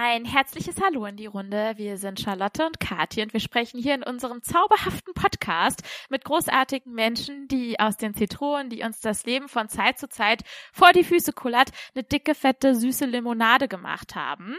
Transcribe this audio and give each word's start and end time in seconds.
Ein 0.00 0.24
herzliches 0.24 0.76
Hallo 0.80 1.06
in 1.06 1.16
die 1.16 1.26
Runde. 1.26 1.72
Wir 1.74 1.96
sind 1.96 2.20
Charlotte 2.20 2.64
und 2.64 2.78
Kathi 2.78 3.20
und 3.20 3.32
wir 3.32 3.40
sprechen 3.40 3.80
hier 3.80 3.96
in 3.96 4.04
unserem 4.04 4.44
zauberhaften 4.44 5.12
Podcast 5.12 5.82
mit 6.08 6.24
großartigen 6.24 6.92
Menschen, 6.92 7.48
die 7.48 7.80
aus 7.80 7.96
den 7.96 8.14
Zitronen, 8.14 8.70
die 8.70 8.84
uns 8.84 9.00
das 9.00 9.26
Leben 9.26 9.48
von 9.48 9.68
Zeit 9.68 9.98
zu 9.98 10.08
Zeit 10.08 10.44
vor 10.72 10.92
die 10.92 11.02
Füße 11.02 11.32
kullert, 11.32 11.72
eine 11.96 12.04
dicke, 12.04 12.36
fette, 12.36 12.76
süße 12.76 13.06
Limonade 13.06 13.66
gemacht 13.66 14.14
haben. 14.14 14.54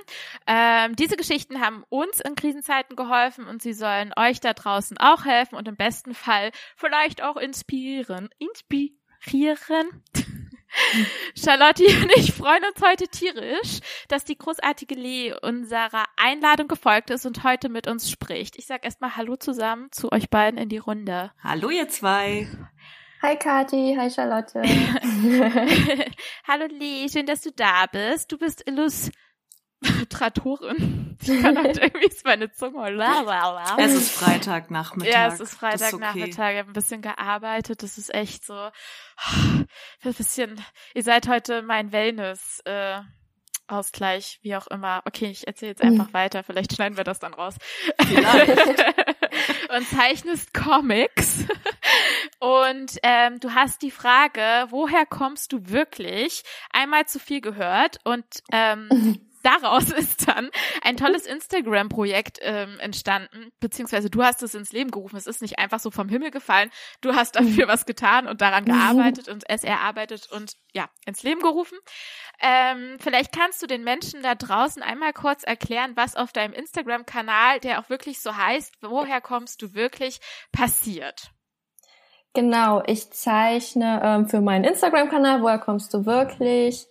Ähm, 0.46 0.98
diese 0.98 1.16
Geschichten 1.16 1.62
haben 1.62 1.86
uns 1.88 2.20
in 2.20 2.36
Krisenzeiten 2.36 2.98
geholfen 2.98 3.48
und 3.48 3.62
sie 3.62 3.72
sollen 3.72 4.12
euch 4.18 4.42
da 4.42 4.52
draußen 4.52 4.98
auch 4.98 5.24
helfen 5.24 5.56
und 5.56 5.70
im 5.70 5.78
besten 5.78 6.16
Fall 6.16 6.52
vielleicht 6.76 7.24
auch 7.24 7.38
inspirieren. 7.38 8.28
Inspirieren. 8.40 10.04
Charlotte 11.36 11.84
und 11.84 12.12
ich 12.16 12.34
freuen 12.34 12.64
uns 12.64 12.82
heute 12.86 13.08
tierisch, 13.08 13.80
dass 14.08 14.24
die 14.24 14.38
großartige 14.38 14.96
Lee 14.96 15.34
unserer 15.42 16.06
Einladung 16.18 16.68
gefolgt 16.68 17.10
ist 17.10 17.26
und 17.26 17.44
heute 17.44 17.70
mit 17.70 17.88
uns 17.88 18.10
spricht. 18.10 18.58
Ich 18.58 18.68
sag 18.68 18.86
erstmal 18.86 19.16
Hallo 19.16 19.36
zusammen 19.36 19.92
zu 19.92 20.12
euch 20.12 20.30
beiden 20.30 20.60
in 20.60 20.70
die 20.70 20.78
Runde. 20.78 21.32
Hallo 21.44 21.70
ihr 21.70 21.88
zwei. 21.90 22.48
Hi 23.22 23.36
Kathi, 23.36 23.98
hi 24.00 24.10
Charlotte. 24.10 24.62
Hallo 26.48 26.66
Lee, 26.70 27.10
schön, 27.10 27.26
dass 27.26 27.42
du 27.42 27.52
da 27.52 27.86
bist. 27.92 28.32
Du 28.32 28.38
bist 28.38 28.66
Illus 28.68 29.12
Illustratorin. 30.10 31.06
Ich 31.22 31.42
kann 31.42 31.58
halt 31.58 31.78
irgendwie 31.78 32.08
ist 32.08 32.24
meine 32.24 32.50
Zunge. 32.52 32.92
Lalalala. 32.92 33.76
Es 33.78 33.94
ist 33.94 34.12
Freitagnachmittag. 34.12 35.14
Ja, 35.14 35.28
es 35.28 35.42
ist 35.42 35.54
Freitagnachmittag. 35.54 36.46
okay. 36.46 36.54
Ich 36.54 36.60
habe 36.60 36.70
ein 36.70 36.74
bisschen 36.74 37.02
gearbeitet. 37.02 37.84
Das 37.84 37.98
ist 37.98 38.14
echt 38.14 38.46
so 38.46 38.54
ein 39.34 39.68
bisschen. 40.02 40.64
Ihr 40.94 41.04
seid 41.04 41.28
heute 41.28 41.62
mein 41.62 41.92
Wellness. 41.92 42.62
Äh, 42.64 43.02
Ausgleich, 43.68 44.40
wie 44.42 44.56
auch 44.56 44.68
immer. 44.68 45.04
Okay, 45.06 45.28
ich 45.28 45.46
erzähle 45.46 45.72
jetzt 45.72 45.84
einfach 45.84 46.12
weiter. 46.14 46.42
Vielleicht 46.44 46.74
schneiden 46.74 46.98
wir 46.98 47.04
das 47.04 47.20
dann 47.20 47.34
raus. 47.34 47.56
und 49.76 49.88
zeichnest 49.90 50.54
Comics. 50.54 51.46
Und 52.40 52.98
ähm, 53.04 53.40
du 53.40 53.54
hast 53.54 53.82
die 53.84 53.92
Frage, 53.92 54.68
woher 54.70 55.06
kommst 55.06 55.54
du 55.54 55.70
wirklich? 55.70 56.44
Einmal 56.72 57.06
zu 57.06 57.20
viel 57.20 57.42
gehört 57.42 57.98
und 58.06 58.26
ähm, 58.52 59.20
daraus 59.44 59.92
ist 59.92 60.28
dann 60.28 60.50
ein 60.82 60.98
tolles 60.98 61.26
Instagram-Projekt 61.26 62.40
ähm, 62.42 62.80
entstanden, 62.80 63.52
beziehungsweise 63.60 64.10
du 64.10 64.24
hast 64.24 64.44
es 64.44 64.56
ins 64.56 64.72
Leben 64.72 64.92
gerufen. 64.92 65.18
Es 65.18 65.28
ist 65.28 65.42
nicht 65.42 65.60
einfach 65.60 65.80
so 65.80 65.92
vom 65.92 66.10
Himmel 66.10 66.32
gefallen. 66.32 66.70
Du 67.02 67.14
hast 67.14 67.36
dafür 67.36 67.68
was 67.68 67.86
getan 67.86 68.28
und 68.28 68.42
daran 68.42 68.66
gearbeitet 68.66 69.28
und 69.28 69.44
es 69.48 69.64
erarbeitet 69.64 70.30
und 70.32 70.54
ja, 70.74 70.90
ins 71.06 71.24
Leben 71.24 71.42
gerufen. 71.42 71.78
Ähm, 72.42 72.98
vielleicht 73.00 73.34
kannst 73.36 73.62
du 73.62 73.68
den 73.68 73.84
Menschen 73.84 74.22
da 74.22 74.36
draußen 74.36 74.82
einmal 74.82 75.14
kurz 75.14 75.44
erklären, 75.44 75.94
was 75.96 76.16
auf 76.16 76.32
deinem 76.32 76.54
Instagram-Kanal, 76.54 77.60
der 77.60 77.80
auch 77.80 77.90
wirklich 77.90 78.22
so 78.22 78.36
heißt, 78.36 78.76
woher 78.82 79.22
kommst 79.22 79.62
du 79.62 79.74
wirklich, 79.74 80.20
passiert. 80.52 81.32
Genau, 82.34 82.84
ich 82.86 83.12
zeichne 83.12 84.02
ähm, 84.04 84.28
für 84.28 84.40
meinen 84.40 84.64
Instagram-Kanal, 84.64 85.42
woher 85.42 85.60
kommst 85.60 85.94
du 85.94 86.06
wirklich? 86.06 86.88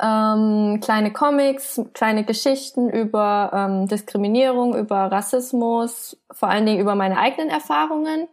Ähm, 0.00 0.80
kleine 0.80 1.12
Comics, 1.12 1.80
kleine 1.92 2.24
Geschichten 2.24 2.88
über 2.88 3.50
ähm, 3.52 3.88
Diskriminierung, 3.88 4.76
über 4.76 5.10
Rassismus, 5.10 6.16
vor 6.30 6.48
allen 6.48 6.66
Dingen 6.66 6.80
über 6.80 6.94
meine 6.94 7.18
eigenen 7.18 7.50
Erfahrungen. 7.50 8.28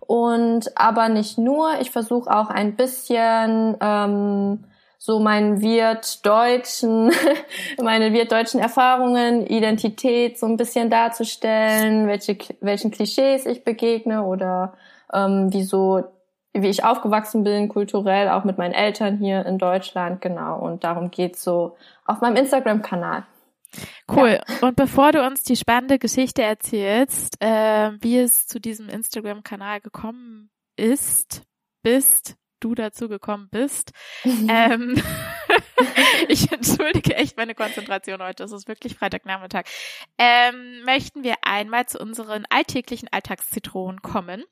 Und 0.00 0.76
aber 0.76 1.08
nicht 1.08 1.38
nur, 1.38 1.80
ich 1.80 1.90
versuche 1.90 2.30
auch 2.30 2.48
ein 2.48 2.76
bisschen 2.76 3.76
ähm, 3.80 4.64
so 4.98 5.18
meinen 5.18 5.60
Wirt-deutschen, 5.60 7.10
meine 7.82 8.12
Wirt-deutschen 8.12 8.60
Erfahrungen, 8.60 9.46
Identität 9.46 10.38
so 10.38 10.46
ein 10.46 10.56
bisschen 10.56 10.90
darzustellen, 10.90 12.06
welche, 12.06 12.38
welchen 12.60 12.90
Klischees 12.90 13.44
ich 13.46 13.64
begegne 13.64 14.22
oder 14.22 14.74
ähm, 15.12 15.52
wie 15.52 15.64
so, 15.64 16.04
wie 16.54 16.68
ich 16.68 16.84
aufgewachsen 16.84 17.44
bin, 17.44 17.68
kulturell, 17.68 18.28
auch 18.28 18.44
mit 18.44 18.58
meinen 18.58 18.74
Eltern 18.74 19.18
hier 19.18 19.46
in 19.46 19.58
Deutschland, 19.58 20.20
genau. 20.20 20.58
Und 20.58 20.84
darum 20.84 21.10
geht's 21.10 21.42
so 21.42 21.76
auf 22.04 22.20
meinem 22.20 22.36
Instagram-Kanal. 22.36 23.24
Cool. 24.10 24.38
Und 24.60 24.76
bevor 24.76 25.12
du 25.12 25.26
uns 25.26 25.44
die 25.44 25.56
spannende 25.56 25.98
Geschichte 25.98 26.42
erzählst, 26.42 27.36
äh, 27.40 27.92
wie 28.02 28.18
es 28.18 28.46
zu 28.46 28.60
diesem 28.60 28.88
Instagram-Kanal 28.90 29.80
gekommen 29.80 30.50
ist, 30.76 31.42
bist, 31.82 32.36
du 32.62 32.74
dazu 32.74 33.08
gekommen 33.08 33.48
bist, 33.50 33.92
ähm, 34.24 35.00
ich 36.28 36.50
entschuldige 36.52 37.14
echt 37.14 37.36
meine 37.36 37.54
Konzentration 37.54 38.22
heute. 38.22 38.44
Es 38.44 38.52
ist 38.52 38.68
wirklich 38.68 38.94
Freitagnachmittag. 38.94 39.64
Ähm, 40.18 40.84
möchten 40.84 41.22
wir 41.24 41.36
einmal 41.42 41.86
zu 41.86 41.98
unseren 41.98 42.44
alltäglichen 42.50 43.08
Alltagszitronen 43.10 44.02
kommen. 44.02 44.44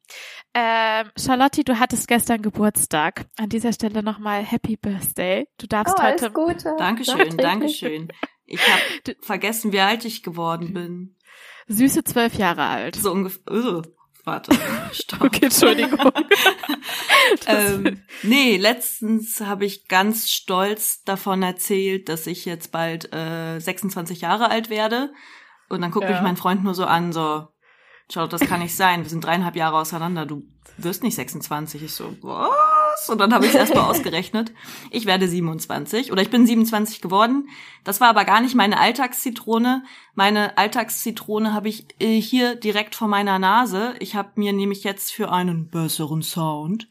Ähm, 0.55 1.11
Charlotte, 1.19 1.65
du 1.65 1.79
hattest 1.79 2.09
gestern 2.09 2.43
Geburtstag. 2.43 3.27
An 3.37 3.49
dieser 3.49 3.73
Stelle 3.73 4.03
nochmal 4.03 4.43
Happy 4.45 4.77
Birthday. 4.77 5.47
Du 5.59 5.67
darfst 5.67 5.95
Oh, 5.99 6.03
alles 6.03 6.23
heute. 6.23 6.33
Gute. 6.33 6.75
Dankeschön. 6.79 7.37
Dankeschön. 7.37 8.09
Ich 8.47 8.61
habe 8.61 9.17
vergessen, 9.21 9.73
wie 9.73 9.81
alt 9.81 10.05
ich 10.05 10.23
geworden 10.23 10.73
bin. 10.75 11.17
Süße 11.69 12.03
zwölf 12.03 12.35
Jahre 12.35 12.65
alt. 12.65 12.97
So 12.97 13.13
ungefähr. 13.13 13.83
Warte. 14.25 14.53
Stopp. 14.93 15.23
Okay, 15.23 15.47
Entschuldigung. 15.47 15.99
Ähm, 17.47 18.03
nee, 18.23 18.57
letztens 18.57 19.41
habe 19.41 19.65
ich 19.65 19.87
ganz 19.89 20.31
stolz 20.31 21.03
davon 21.05 21.43
erzählt, 21.43 22.09
dass 22.09 22.27
ich 22.27 22.45
jetzt 22.45 22.73
bald 22.73 23.13
äh, 23.15 23.59
26 23.61 24.21
Jahre 24.23 24.51
alt 24.51 24.69
werde. 24.71 25.13
Und 25.69 25.81
dann 25.83 25.91
guckt 25.91 26.05
Ja. 26.07 26.13
mich 26.13 26.23
mein 26.23 26.37
Freund 26.37 26.65
nur 26.65 26.75
so 26.75 26.85
an, 26.85 27.13
so, 27.13 27.47
schau, 28.13 28.27
das 28.27 28.41
kann 28.43 28.61
nicht 28.61 28.77
sein. 28.77 29.03
Wir 29.03 29.11
sind 29.11 29.25
dreieinhalb 29.25 29.57
Jahre 29.57 29.79
auseinander. 29.79 30.27
Du 30.27 30.43
wirst 30.77 31.03
nicht 31.03 31.15
26. 31.15 31.83
Ich 31.83 31.93
so, 31.93 32.17
was? 32.23 33.09
Und 33.09 33.19
dann 33.19 33.33
habe 33.33 33.45
ich 33.45 33.53
es 33.53 33.57
erstmal 33.57 33.89
ausgerechnet. 33.89 34.53
Ich 34.91 35.07
werde 35.07 35.29
27 35.29 36.13
oder 36.13 36.23
ich 36.23 36.31
bin 36.31 36.47
27 36.47 37.01
geworden. 37.01 37.49
Das 37.85 38.01
war 38.01 38.09
aber 38.09 38.25
gar 38.25 38.41
nicht 38.41 38.55
meine 38.55 38.79
Alltagszitrone. 38.79 39.85
Meine 40.15 40.59
Alltagszitrone 40.59 41.53
habe 41.53 41.69
ich 41.69 41.87
äh, 42.01 42.21
hier 42.21 42.55
direkt 42.57 42.95
vor 42.95 43.09
meiner 43.09 43.39
Nase. 43.39 43.95
Ich 44.01 44.15
habe 44.15 44.33
mir 44.37 44.53
nämlich 44.53 44.85
jetzt 44.85 45.13
für 45.13 45.31
einen 45.33 45.69
besseren 45.69 46.23
Sound 46.23 46.89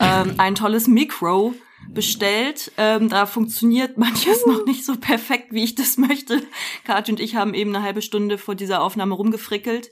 ähm, 0.00 0.34
ein 0.38 0.54
tolles 0.54 0.86
Mikro 0.86 1.54
bestellt. 1.88 2.72
Ähm, 2.78 3.08
da 3.08 3.26
funktioniert 3.26 3.98
manches 3.98 4.46
noch 4.46 4.64
nicht 4.64 4.84
so 4.84 4.96
perfekt, 4.96 5.52
wie 5.52 5.64
ich 5.64 5.74
das 5.74 5.98
möchte. 5.98 6.42
Katja 6.84 7.12
und 7.12 7.20
ich 7.20 7.36
haben 7.36 7.54
eben 7.54 7.74
eine 7.74 7.84
halbe 7.84 8.02
Stunde 8.02 8.38
vor 8.38 8.54
dieser 8.54 8.82
Aufnahme 8.82 9.14
rumgefrickelt, 9.14 9.90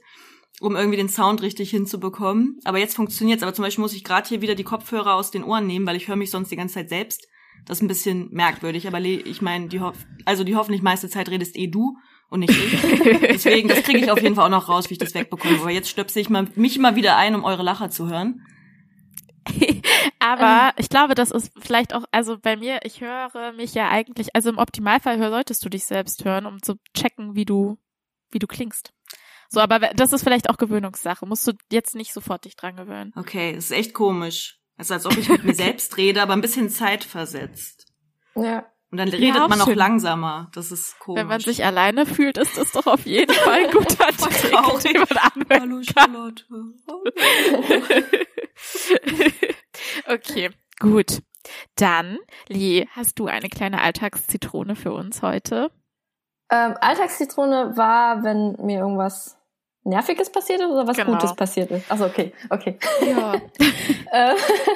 um 0.59 0.75
irgendwie 0.75 0.97
den 0.97 1.09
Sound 1.09 1.41
richtig 1.41 1.69
hinzubekommen. 1.69 2.59
Aber 2.63 2.77
jetzt 2.77 2.95
funktioniert's. 2.95 3.43
Aber 3.43 3.53
zum 3.53 3.63
Beispiel 3.63 3.81
muss 3.81 3.93
ich 3.93 4.03
gerade 4.03 4.27
hier 4.27 4.41
wieder 4.41 4.55
die 4.55 4.63
Kopfhörer 4.63 5.15
aus 5.15 5.31
den 5.31 5.43
Ohren 5.43 5.67
nehmen, 5.67 5.85
weil 5.85 5.95
ich 5.95 6.07
höre 6.07 6.15
mich 6.15 6.31
sonst 6.31 6.51
die 6.51 6.55
ganze 6.55 6.75
Zeit 6.75 6.89
selbst. 6.89 7.27
Das 7.65 7.77
ist 7.77 7.81
ein 7.81 7.87
bisschen 7.87 8.29
merkwürdig. 8.31 8.87
Aber 8.87 9.01
ich 9.01 9.41
meine, 9.41 9.67
die 9.67 9.79
hoff 9.79 9.97
also 10.25 10.43
die 10.43 10.55
hoffentlich 10.55 10.81
meiste 10.81 11.09
Zeit 11.09 11.29
redest 11.29 11.57
eh 11.57 11.67
du 11.67 11.97
und 12.29 12.41
nicht 12.41 12.51
ich. 12.51 12.81
Deswegen, 13.21 13.69
das 13.69 13.83
kriege 13.83 13.99
ich 13.99 14.11
auf 14.11 14.21
jeden 14.21 14.35
Fall 14.35 14.45
auch 14.45 14.49
noch 14.49 14.69
raus, 14.69 14.89
wie 14.89 14.93
ich 14.93 14.99
das 14.99 15.13
wegbekomme. 15.13 15.59
Aber 15.59 15.71
jetzt 15.71 15.89
stöpsel 15.89 16.21
ich 16.21 16.29
mal, 16.29 16.47
mich 16.55 16.77
mal 16.79 16.95
wieder 16.95 17.17
ein, 17.17 17.35
um 17.35 17.43
eure 17.43 17.63
Lacher 17.63 17.89
zu 17.89 18.09
hören. 18.09 18.41
Aber 20.19 20.73
ich 20.77 20.89
glaube, 20.89 21.15
das 21.15 21.31
ist 21.31 21.51
vielleicht 21.59 21.93
auch, 21.93 22.05
also 22.11 22.37
bei 22.37 22.55
mir, 22.55 22.79
ich 22.83 23.01
höre 23.01 23.53
mich 23.53 23.73
ja 23.73 23.89
eigentlich, 23.89 24.35
also 24.35 24.49
im 24.49 24.57
Optimalfall 24.57 25.17
hör, 25.17 25.29
solltest 25.29 25.63
du 25.65 25.69
dich 25.69 25.85
selbst 25.85 26.23
hören, 26.25 26.45
um 26.45 26.61
zu 26.61 26.75
checken, 26.95 27.35
wie 27.35 27.45
du, 27.45 27.77
wie 28.31 28.39
du 28.39 28.47
klingst. 28.47 28.93
So, 29.53 29.59
aber 29.59 29.77
das 29.79 30.13
ist 30.13 30.23
vielleicht 30.23 30.49
auch 30.49 30.57
Gewöhnungssache. 30.57 31.27
Musst 31.27 31.45
du 31.47 31.51
jetzt 31.71 31.93
nicht 31.93 32.11
sofort 32.11 32.45
dich 32.45 32.55
dran 32.55 32.75
gewöhnen. 32.75 33.13
Okay, 33.15 33.53
das 33.53 33.65
ist 33.65 33.71
echt 33.71 33.93
komisch. 33.93 34.59
Es 34.77 34.87
ist, 34.87 34.91
als 34.91 35.05
ob 35.05 35.15
ich 35.15 35.29
mit 35.29 35.43
mir 35.43 35.53
selbst 35.55 35.95
rede, 35.97 36.23
aber 36.23 36.33
ein 36.33 36.41
bisschen 36.41 36.69
zeitversetzt. 36.69 37.85
Ja. 38.33 38.65
Und 38.89 38.97
dann 38.97 39.09
Ja, 39.09 39.17
redet 39.17 39.41
auch 39.41 39.49
man 39.49 39.61
auch 39.61 39.65
schön. 39.67 39.77
langsamer. 39.77 40.49
Das 40.55 40.71
ist 40.71 40.97
komisch. 40.97 41.21
Wenn 41.21 41.27
man 41.27 41.39
sich 41.39 41.63
alleine 41.63 42.07
fühlt, 42.07 42.39
ist 42.39 42.57
das 42.57 42.71
doch 42.71 42.87
auf 42.87 43.05
jeden 43.05 43.31
Fall 43.33 43.65
ein 43.65 43.71
guter 43.71 44.07
Trick, 44.17 44.41
den 44.41 45.61
Hallo 45.61 45.81
Charlotte. 45.83 46.43
Okay, 50.07 50.49
gut. 50.79 51.21
Dann, 51.75 52.17
Lee, 52.47 52.87
hast 52.91 53.19
du 53.19 53.27
eine 53.27 53.49
kleine 53.49 53.81
Alltagszitrone 53.81 54.75
für 54.75 54.93
uns 54.93 55.21
heute? 55.21 55.69
Ähm, 56.49 56.75
Alltagszitrone 56.81 57.73
war, 57.75 58.23
wenn 58.23 58.53
mir 58.65 58.79
irgendwas 58.79 59.37
Nerviges 59.85 60.29
passiert 60.31 60.61
ist 60.61 60.67
oder 60.67 60.87
was 60.87 60.95
Genau. 60.95 61.11
Gutes 61.11 61.35
passiert 61.35 61.69
ist. 61.71 61.91
Also 61.91 62.05
okay, 62.05 62.31
okay. 62.49 62.77
Ja. 63.05 63.33
Äh, 64.11 64.35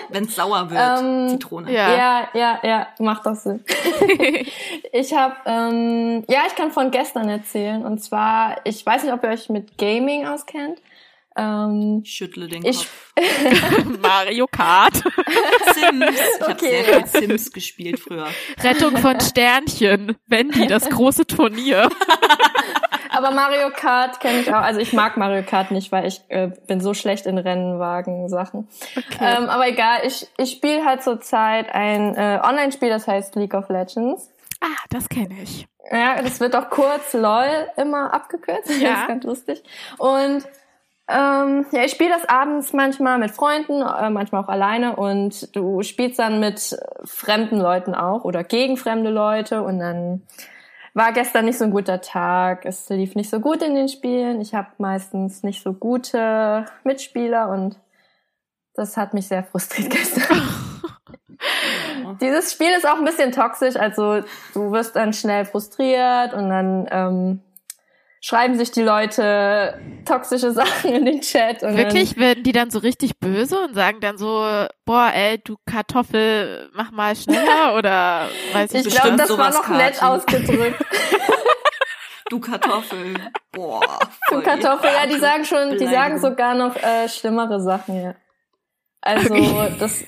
Wenn 0.09 0.23
es 0.23 0.35
sauer 0.35 0.67
wird, 0.69 0.81
Ähm, 0.81 1.29
Zitrone. 1.29 1.71
Ja. 1.71 1.95
ja, 1.95 2.27
ja, 2.33 2.59
ja, 2.63 2.87
macht 2.99 3.23
doch 3.25 3.35
Sinn. 3.35 3.63
Ich 4.91 5.13
habe, 5.13 5.35
ähm, 5.45 6.23
ja, 6.27 6.39
ich 6.47 6.55
kann 6.55 6.71
von 6.71 6.89
gestern 6.89 7.29
erzählen. 7.29 7.85
Und 7.85 8.03
zwar, 8.03 8.55
ich 8.63 8.83
weiß 8.83 9.03
nicht, 9.03 9.13
ob 9.13 9.23
ihr 9.23 9.29
euch 9.29 9.47
mit 9.49 9.77
Gaming 9.77 10.25
auskennt. 10.25 10.79
Ähm, 11.37 12.01
Ich 12.03 12.11
schüttle 12.13 12.47
den 12.47 12.65
ich, 12.65 12.77
Kopf. 12.77 13.13
Mario 14.01 14.47
Kart. 14.47 14.95
Sims. 14.95 16.05
Ich 16.35 16.41
habe 16.41 16.51
Okay. 16.53 16.83
sehr 16.83 17.07
viel 17.07 17.27
Sims 17.27 17.51
gespielt 17.51 17.99
früher. 17.99 18.27
Rettung 18.63 18.97
von 18.97 19.19
Sternchen. 19.19 20.15
Wendy, 20.27 20.67
das 20.67 20.89
große 20.89 21.25
Turnier. 21.27 21.89
aber 23.11 23.31
Mario 23.31 23.69
Kart 23.75 24.19
kenne 24.19 24.39
ich 24.41 24.49
auch. 24.49 24.61
Also 24.61 24.79
ich 24.79 24.93
mag 24.93 25.17
Mario 25.17 25.43
Kart 25.43 25.71
nicht, 25.71 25.91
weil 25.91 26.05
ich 26.07 26.21
äh, 26.29 26.51
bin 26.67 26.81
so 26.81 26.93
schlecht 26.93 27.25
in 27.25 27.37
Rennwagen-Sachen. 27.37 28.67
Ähm, 29.19 29.49
aber 29.49 29.67
egal, 29.67 29.99
ich, 30.05 30.27
ich 30.37 30.51
spiele 30.51 30.85
halt 30.85 31.03
zurzeit 31.03 31.73
ein 31.73 32.15
äh, 32.15 32.39
Online-Spiel, 32.43 32.89
das 32.89 33.07
heißt 33.07 33.35
League 33.35 33.53
of 33.53 33.69
Legends. 33.69 34.29
Ah, 34.61 34.67
das 34.89 35.07
kenne 35.09 35.35
ich. 35.43 35.67
Ja, 35.91 36.21
das 36.21 36.39
wird 36.39 36.55
auch 36.55 36.69
kurz 36.69 37.13
LOL 37.13 37.67
immer 37.77 38.13
abgekürzt. 38.13 38.69
Ja. 38.81 38.89
Das 38.91 39.01
ist 39.01 39.07
ganz 39.07 39.23
lustig. 39.23 39.63
Und 39.97 40.43
ähm, 41.09 41.65
ja, 41.71 41.85
ich 41.85 41.91
spiele 41.91 42.09
das 42.09 42.27
abends 42.27 42.73
manchmal 42.73 43.17
mit 43.17 43.31
Freunden, 43.31 43.81
äh, 43.81 44.09
manchmal 44.09 44.43
auch 44.43 44.49
alleine 44.49 44.97
und 44.97 45.55
du 45.55 45.81
spielst 45.81 46.19
dann 46.19 46.41
mit 46.41 46.77
fremden 47.05 47.59
Leuten 47.59 47.95
auch 47.95 48.25
oder 48.25 48.43
gegen 48.43 48.75
fremde 48.75 49.09
Leute 49.09 49.63
und 49.63 49.79
dann 49.79 50.23
war 50.93 51.13
gestern 51.13 51.45
nicht 51.45 51.59
so 51.59 51.63
ein 51.63 51.71
guter 51.71 52.01
Tag. 52.01 52.65
Es 52.65 52.89
lief 52.89 53.15
nicht 53.15 53.29
so 53.29 53.39
gut 53.39 53.61
in 53.61 53.75
den 53.75 53.87
Spielen. 53.87 54.41
Ich 54.41 54.53
habe 54.53 54.69
meistens 54.79 55.43
nicht 55.43 55.63
so 55.63 55.71
gute 55.71 56.65
Mitspieler 56.83 57.49
und 57.49 57.79
das 58.73 58.97
hat 58.97 59.13
mich 59.13 59.27
sehr 59.27 59.43
frustriert 59.43 59.89
gestern. 59.91 60.41
Dieses 62.21 62.51
Spiel 62.51 62.71
ist 62.71 62.87
auch 62.87 62.97
ein 62.97 63.05
bisschen 63.05 63.31
toxisch, 63.31 63.75
also 63.75 64.23
du 64.53 64.71
wirst 64.71 64.95
dann 64.95 65.13
schnell 65.13 65.45
frustriert 65.45 66.33
und 66.33 66.49
dann 66.49 66.87
ähm, 66.89 67.41
schreiben 68.21 68.57
sich 68.57 68.71
die 68.71 68.81
Leute 68.81 69.79
toxische 70.05 70.51
Sachen 70.53 70.91
in 70.93 71.05
den 71.05 71.21
Chat. 71.21 71.63
Und 71.63 71.77
Wirklich? 71.77 72.17
Werden 72.17 72.43
die 72.43 72.51
dann 72.51 72.69
so 72.71 72.79
richtig 72.79 73.19
böse 73.19 73.59
und 73.59 73.73
sagen 73.75 73.99
dann 74.01 74.17
so, 74.17 74.27
boah, 74.85 75.11
ey, 75.13 75.37
du 75.43 75.55
Kartoffel, 75.65 76.69
mach 76.73 76.91
mal 76.91 77.15
schneller 77.15 77.75
oder 77.77 78.27
weiß 78.53 78.73
ich 78.73 78.79
ich 78.79 78.85
nicht. 78.85 78.95
glaube, 79.01 79.17
bestimmt 79.17 79.19
das 79.29 79.37
war 79.37 79.51
noch 79.51 79.67
nett 79.69 79.95
Kathi. 79.97 80.05
ausgedrückt. 80.05 80.85
Du 82.29 82.41
Kartoffel. 82.41 83.13
Boah. 83.53 83.99
Du 84.29 84.41
Kartoffel, 84.41 84.89
ja, 84.93 85.07
die 85.07 85.17
sagen 85.17 85.45
schon, 85.45 85.77
die 85.77 85.87
sagen 85.87 86.19
sogar 86.19 86.55
noch 86.55 86.75
äh, 86.75 87.07
schlimmere 87.07 87.61
Sachen, 87.61 88.03
ja. 88.03 88.15
Also 88.99 89.33
Okay. 89.33 89.71
das. 89.79 90.03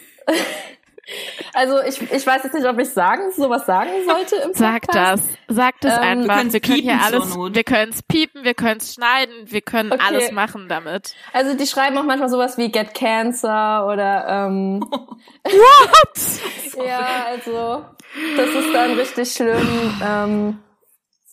Also 1.54 1.82
ich, 1.82 2.02
ich 2.12 2.26
weiß 2.28 2.44
jetzt 2.44 2.54
nicht, 2.54 2.66
ob 2.68 2.78
ich 2.80 2.90
sagen, 2.90 3.32
sowas 3.32 3.66
sagen 3.66 3.90
sollte 4.06 4.36
im 4.38 4.54
Sag 4.54 4.82
Podcast. 4.84 5.24
das. 5.48 5.56
Sag 5.56 5.76
das 5.82 5.94
Ähm, 5.98 6.30
einfach. 6.30 6.44
wir 6.54 6.60
können 6.60 6.82
hier 6.82 7.00
alles, 7.02 7.36
Not. 7.36 7.56
wir 7.56 7.64
können 7.64 7.92
es 7.92 8.04
piepen, 8.04 8.44
wir 8.44 8.54
können 8.54 8.80
es 8.80 8.94
schneiden, 8.94 9.34
wir 9.46 9.62
können 9.62 9.92
Okay. 9.92 10.04
alles 10.08 10.32
machen 10.32 10.68
damit. 10.70 11.14
Also 11.34 11.56
die 11.56 11.66
schreiben 11.68 11.98
auch 11.98 12.04
manchmal 12.04 12.30
sowas 12.30 12.58
wie 12.58 12.72
Get 12.72 12.94
Cancer 12.94 13.88
oder 13.88 14.26
ähm, 14.28 14.82
What? 15.44 16.78
ja, 16.88 17.26
also 17.28 17.84
das 18.38 18.50
ist 18.50 18.74
dann 18.74 18.94
richtig 18.94 19.32
schlimm. 19.34 19.94
Ähm, 20.04 20.60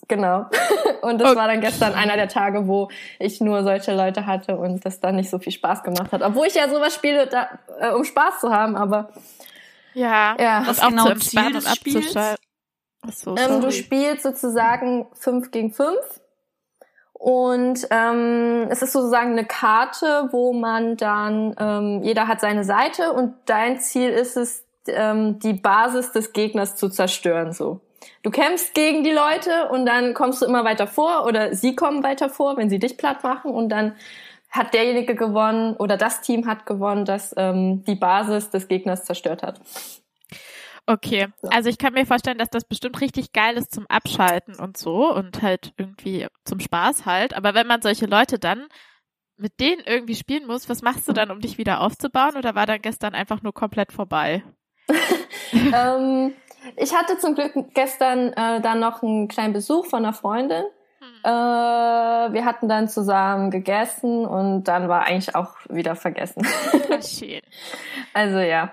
genau. 0.08 0.46
Und 1.02 1.20
das 1.20 1.30
Okay. 1.30 1.38
war 1.38 1.46
dann 1.48 1.60
gestern 1.60 1.94
einer 1.94 2.16
der 2.16 2.28
Tage, 2.28 2.66
wo 2.66 2.88
ich 3.18 3.40
nur 3.40 3.62
solche 3.62 3.94
Leute 3.94 4.26
hatte 4.26 4.56
und 4.56 4.84
das 4.84 4.98
dann 4.98 5.14
nicht 5.16 5.30
so 5.30 5.38
viel 5.38 5.52
Spaß 5.52 5.84
gemacht 5.84 6.10
hat. 6.10 6.22
Obwohl 6.22 6.46
ich 6.48 6.54
ja 6.54 6.68
sowas 6.68 6.94
spiele, 6.94 7.28
da, 7.28 7.48
äh, 7.78 7.90
um 7.90 8.02
Spaß 8.04 8.40
zu 8.40 8.50
haben, 8.50 8.74
aber 8.74 9.10
Ja. 9.96 10.36
ja. 10.38 10.62
Was 10.66 10.78
und 10.78 10.84
auch 10.84 10.88
genau 10.90 11.14
Ziel 11.14 11.52
des 11.52 11.74
Spiels? 11.74 12.12
so, 12.12 13.36
Ähm, 13.36 13.60
du 13.60 13.72
spielst 13.72 14.22
sozusagen 14.22 15.06
fünf 15.14 15.50
gegen 15.50 15.72
fünf. 15.72 16.20
Und 17.14 17.86
ähm, 17.90 18.66
es 18.68 18.82
ist 18.82 18.92
sozusagen 18.92 19.32
eine 19.32 19.46
Karte, 19.46 20.28
wo 20.32 20.52
man 20.52 20.98
dann, 20.98 21.56
ähm, 21.58 22.02
jeder 22.02 22.28
hat 22.28 22.40
seine 22.40 22.62
Seite 22.62 23.12
und 23.12 23.34
dein 23.46 23.80
Ziel 23.80 24.10
ist 24.10 24.36
es, 24.36 24.64
ähm, 24.86 25.38
die 25.38 25.54
Basis 25.54 26.12
des 26.12 26.34
Gegners 26.34 26.76
zu 26.76 26.90
zerstören. 26.90 27.52
So, 27.52 27.80
Du 28.22 28.30
kämpfst 28.30 28.74
gegen 28.74 29.04
die 29.04 29.12
Leute 29.12 29.68
und 29.70 29.86
dann 29.86 30.12
kommst 30.14 30.42
du 30.42 30.46
immer 30.46 30.64
weiter 30.64 30.86
vor 30.86 31.26
oder 31.26 31.54
sie 31.54 31.76
kommen 31.76 32.02
weiter 32.02 32.28
vor, 32.28 32.56
wenn 32.56 32.68
sie 32.68 32.78
dich 32.78 32.96
platt 32.98 33.22
machen 33.22 33.52
und 33.52 33.68
dann 33.68 33.94
hat 34.50 34.74
derjenige 34.74 35.14
gewonnen 35.14 35.76
oder 35.76 35.96
das 35.96 36.20
Team 36.20 36.46
hat 36.46 36.66
gewonnen, 36.66 37.04
das 37.04 37.34
ähm, 37.36 37.84
die 37.84 37.94
Basis 37.94 38.50
des 38.50 38.68
Gegners 38.68 39.04
zerstört 39.04 39.42
hat. 39.42 39.60
Okay, 40.88 41.26
also 41.50 41.68
ich 41.68 41.78
kann 41.78 41.94
mir 41.94 42.06
vorstellen, 42.06 42.38
dass 42.38 42.48
das 42.48 42.64
bestimmt 42.64 43.00
richtig 43.00 43.32
geil 43.32 43.56
ist 43.56 43.74
zum 43.74 43.86
Abschalten 43.88 44.54
und 44.54 44.76
so 44.76 45.12
und 45.12 45.42
halt 45.42 45.72
irgendwie 45.76 46.28
zum 46.44 46.60
Spaß 46.60 47.06
halt. 47.06 47.34
Aber 47.34 47.54
wenn 47.54 47.66
man 47.66 47.82
solche 47.82 48.06
Leute 48.06 48.38
dann 48.38 48.68
mit 49.36 49.58
denen 49.60 49.82
irgendwie 49.84 50.14
spielen 50.14 50.46
muss, 50.46 50.68
was 50.68 50.82
machst 50.82 51.08
du 51.08 51.12
dann, 51.12 51.30
um 51.30 51.40
dich 51.40 51.58
wieder 51.58 51.80
aufzubauen? 51.80 52.36
Oder 52.36 52.54
war 52.54 52.66
dann 52.66 52.80
gestern 52.80 53.14
einfach 53.14 53.42
nur 53.42 53.52
komplett 53.52 53.92
vorbei? 53.92 54.44
ähm, 55.52 56.34
ich 56.76 56.94
hatte 56.94 57.18
zum 57.18 57.34
Glück 57.34 57.52
gestern 57.74 58.32
äh, 58.32 58.60
dann 58.60 58.78
noch 58.78 59.02
einen 59.02 59.28
kleinen 59.28 59.52
Besuch 59.52 59.86
von 59.86 60.04
einer 60.04 60.14
Freundin. 60.14 60.64
Äh, 61.24 62.32
wir 62.32 62.44
hatten 62.44 62.68
dann 62.68 62.88
zusammen 62.88 63.50
gegessen 63.50 64.26
und 64.26 64.64
dann 64.64 64.88
war 64.88 65.04
eigentlich 65.04 65.34
auch 65.34 65.54
wieder 65.68 65.96
vergessen. 65.96 66.46
Ah, 66.90 67.02
Schön. 67.02 67.40
also 68.14 68.38
ja. 68.38 68.72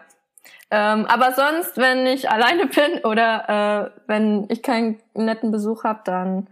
Ähm, 0.71 1.05
aber 1.05 1.33
sonst, 1.33 1.77
wenn 1.77 2.05
ich 2.07 2.29
alleine 2.29 2.65
bin 2.65 3.03
oder 3.03 3.91
äh, 3.95 4.01
wenn 4.07 4.47
ich 4.49 4.63
keinen 4.63 4.99
netten 5.13 5.51
Besuch 5.51 5.83
habe, 5.83 6.01
dann 6.03 6.47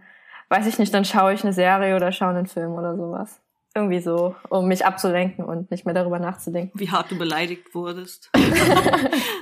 weiß 0.48 0.66
ich 0.66 0.78
nicht, 0.78 0.94
dann 0.94 1.04
schaue 1.04 1.32
ich 1.32 1.42
eine 1.42 1.52
Serie 1.52 1.96
oder 1.96 2.12
schaue 2.12 2.30
einen 2.30 2.46
Film 2.46 2.72
oder 2.72 2.94
sowas. 2.94 3.40
Irgendwie 3.74 4.00
so, 4.00 4.36
um 4.50 4.68
mich 4.68 4.84
abzulenken 4.84 5.44
und 5.44 5.70
nicht 5.70 5.86
mehr 5.86 5.94
darüber 5.94 6.18
nachzudenken. 6.18 6.78
Wie 6.78 6.90
hart 6.90 7.10
du 7.10 7.16
beleidigt 7.16 7.74
wurdest. 7.74 8.30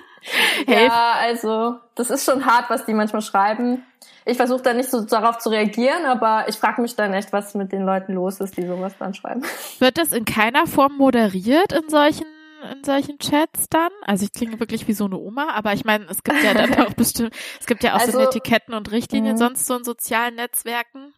Hey. 0.67 0.87
Ja, 0.87 1.15
also 1.19 1.77
das 1.95 2.11
ist 2.11 2.25
schon 2.25 2.47
hart, 2.47 2.71
was 2.71 2.85
die 2.85 2.95
manchmal 2.95 3.23
schreiben. 3.23 3.85
Ich 4.25 4.37
versuche 4.37 4.62
dann 4.62 4.77
nicht 4.77 4.91
so 4.91 5.03
darauf 5.03 5.39
zu 5.39 5.49
reagieren, 5.49 6.05
aber 6.05 6.45
ich 6.49 6.57
frage 6.57 6.83
mich 6.83 6.95
dann 6.95 7.12
echt, 7.12 7.33
was 7.33 7.55
mit 7.55 7.73
den 7.73 7.83
Leuten 7.83 8.15
los 8.15 8.41
ist, 8.41 8.57
die 8.57 8.67
sowas 8.67 8.93
dann 8.99 9.15
schreiben. 9.15 9.43
Wird 9.79 9.99
das 9.99 10.12
in 10.12 10.25
keiner 10.25 10.67
Form 10.67 10.97
moderiert 10.97 11.73
in 11.73 11.89
solchen 11.89 12.27
in 12.73 12.85
solchen 12.85 13.19
Chats 13.19 13.71
dann? 13.71 13.91
Also 14.03 14.25
ich 14.25 14.33
klinge 14.33 14.61
wirklich 14.61 14.87
wie 14.87 14.93
so 14.93 15.07
eine 15.07 15.17
Oma, 15.17 15.51
aber 15.55 15.73
ich 15.73 15.85
meine, 15.85 16.05
es 16.11 16.23
gibt 16.23 16.43
ja 16.43 16.53
dann 16.53 16.75
auch 16.75 16.93
bestimmt, 16.97 17.35
es 17.59 17.67
gibt 17.67 17.83
ja 17.83 17.95
auch 17.95 18.01
so 18.01 18.19
Also, 18.19 18.21
Etiketten 18.21 18.75
und 18.75 18.91
Richtlinien 18.91 19.35
mhm. 19.35 19.39
sonst 19.39 19.67
so 19.67 19.77
in 19.77 19.85
sozialen 19.85 20.35
Netzwerken. 20.35 21.15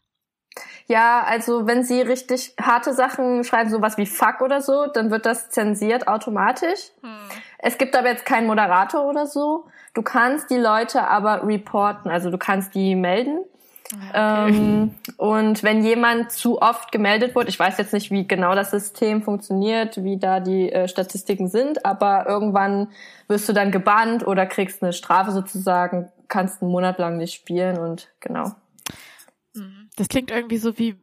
Ja, 0.86 1.22
also 1.22 1.66
wenn 1.66 1.82
sie 1.82 2.02
richtig 2.02 2.54
harte 2.60 2.92
Sachen 2.92 3.44
schreiben, 3.44 3.70
sowas 3.70 3.96
wie 3.96 4.06
Fuck 4.06 4.42
oder 4.42 4.60
so, 4.60 4.86
dann 4.86 5.10
wird 5.10 5.24
das 5.24 5.48
zensiert 5.48 6.08
automatisch. 6.08 6.90
Hm. 7.00 7.16
Es 7.62 7.78
gibt 7.78 7.96
aber 7.96 8.08
jetzt 8.08 8.26
keinen 8.26 8.48
Moderator 8.48 9.08
oder 9.08 9.26
so. 9.26 9.64
Du 9.94 10.02
kannst 10.02 10.50
die 10.50 10.56
Leute 10.56 11.08
aber 11.08 11.46
reporten, 11.46 12.10
also 12.10 12.30
du 12.30 12.36
kannst 12.36 12.74
die 12.74 12.94
melden. 12.94 13.38
Ah, 14.12 14.46
Okay. 14.46 14.54
Ähm, 14.56 14.94
und 15.18 15.62
wenn 15.62 15.84
jemand 15.84 16.32
zu 16.32 16.60
oft 16.60 16.92
gemeldet 16.92 17.34
wird, 17.34 17.48
ich 17.48 17.58
weiß 17.58 17.76
jetzt 17.78 17.92
nicht, 17.92 18.10
wie 18.10 18.26
genau 18.26 18.54
das 18.54 18.70
System 18.70 19.22
funktioniert, 19.22 20.02
wie 20.02 20.16
da 20.16 20.40
die 20.40 20.72
äh, 20.72 20.88
Statistiken 20.88 21.48
sind, 21.48 21.84
aber 21.84 22.26
irgendwann 22.26 22.88
wirst 23.28 23.48
du 23.48 23.52
dann 23.52 23.70
gebannt 23.70 24.26
oder 24.26 24.46
kriegst 24.46 24.82
eine 24.82 24.94
Strafe 24.94 25.30
sozusagen, 25.30 26.10
kannst 26.28 26.62
einen 26.62 26.70
Monat 26.70 26.98
lang 26.98 27.18
nicht 27.18 27.34
spielen 27.34 27.78
und 27.78 28.08
genau. 28.20 28.52
Mhm. 29.54 29.90
Das 29.96 30.08
klingt 30.08 30.30
irgendwie 30.30 30.56
so 30.56 30.78
wie 30.78 30.96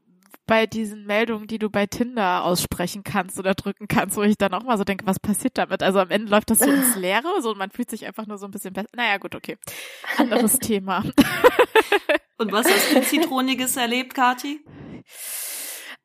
bei 0.50 0.65
diesen 0.65 1.06
Meldungen, 1.06 1.46
die 1.46 1.60
du 1.60 1.70
bei 1.70 1.86
Tinder 1.86 2.44
aussprechen 2.44 3.03
kannst 3.03 3.38
oder 3.38 3.53
drücken 3.53 3.88
kannst, 3.88 4.18
wo 4.18 4.24
ich 4.24 4.36
dann 4.36 4.51
auch 4.56 4.63
mal 4.63 4.79
so 4.79 4.84
denke, 4.84 5.06
was 5.06 5.20
passiert 5.20 5.60
damit? 5.60 5.84
Also 5.84 6.00
am 6.00 6.10
Ende 6.10 6.32
läuft 6.32 6.50
das 6.50 6.58
so 6.58 6.70
ins 6.70 6.96
Leere, 6.98 7.27
so 7.41 7.51
und 7.51 7.60
man 7.60 7.70
fühlt 7.70 7.91
sich 7.91 8.08
einfach 8.08 8.25
nur 8.25 8.39
so 8.39 8.48
ein 8.48 8.51
bisschen 8.51 8.74
besser. 8.74 8.89
Naja, 8.96 9.18
gut, 9.18 9.36
okay. 9.36 9.58
Anderes 10.18 10.58
Thema. 10.58 11.03
Und 12.39 12.53
was 12.53 12.65
hast 12.68 12.96
du 12.96 13.01
Zitroniges 13.01 13.75
erlebt, 13.75 14.13
Kati? 14.13 14.62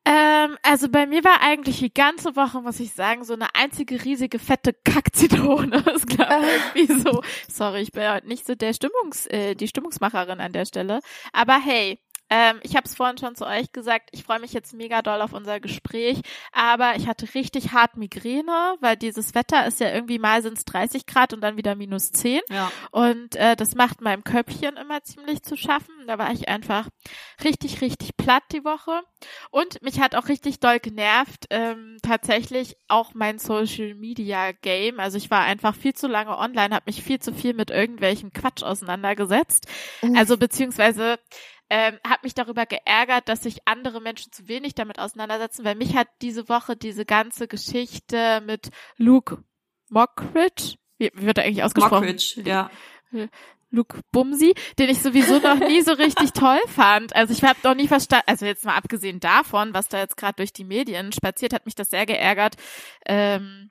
Ähm, 0.03 0.57
also 0.61 0.89
bei 0.89 1.07
mir 1.07 1.23
war 1.23 1.41
eigentlich 1.41 1.79
die 1.79 1.93
ganze 1.93 2.35
Woche, 2.35 2.61
muss 2.61 2.81
ich 2.81 2.93
sagen, 2.93 3.23
so 3.23 3.33
eine 3.33 3.55
einzige 3.55 4.03
riesige 4.03 4.37
fette 4.37 4.73
Kackzitrone. 4.73 5.81
Das 5.81 6.05
glaube 6.05 6.45
irgendwie 6.75 6.99
so. 6.99 7.21
Sorry, 7.47 7.81
ich 7.81 7.93
bin 7.93 8.03
ja 8.03 8.15
heute 8.15 8.27
nicht 8.27 8.45
so 8.45 8.53
der 8.53 8.73
Stimmungs, 8.73 9.27
äh, 9.27 9.55
die 9.55 9.67
Stimmungsmacherin 9.69 10.41
an 10.41 10.51
der 10.51 10.65
Stelle. 10.65 10.99
Aber 11.31 11.57
hey, 11.57 11.99
ähm, 12.29 12.59
ich 12.63 12.75
habe 12.75 12.85
es 12.87 12.95
vorhin 12.95 13.17
schon 13.17 13.35
zu 13.35 13.45
euch 13.45 13.71
gesagt, 13.71 14.09
ich 14.11 14.23
freue 14.23 14.39
mich 14.39 14.53
jetzt 14.53 14.73
mega 14.73 15.01
doll 15.01 15.21
auf 15.21 15.33
unser 15.33 15.59
Gespräch, 15.59 16.21
aber 16.51 16.95
ich 16.95 17.07
hatte 17.07 17.33
richtig 17.35 17.71
hart 17.71 17.97
Migräne, 17.97 18.75
weil 18.79 18.95
dieses 18.97 19.35
Wetter 19.35 19.65
ist 19.67 19.79
ja 19.79 19.93
irgendwie 19.93 20.19
mal 20.19 20.41
sind 20.41 20.57
es 20.57 20.65
30 20.65 21.05
Grad 21.05 21.33
und 21.33 21.41
dann 21.41 21.57
wieder 21.57 21.75
minus 21.75 22.11
10 22.11 22.41
Ja. 22.49 22.71
und 22.91 23.35
äh, 23.35 23.55
das 23.55 23.75
macht 23.75 24.01
meinem 24.01 24.23
Köpfchen 24.23 24.77
immer 24.77 25.03
ziemlich 25.03 25.43
zu 25.43 25.55
schaffen. 25.55 25.93
Da 26.07 26.17
war 26.17 26.31
ich 26.31 26.47
einfach 26.49 26.89
richtig, 27.43 27.81
richtig 27.81 28.17
platt 28.17 28.43
die 28.51 28.63
Woche. 28.63 29.01
Und 29.51 29.81
mich 29.81 29.99
hat 29.99 30.15
auch 30.15 30.27
richtig 30.27 30.59
doll 30.59 30.79
genervt, 30.79 31.45
ähm, 31.49 31.97
tatsächlich 32.01 32.75
auch 32.87 33.13
mein 33.13 33.39
Social 33.39 33.95
Media 33.95 34.51
Game. 34.51 34.99
Also 34.99 35.17
ich 35.17 35.31
war 35.31 35.41
einfach 35.41 35.75
viel 35.75 35.93
zu 35.93 36.07
lange 36.07 36.37
online, 36.37 36.73
habe 36.75 36.85
mich 36.87 37.03
viel 37.03 37.19
zu 37.19 37.33
viel 37.33 37.53
mit 37.53 37.71
irgendwelchem 37.71 38.31
Quatsch 38.33 38.63
auseinandergesetzt. 38.63 39.67
Also 40.15 40.37
beziehungsweise 40.37 41.19
ähm, 41.69 41.97
habe 42.05 42.19
mich 42.23 42.33
darüber 42.33 42.65
geärgert, 42.65 43.27
dass 43.27 43.43
sich 43.43 43.67
andere 43.67 44.01
Menschen 44.01 44.31
zu 44.31 44.47
wenig 44.47 44.75
damit 44.75 44.99
auseinandersetzen, 44.99 45.65
weil 45.65 45.75
mich 45.75 45.95
hat 45.95 46.07
diese 46.21 46.47
Woche 46.49 46.75
diese 46.75 47.05
ganze 47.05 47.47
Geschichte 47.47 48.41
mit 48.45 48.69
Luke 48.97 49.43
Mockridge, 49.89 50.75
wie, 50.97 51.11
wie 51.13 51.25
wird 51.25 51.37
er 51.37 51.45
eigentlich 51.45 51.63
ausgesprochen? 51.63 52.05
Mockridge, 52.05 52.41
ja. 52.45 52.69
Luke 53.71 53.99
Bumsi, 54.11 54.53
den 54.79 54.89
ich 54.89 55.01
sowieso 55.01 55.39
noch 55.39 55.59
nie 55.59 55.81
so 55.81 55.93
richtig 55.93 56.31
toll 56.31 56.59
fand. 56.67 57.15
Also 57.15 57.33
ich 57.33 57.43
habe 57.43 57.59
noch 57.63 57.75
nie 57.75 57.87
verstanden, 57.87 58.25
also 58.27 58.45
jetzt 58.45 58.65
mal 58.65 58.75
abgesehen 58.75 59.19
davon, 59.19 59.73
was 59.73 59.89
da 59.89 59.99
jetzt 59.99 60.17
gerade 60.17 60.37
durch 60.37 60.53
die 60.53 60.63
Medien 60.63 61.11
spaziert, 61.11 61.53
hat 61.53 61.65
mich 61.65 61.75
das 61.75 61.89
sehr 61.89 62.05
geärgert, 62.05 62.55
ähm, 63.05 63.69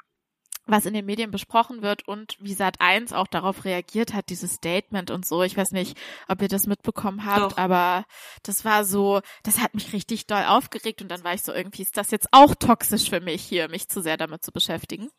was 0.67 0.87
in 0.87 0.95
den 0.95 1.05
Medien 1.05 1.31
besprochen 1.31 1.83
wird 1.83 2.09
und 2.09 2.37
wie 2.41 2.55
Sat 2.55 2.81
1 2.81 3.13
auch 3.13 3.27
darauf 3.27 3.65
reagiert 3.65 4.15
hat, 4.15 4.31
dieses 4.31 4.55
Statement 4.55 5.11
und 5.11 5.27
so. 5.27 5.43
Ich 5.43 5.57
weiß 5.57 5.73
nicht, 5.73 5.97
ob 6.29 6.41
ihr 6.41 6.49
das 6.49 6.67
mitbekommen 6.67 7.27
habt, 7.27 7.53
Doch. 7.53 7.59
aber 7.59 8.05
das 8.43 8.65
war 8.65 8.85
so, 8.85 9.21
das 9.43 9.61
hat 9.61 9.75
mich 9.75 9.93
richtig 9.93 10.27
doll 10.27 10.45
aufgeregt 10.45 11.03
und 11.03 11.11
dann 11.11 11.23
war 11.25 11.35
ich 11.35 11.43
so, 11.43 11.53
irgendwie 11.53 11.83
ist 11.83 11.97
das 11.97 12.11
jetzt 12.11 12.29
auch 12.33 12.55
toxisch 12.55 13.11
für 13.11 13.21
mich 13.21 13.43
hier, 13.43 13.69
mich 13.69 13.89
zu 13.89 14.03
sehr 14.03 14.17
damit 14.17 14.43
zu 14.45 14.53
beschäftigen. 14.53 15.11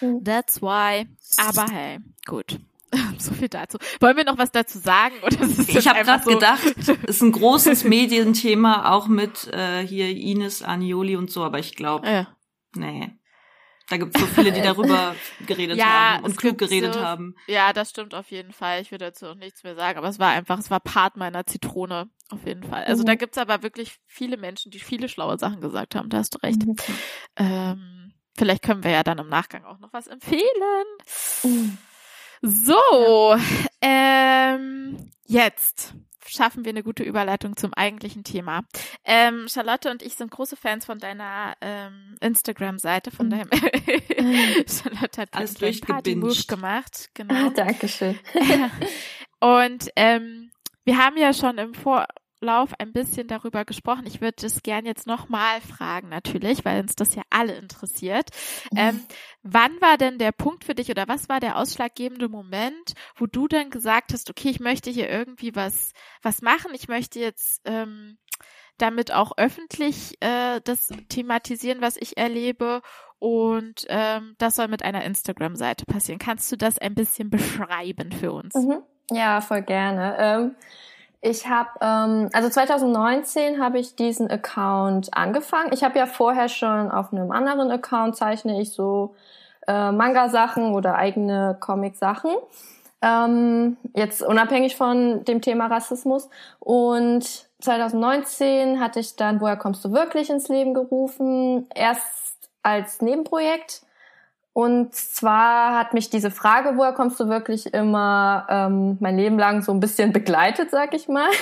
Mhm. 0.00 0.24
That's 0.24 0.62
why. 0.62 1.06
Aber 1.36 1.66
hey, 1.70 1.98
gut. 2.26 2.58
So 3.18 3.34
viel 3.34 3.48
dazu. 3.48 3.76
Wollen 4.00 4.16
wir 4.16 4.24
noch 4.24 4.38
was 4.38 4.50
dazu 4.50 4.78
sagen? 4.78 5.14
Oder 5.22 5.42
ist 5.42 5.68
ich 5.68 5.88
habe 5.88 6.04
gerade 6.04 6.24
so 6.24 6.30
gedacht, 6.30 6.64
ist 7.06 7.20
ein 7.20 7.32
großes 7.32 7.84
Medienthema, 7.84 8.90
auch 8.92 9.08
mit 9.08 9.48
äh, 9.52 9.86
hier 9.86 10.08
Ines 10.08 10.62
Anioli 10.62 11.16
und 11.16 11.30
so, 11.30 11.44
aber 11.44 11.58
ich 11.58 11.74
glaube, 11.74 12.08
ja. 12.08 12.28
nee. 12.74 13.17
Da 13.88 13.96
gibt 13.96 14.14
es 14.14 14.20
so 14.20 14.26
viele, 14.26 14.52
die 14.52 14.60
darüber 14.62 15.14
geredet 15.46 15.78
ja, 15.78 16.14
haben 16.14 16.24
und 16.24 16.36
klug 16.36 16.58
geredet 16.58 16.94
so, 16.94 17.00
haben. 17.00 17.34
Ja, 17.46 17.72
das 17.72 17.90
stimmt 17.90 18.14
auf 18.14 18.30
jeden 18.30 18.52
Fall. 18.52 18.82
Ich 18.82 18.90
würde 18.90 19.06
dazu 19.06 19.26
auch 19.26 19.34
nichts 19.34 19.62
mehr 19.64 19.74
sagen, 19.74 19.98
aber 19.98 20.08
es 20.08 20.18
war 20.18 20.30
einfach, 20.30 20.58
es 20.58 20.70
war 20.70 20.80
Part 20.80 21.16
meiner 21.16 21.46
Zitrone, 21.46 22.10
auf 22.30 22.44
jeden 22.44 22.62
Fall. 22.62 22.84
Also 22.84 23.02
mhm. 23.02 23.06
da 23.06 23.14
gibt's 23.14 23.38
aber 23.38 23.62
wirklich 23.62 23.98
viele 24.06 24.36
Menschen, 24.36 24.70
die 24.70 24.80
viele 24.80 25.08
schlaue 25.08 25.38
Sachen 25.38 25.60
gesagt 25.60 25.94
haben, 25.94 26.10
da 26.10 26.18
hast 26.18 26.34
du 26.34 26.38
recht. 26.38 26.66
Mhm. 26.66 26.76
Ähm, 27.36 28.12
vielleicht 28.36 28.62
können 28.62 28.84
wir 28.84 28.90
ja 28.90 29.02
dann 29.02 29.18
im 29.18 29.28
Nachgang 29.28 29.64
auch 29.64 29.78
noch 29.78 29.92
was 29.92 30.06
empfehlen. 30.06 30.42
Mhm. 31.42 31.78
So, 32.40 33.36
ähm, 33.80 35.10
jetzt 35.24 35.94
schaffen 36.28 36.64
wir 36.64 36.70
eine 36.70 36.82
gute 36.82 37.02
Überleitung 37.02 37.56
zum 37.56 37.74
eigentlichen 37.74 38.24
Thema. 38.24 38.64
Ähm, 39.04 39.46
Charlotte 39.48 39.90
und 39.90 40.02
ich 40.02 40.14
sind 40.14 40.30
große 40.30 40.56
Fans 40.56 40.84
von 40.84 40.98
deiner 40.98 41.56
ähm, 41.60 42.16
Instagram-Seite, 42.20 43.10
von 43.10 43.26
mhm. 43.26 43.30
deinem 43.30 43.50
Charlotte 44.68 45.20
hat 45.20 45.34
alles 45.34 45.54
durch 45.54 45.80
Party-Move 45.80 46.44
gemacht. 46.46 47.10
Genau. 47.14 47.50
Dankeschön. 47.54 48.18
und 49.40 49.90
ähm, 49.96 50.50
wir 50.84 50.98
haben 50.98 51.16
ja 51.16 51.34
schon 51.34 51.58
im 51.58 51.74
Vor 51.74 52.06
Lauf 52.40 52.72
ein 52.78 52.92
bisschen 52.92 53.26
darüber 53.26 53.64
gesprochen. 53.64 54.06
Ich 54.06 54.20
würde 54.20 54.36
das 54.40 54.62
gern 54.62 54.86
jetzt 54.86 55.06
nochmal 55.06 55.60
fragen, 55.60 56.08
natürlich, 56.08 56.64
weil 56.64 56.80
uns 56.80 56.94
das 56.94 57.14
ja 57.14 57.22
alle 57.30 57.54
interessiert. 57.56 58.30
Mhm. 58.72 58.78
Ähm, 58.78 59.06
wann 59.42 59.80
war 59.80 59.96
denn 59.98 60.18
der 60.18 60.32
Punkt 60.32 60.64
für 60.64 60.74
dich 60.74 60.90
oder 60.90 61.08
was 61.08 61.28
war 61.28 61.40
der 61.40 61.56
ausschlaggebende 61.56 62.28
Moment, 62.28 62.94
wo 63.16 63.26
du 63.26 63.48
dann 63.48 63.70
gesagt 63.70 64.12
hast, 64.12 64.30
okay, 64.30 64.50
ich 64.50 64.60
möchte 64.60 64.90
hier 64.90 65.08
irgendwie 65.08 65.56
was, 65.56 65.92
was 66.22 66.42
machen, 66.42 66.70
ich 66.74 66.86
möchte 66.86 67.18
jetzt 67.18 67.60
ähm, 67.64 68.18
damit 68.78 69.12
auch 69.12 69.32
öffentlich 69.36 70.16
äh, 70.20 70.60
das 70.62 70.88
thematisieren, 71.08 71.80
was 71.80 71.96
ich 71.96 72.16
erlebe 72.16 72.82
und 73.18 73.84
ähm, 73.88 74.36
das 74.38 74.54
soll 74.54 74.68
mit 74.68 74.84
einer 74.84 75.04
Instagram-Seite 75.04 75.84
passieren. 75.86 76.20
Kannst 76.20 76.50
du 76.52 76.56
das 76.56 76.78
ein 76.78 76.94
bisschen 76.94 77.30
beschreiben 77.30 78.12
für 78.12 78.32
uns? 78.32 78.54
Mhm. 78.54 78.82
Ja, 79.10 79.40
voll 79.40 79.62
gerne. 79.62 80.16
Ähm 80.18 80.56
ich 81.20 81.48
habe, 81.48 81.70
ähm, 81.80 82.30
also 82.32 82.48
2019 82.48 83.60
habe 83.60 83.78
ich 83.78 83.96
diesen 83.96 84.30
Account 84.30 85.08
angefangen. 85.12 85.72
Ich 85.72 85.82
habe 85.82 85.98
ja 85.98 86.06
vorher 86.06 86.48
schon 86.48 86.90
auf 86.90 87.12
einem 87.12 87.32
anderen 87.32 87.70
Account 87.70 88.16
zeichne 88.16 88.60
ich 88.60 88.72
so 88.72 89.14
äh, 89.66 89.90
Manga-Sachen 89.90 90.74
oder 90.74 90.94
eigene 90.94 91.56
Comic-Sachen. 91.58 92.30
Ähm, 93.02 93.76
jetzt 93.94 94.22
unabhängig 94.22 94.76
von 94.76 95.24
dem 95.24 95.40
Thema 95.40 95.66
Rassismus. 95.66 96.28
Und 96.60 97.24
2019 97.60 98.80
hatte 98.80 99.00
ich 99.00 99.16
dann 99.16 99.40
Woher 99.40 99.56
kommst 99.56 99.84
du 99.84 99.92
wirklich 99.92 100.30
ins 100.30 100.48
Leben 100.48 100.72
gerufen. 100.72 101.66
Erst 101.74 102.48
als 102.62 103.00
Nebenprojekt 103.02 103.82
und 104.58 104.92
zwar 104.92 105.78
hat 105.78 105.94
mich 105.94 106.10
diese 106.10 106.32
Frage, 106.32 106.72
woher 106.74 106.92
kommst 106.92 107.20
du 107.20 107.28
wirklich 107.28 107.72
immer 107.72 108.44
ähm, 108.50 108.96
mein 108.98 109.16
Leben 109.16 109.38
lang 109.38 109.62
so 109.62 109.70
ein 109.70 109.78
bisschen 109.78 110.12
begleitet, 110.12 110.72
sag 110.72 110.94
ich 110.94 111.06
mal. 111.06 111.30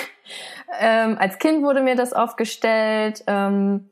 Ähm, 0.81 1.15
als 1.17 1.39
Kind 1.39 1.63
wurde 1.63 1.81
mir 1.81 1.95
das 1.95 2.11
oft 2.11 2.35
gestellt. 2.35 3.23
Ähm, 3.25 3.89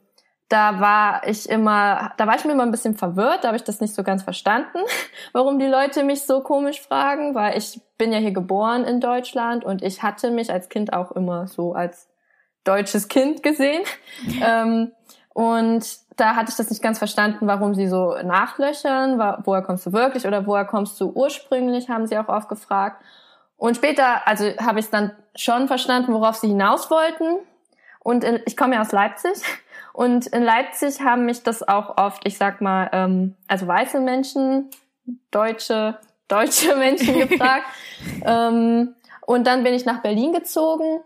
da 0.50 0.82
war 0.82 1.26
ich 1.26 1.48
immer, 1.50 2.12
da 2.18 2.28
war 2.28 2.36
ich 2.36 2.44
mir 2.44 2.52
immer 2.52 2.66
ein 2.66 2.72
bisschen 2.72 2.96
verwirrt, 2.96 3.44
da 3.46 3.48
habe 3.48 3.56
ich 3.56 3.64
das 3.64 3.80
nicht 3.80 3.96
so 3.96 4.04
ganz 4.04 4.24
verstanden, 4.24 4.80
warum 5.32 5.58
die 5.58 5.68
Leute 5.68 6.04
mich 6.04 6.24
so 6.24 6.42
komisch 6.42 6.82
fragen, 6.82 7.34
weil 7.34 7.58
ich 7.58 7.80
bin 7.98 8.12
ja 8.12 8.20
hier 8.20 8.34
geboren 8.34 8.84
in 8.84 9.00
Deutschland 9.00 9.64
und 9.64 9.82
ich 9.82 10.04
hatte 10.04 10.32
mich 10.32 10.52
als 10.52 10.68
Kind 10.68 10.92
auch 10.92 11.14
immer 11.14 11.48
so 11.48 11.72
als 11.72 12.10
deutsches 12.66 13.08
Kind 13.08 13.42
gesehen. 13.42 13.84
ähm, 14.46 14.92
und 15.34 16.05
da 16.18 16.36
hatte 16.36 16.50
ich 16.50 16.56
das 16.56 16.70
nicht 16.70 16.82
ganz 16.82 16.98
verstanden, 16.98 17.48
warum 17.48 17.76
sie 17.76 17.88
so 17.88 18.16
nachlöchern, 18.24 19.20
woher 19.44 19.62
kommst 19.62 19.86
du 19.86 19.94
wirklich 19.94 20.26
oder 20.26 20.46
woher 20.46 20.66
kommst 20.66 21.00
du 21.00 21.12
ursprünglich, 21.14 21.90
haben 21.90 22.08
sie 22.08 22.18
auch 22.18 22.28
oft 22.28 22.50
gefragt. 22.50 23.04
Und 23.58 23.78
später, 23.78 24.28
also 24.28 24.46
habe 24.58 24.80
ich 24.80 24.86
es 24.86 24.92
dann 24.92 25.12
schon 25.36 25.68
verstanden, 25.68 26.14
worauf 26.14 26.36
sie 26.36 26.48
hinaus 26.48 26.90
wollten. 26.92 27.40
Und 28.00 28.24
in, 28.24 28.40
ich 28.46 28.58
komme 28.58 28.76
ja 28.76 28.82
aus 28.82 28.92
Leipzig. 28.92 29.42
Und 29.94 30.28
in 30.28 30.44
Leipzig 30.44 31.02
haben 31.02 31.26
mich 31.26 31.44
das 31.44 31.66
auch 31.66 31.98
oft, 31.98 32.28
ich 32.28 32.38
sag 32.38 32.60
mal, 32.60 32.90
ähm, 32.92 33.36
also 33.48 33.66
weiße 33.66 34.02
Menschen, 34.02 34.70
deutsche, 35.32 35.98
deutsche 36.28 36.76
Menschen 36.76 37.18
gefragt. 37.28 37.64
ähm, 38.26 38.96
und 39.26 39.48
dann 39.48 39.64
bin 39.64 39.74
ich 39.74 39.86
nach 39.86 40.02
Berlin 40.02 40.34
gezogen 40.34 41.00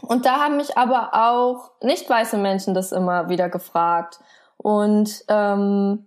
und 0.00 0.26
da 0.26 0.40
haben 0.40 0.56
mich 0.56 0.76
aber 0.76 1.10
auch 1.12 1.70
nicht 1.82 2.08
weiße 2.08 2.38
Menschen 2.38 2.74
das 2.74 2.92
immer 2.92 3.28
wieder 3.28 3.48
gefragt. 3.48 4.18
Und 4.56 5.24
ähm, 5.28 6.06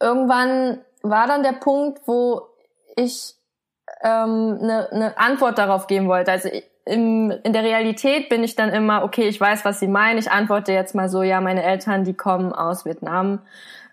irgendwann 0.00 0.80
war 1.02 1.26
dann 1.26 1.42
der 1.42 1.52
Punkt, 1.52 2.00
wo 2.06 2.42
ich 2.96 3.34
ähm, 4.02 4.58
eine, 4.62 4.88
eine 4.90 5.18
Antwort 5.18 5.58
darauf 5.58 5.86
geben 5.86 6.08
wollte. 6.08 6.30
Also 6.30 6.48
im, 6.84 7.30
in 7.42 7.52
der 7.52 7.62
Realität 7.62 8.28
bin 8.28 8.42
ich 8.42 8.56
dann 8.56 8.70
immer, 8.70 9.04
okay, 9.04 9.28
ich 9.28 9.40
weiß, 9.40 9.64
was 9.64 9.80
sie 9.80 9.88
meinen. 9.88 10.18
Ich 10.18 10.30
antworte 10.30 10.72
jetzt 10.72 10.94
mal 10.94 11.08
so, 11.08 11.22
ja, 11.22 11.40
meine 11.40 11.62
Eltern, 11.62 12.04
die 12.04 12.14
kommen 12.14 12.52
aus 12.52 12.84
Vietnam. 12.84 13.40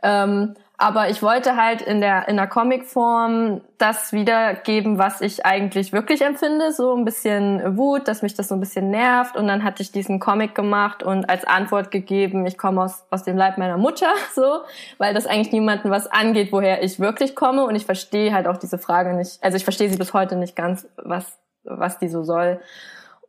Ähm, 0.03 0.55
aber 0.79 1.09
ich 1.09 1.23
wollte 1.23 1.55
halt 1.55 1.81
in 1.81 2.01
der, 2.01 2.27
in 2.27 2.35
der 2.35 2.45
Comicform 2.45 3.61
das 3.79 4.13
wiedergeben, 4.13 4.99
was 4.99 5.21
ich 5.21 5.43
eigentlich 5.43 5.91
wirklich 5.91 6.21
empfinde. 6.21 6.71
So 6.71 6.95
ein 6.95 7.03
bisschen 7.03 7.77
Wut, 7.77 8.07
dass 8.07 8.21
mich 8.21 8.35
das 8.35 8.49
so 8.49 8.55
ein 8.55 8.59
bisschen 8.59 8.91
nervt. 8.91 9.35
Und 9.35 9.47
dann 9.47 9.63
hatte 9.63 9.81
ich 9.81 9.91
diesen 9.91 10.19
Comic 10.19 10.53
gemacht 10.53 11.01
und 11.01 11.27
als 11.31 11.45
Antwort 11.45 11.89
gegeben, 11.89 12.45
ich 12.45 12.59
komme 12.59 12.83
aus, 12.83 13.07
aus 13.09 13.23
dem 13.23 13.37
Leib 13.37 13.57
meiner 13.57 13.77
Mutter, 13.77 14.13
so, 14.35 14.61
weil 14.99 15.15
das 15.15 15.25
eigentlich 15.25 15.51
niemanden 15.51 15.89
was 15.89 16.05
angeht, 16.05 16.51
woher 16.51 16.83
ich 16.83 16.99
wirklich 16.99 17.35
komme. 17.35 17.65
Und 17.65 17.75
ich 17.75 17.87
verstehe 17.87 18.31
halt 18.31 18.45
auch 18.45 18.57
diese 18.57 18.77
Frage 18.77 19.15
nicht. 19.15 19.43
Also 19.43 19.57
ich 19.57 19.63
verstehe 19.63 19.89
sie 19.89 19.97
bis 19.97 20.13
heute 20.13 20.35
nicht 20.35 20.55
ganz, 20.55 20.87
was, 20.97 21.39
was 21.63 21.97
die 21.97 22.07
so 22.07 22.23
soll. 22.23 22.61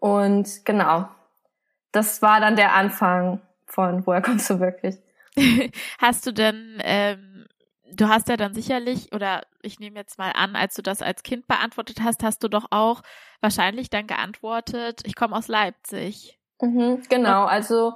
Und 0.01 0.67
genau. 0.67 1.09
Das 1.93 2.21
war 2.21 2.41
dann 2.41 2.57
der 2.57 2.75
Anfang 2.75 3.41
von 3.65 4.07
Woher 4.07 4.21
kommst 4.21 4.51
du 4.51 4.61
wirklich? 4.61 4.99
Hast 5.99 6.27
du 6.27 6.33
denn 6.33 6.79
ähm 6.85 7.28
du 7.93 8.09
hast 8.09 8.29
ja 8.29 8.37
dann 8.37 8.55
sicherlich, 8.55 9.13
oder 9.15 9.43
ich 9.63 9.81
nehme 9.81 9.97
jetzt 9.97 10.19
mal 10.19 10.33
an, 10.35 10.57
als 10.57 10.75
du 10.75 10.83
das 10.83 11.03
als 11.03 11.23
Kind 11.23 11.47
beantwortet 11.47 12.01
hast, 12.03 12.23
hast 12.23 12.43
du 12.43 12.49
doch 12.49 12.67
auch 12.71 13.03
wahrscheinlich 13.41 13.91
dann 13.91 14.07
geantwortet, 14.07 15.03
ich 15.05 15.15
komme 15.15 15.37
aus 15.37 15.49
Leipzig. 15.49 16.39
Mhm, 16.61 17.03
genau, 17.09 17.45
also 17.45 17.95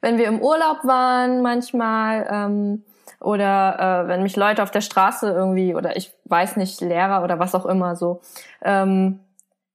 wenn 0.00 0.18
wir 0.18 0.26
im 0.26 0.40
Urlaub 0.40 0.84
waren 0.84 1.42
manchmal 1.42 2.26
ähm, 2.30 2.84
oder 3.20 4.04
äh, 4.04 4.08
wenn 4.08 4.22
mich 4.22 4.36
Leute 4.36 4.62
auf 4.62 4.70
der 4.70 4.80
Straße 4.80 5.30
irgendwie 5.30 5.74
oder 5.74 5.96
ich 5.96 6.12
weiß 6.24 6.56
nicht, 6.56 6.80
Lehrer 6.80 7.22
oder 7.22 7.38
was 7.38 7.54
auch 7.54 7.66
immer 7.66 7.96
so 7.96 8.20
ähm, 8.62 9.20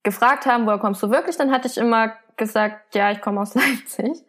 gefragt 0.03 0.45
haben, 0.45 0.65
woher 0.65 0.79
kommst 0.79 1.01
du 1.03 1.10
wirklich, 1.10 1.38
dann 1.38 1.51
hatte 1.51 1.67
ich 1.67 1.77
immer 1.77 2.13
gesagt, 2.38 2.95
ja, 2.95 3.12
ich 3.12 3.22
komme 3.22 3.41
aus 3.41 3.55
Leipzig. 3.55 4.24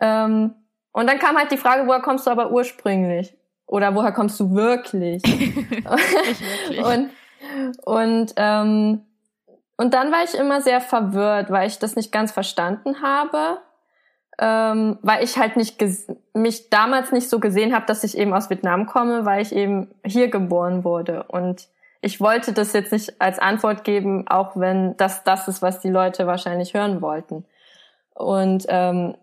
Ähm, 0.00 0.54
und 0.92 1.08
dann 1.08 1.18
kam 1.18 1.36
halt 1.36 1.50
die 1.50 1.56
Frage, 1.56 1.86
woher 1.86 2.00
kommst 2.00 2.26
du 2.26 2.30
aber 2.30 2.50
ursprünglich? 2.50 3.34
Oder 3.66 3.94
woher 3.94 4.12
kommst 4.12 4.38
du 4.40 4.54
wirklich? 4.54 5.22
wirklich. 5.26 6.84
und 6.84 7.10
und 7.84 8.32
ähm, 8.36 9.02
und 9.76 9.94
dann 9.94 10.12
war 10.12 10.22
ich 10.22 10.34
immer 10.34 10.60
sehr 10.60 10.80
verwirrt, 10.80 11.50
weil 11.50 11.66
ich 11.66 11.78
das 11.78 11.96
nicht 11.96 12.12
ganz 12.12 12.30
verstanden 12.30 13.02
habe, 13.02 13.58
ähm, 14.38 14.98
weil 15.02 15.24
ich 15.24 15.38
halt 15.38 15.56
nicht 15.56 15.82
mich 16.34 16.70
damals 16.70 17.10
nicht 17.10 17.28
so 17.28 17.40
gesehen 17.40 17.74
habe, 17.74 17.86
dass 17.86 18.04
ich 18.04 18.16
eben 18.16 18.32
aus 18.32 18.50
Vietnam 18.50 18.86
komme, 18.86 19.24
weil 19.24 19.42
ich 19.42 19.54
eben 19.54 19.88
hier 20.04 20.28
geboren 20.28 20.84
wurde 20.84 21.24
und 21.24 21.68
ich 22.04 22.20
wollte 22.20 22.52
das 22.52 22.72
jetzt 22.72 22.92
nicht 22.92 23.20
als 23.20 23.38
Antwort 23.38 23.84
geben, 23.84 24.26
auch 24.26 24.56
wenn 24.56 24.96
das 24.96 25.22
das 25.22 25.46
ist, 25.46 25.62
was 25.62 25.80
die 25.80 25.88
Leute 25.88 26.26
wahrscheinlich 26.26 26.74
hören 26.74 27.00
wollten. 27.00 27.44
Und 28.14 28.66
ähm, 28.68 29.14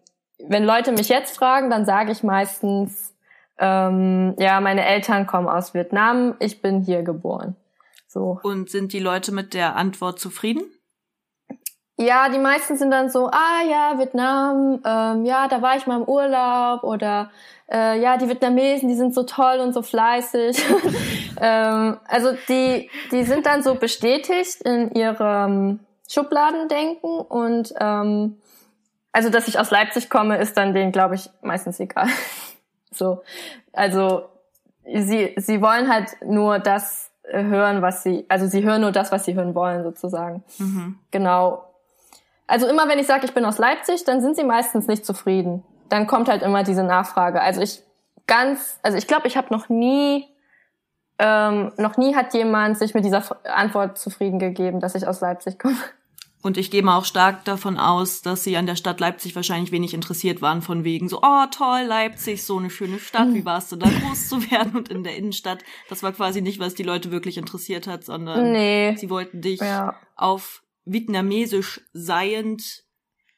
wenn 0.47 0.63
Leute 0.63 0.93
mich 0.93 1.09
jetzt 1.09 1.37
fragen, 1.37 1.69
dann 1.69 1.85
sage 1.85 2.13
ich 2.13 2.23
meistens, 2.23 3.08
ähm, 3.59 4.35
ja, 4.39 4.61
meine 4.61 4.85
Eltern 4.85 5.27
kommen 5.27 5.47
aus 5.47 5.73
Vietnam, 5.73 6.35
ich 6.39 6.61
bin 6.61 6.81
hier 6.81 7.03
geboren. 7.03 7.55
So. 8.07 8.39
Und 8.41 8.69
sind 8.69 8.93
die 8.93 8.99
Leute 8.99 9.31
mit 9.31 9.53
der 9.53 9.75
Antwort 9.75 10.19
zufrieden? 10.19 10.63
Ja, 11.97 12.29
die 12.29 12.39
meisten 12.39 12.77
sind 12.77 12.91
dann 12.91 13.09
so, 13.09 13.27
ah 13.27 13.61
ja, 13.69 13.99
Vietnam, 13.99 14.79
ähm, 14.85 15.25
ja, 15.25 15.49
da 15.49 15.61
war 15.61 15.75
ich 15.75 15.85
mal 15.85 15.97
im 15.97 16.07
Urlaub 16.07 16.83
oder 16.83 17.29
äh, 17.69 17.99
ja, 17.99 18.15
die 18.15 18.29
Vietnamesen, 18.29 18.87
die 18.87 18.95
sind 18.95 19.13
so 19.13 19.23
toll 19.23 19.59
und 19.59 19.73
so 19.73 19.81
fleißig. 19.81 20.57
ähm, 21.41 21.97
also 22.07 22.31
die, 22.47 22.89
die 23.11 23.23
sind 23.23 23.45
dann 23.45 23.63
so 23.63 23.75
bestätigt 23.75 24.61
in 24.63 24.91
ihrem 24.91 25.81
Schubladendenken 26.09 27.19
und 27.19 27.73
ähm, 27.79 28.37
also 29.11 29.29
dass 29.29 29.49
ich 29.49 29.59
aus 29.59 29.69
Leipzig 29.69 30.09
komme, 30.09 30.37
ist 30.37 30.55
dann 30.55 30.73
denen, 30.73 30.93
glaube 30.93 31.15
ich, 31.15 31.29
meistens 31.41 31.81
egal. 31.81 32.07
So, 32.91 33.21
also 33.73 34.29
sie 34.85 35.33
sie 35.37 35.61
wollen 35.61 35.91
halt 35.91 36.17
nur 36.25 36.59
das 36.59 37.09
hören, 37.31 37.81
was 37.81 38.03
sie, 38.03 38.25
also 38.27 38.47
sie 38.47 38.63
hören 38.63 38.81
nur 38.81 38.91
das, 38.91 39.11
was 39.11 39.25
sie 39.25 39.35
hören 39.35 39.55
wollen, 39.55 39.83
sozusagen. 39.83 40.43
Mhm. 40.57 40.97
Genau. 41.11 41.65
Also 42.47 42.67
immer 42.67 42.87
wenn 42.87 42.99
ich 42.99 43.07
sage, 43.07 43.25
ich 43.25 43.33
bin 43.33 43.45
aus 43.45 43.57
Leipzig, 43.57 44.03
dann 44.05 44.21
sind 44.21 44.35
sie 44.35 44.43
meistens 44.43 44.87
nicht 44.87 45.05
zufrieden. 45.05 45.63
Dann 45.89 46.07
kommt 46.07 46.29
halt 46.29 46.41
immer 46.41 46.63
diese 46.63 46.83
Nachfrage. 46.83 47.41
Also 47.41 47.61
ich 47.61 47.83
ganz, 48.27 48.79
also 48.81 48.97
ich 48.97 49.07
glaube, 49.07 49.27
ich 49.27 49.37
habe 49.37 49.53
noch 49.53 49.69
nie, 49.69 50.27
ähm, 51.19 51.71
noch 51.77 51.97
nie 51.97 52.15
hat 52.15 52.33
jemand 52.33 52.77
sich 52.77 52.93
mit 52.93 53.05
dieser 53.05 53.23
Antwort 53.43 53.97
zufrieden 53.97 54.39
gegeben, 54.39 54.79
dass 54.79 54.95
ich 54.95 55.07
aus 55.07 55.21
Leipzig 55.21 55.59
komme. 55.59 55.77
Und 56.41 56.57
ich 56.57 56.71
gehe 56.71 56.83
mal 56.83 56.97
auch 56.97 57.05
stark 57.05 57.43
davon 57.43 57.77
aus, 57.77 58.21
dass 58.21 58.45
sie 58.45 58.55
an 58.55 58.65
der 58.65 58.77
Stadt 58.77 59.01
Leipzig 59.01 59.35
wahrscheinlich 59.35 59.73
wenig 59.73 59.93
interessiert 59.93 60.41
waren, 60.41 60.61
von 60.61 60.85
wegen 60.85 61.09
so, 61.09 61.19
oh 61.21 61.45
toll, 61.51 61.81
Leipzig, 61.85 62.45
so 62.45 62.57
eine 62.57 62.69
schöne 62.69 62.99
Stadt, 62.99 63.33
wie 63.33 63.43
warst 63.43 63.73
du 63.73 63.75
da 63.75 63.89
groß 63.89 64.29
zu 64.29 64.41
werden 64.51 64.77
und 64.77 64.89
in 64.89 65.03
der 65.03 65.17
Innenstadt. 65.17 65.59
Das 65.89 66.01
war 66.01 66.13
quasi 66.13 66.41
nicht, 66.41 66.59
was 66.59 66.75
die 66.75 66.83
Leute 66.83 67.11
wirklich 67.11 67.37
interessiert 67.37 67.87
hat, 67.87 68.05
sondern 68.05 68.53
nee. 68.53 68.95
sie 68.95 69.09
wollten 69.09 69.41
dich 69.41 69.59
ja. 69.59 69.95
auf 70.15 70.63
vietnamesisch 70.85 71.81
seiend 71.91 72.83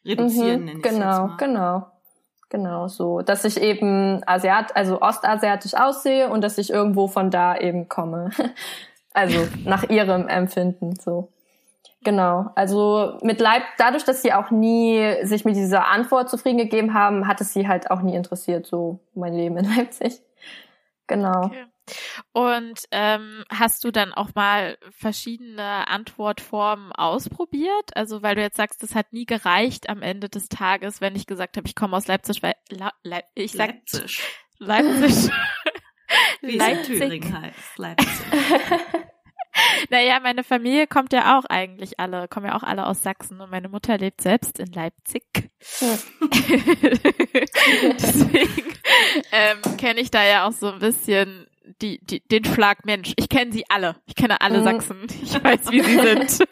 reduzieren, 0.06 0.66
mhm, 0.66 0.82
Genau, 0.82 1.30
genau. 1.38 1.88
Genau, 2.50 2.90
so, 2.90 3.22
dass 3.22 3.46
ich 3.46 3.62
eben 3.62 4.22
Asiat, 4.28 4.76
also 4.76 5.02
ostasiatisch 5.02 5.74
aussehe 5.74 6.30
und 6.30 6.42
dass 6.42 6.58
ich 6.58 6.70
irgendwo 6.70 7.08
von 7.08 7.32
da 7.32 7.58
eben 7.58 7.88
komme. 7.88 8.32
also 9.14 9.48
nach 9.64 9.90
ihrem 9.90 10.28
Empfinden, 10.28 10.98
so. 11.00 11.30
Genau. 12.04 12.50
Also 12.56 13.20
mit 13.22 13.40
Leib, 13.40 13.64
dadurch, 13.78 14.04
dass 14.04 14.22
sie 14.22 14.34
auch 14.34 14.50
nie 14.50 15.24
sich 15.24 15.46
mit 15.46 15.56
dieser 15.56 15.88
Antwort 15.88 16.30
zufrieden 16.30 16.58
gegeben 16.58 16.94
haben, 16.94 17.28
hat 17.28 17.42
es 17.42 17.54
sie 17.54 17.68
halt 17.68 17.92
auch 17.92 18.02
nie 18.02 18.16
interessiert, 18.16 18.66
so 18.66 19.00
mein 19.14 19.34
Leben 19.34 19.58
in 19.58 19.66
Leipzig. 19.76 20.22
Genau. 21.08 21.46
Okay. 21.46 21.66
Und 22.32 22.86
ähm, 22.92 23.44
hast 23.50 23.84
du 23.84 23.92
dann 23.92 24.14
auch 24.14 24.30
mal 24.34 24.78
verschiedene 24.92 25.88
Antwortformen 25.90 26.92
ausprobiert? 26.92 27.96
Also 27.96 28.22
weil 28.22 28.36
du 28.36 28.42
jetzt 28.42 28.58
sagst, 28.58 28.82
es 28.84 28.96
hat 28.96 29.12
nie 29.12 29.26
gereicht 29.26 29.90
am 29.90 30.02
Ende 30.02 30.30
des 30.30 30.48
Tages, 30.48 31.02
wenn 31.02 31.16
ich 31.16 31.28
gesagt 31.28 31.58
habe, 31.58 31.68
ich 31.68 31.76
komme 31.76 31.98
aus 31.98 32.08
Leipzig, 32.08 32.42
weil 32.44 32.56
La 32.70 32.94
Le 33.04 33.22
ich 33.36 33.52
sag 33.52 33.70
Leipzig. 33.70 34.24
Leipzig. 34.58 35.32
Wie 36.42 36.58
Leipzig. 36.58 37.00
Thüringen 37.00 37.42
heißt. 37.42 37.78
Leipzig. 37.78 38.10
naja, 39.90 40.20
meine 40.22 40.44
Familie 40.44 40.88
kommt 40.88 41.14
ja 41.14 41.38
auch 41.38 41.46
eigentlich 41.46 42.00
alle, 42.00 42.28
kommen 42.28 42.48
ja 42.48 42.56
auch 42.56 42.64
alle 42.64 42.86
aus 42.86 43.04
Sachsen 43.04 43.40
und 43.42 43.52
meine 43.52 43.70
Mutter 43.70 43.98
lebt 43.98 44.22
selbst 44.22 44.60
in 44.60 44.72
Leipzig. 44.72 45.24
Ja. 45.80 45.98
Deswegen 48.00 48.74
ähm, 49.32 49.78
kenne 49.78 50.00
ich 50.00 50.12
da 50.12 50.24
ja 50.26 50.48
auch 50.48 50.54
so 50.54 50.72
ein 50.72 50.80
bisschen 50.80 51.48
die, 51.82 52.00
die, 52.04 52.22
den 52.22 52.44
Schlag 52.46 52.86
Mensch. 52.86 53.14
Ich 53.16 53.30
kenne 53.30 53.52
sie 53.52 53.66
alle. 53.70 53.96
Ich 54.06 54.16
kenne 54.16 54.42
alle 54.42 54.60
mhm. 54.60 54.64
Sachsen. 54.64 55.08
Ich 55.24 55.44
weiß, 55.44 55.72
wie 55.72 55.82
sie 55.82 56.00
sind. 56.00 56.48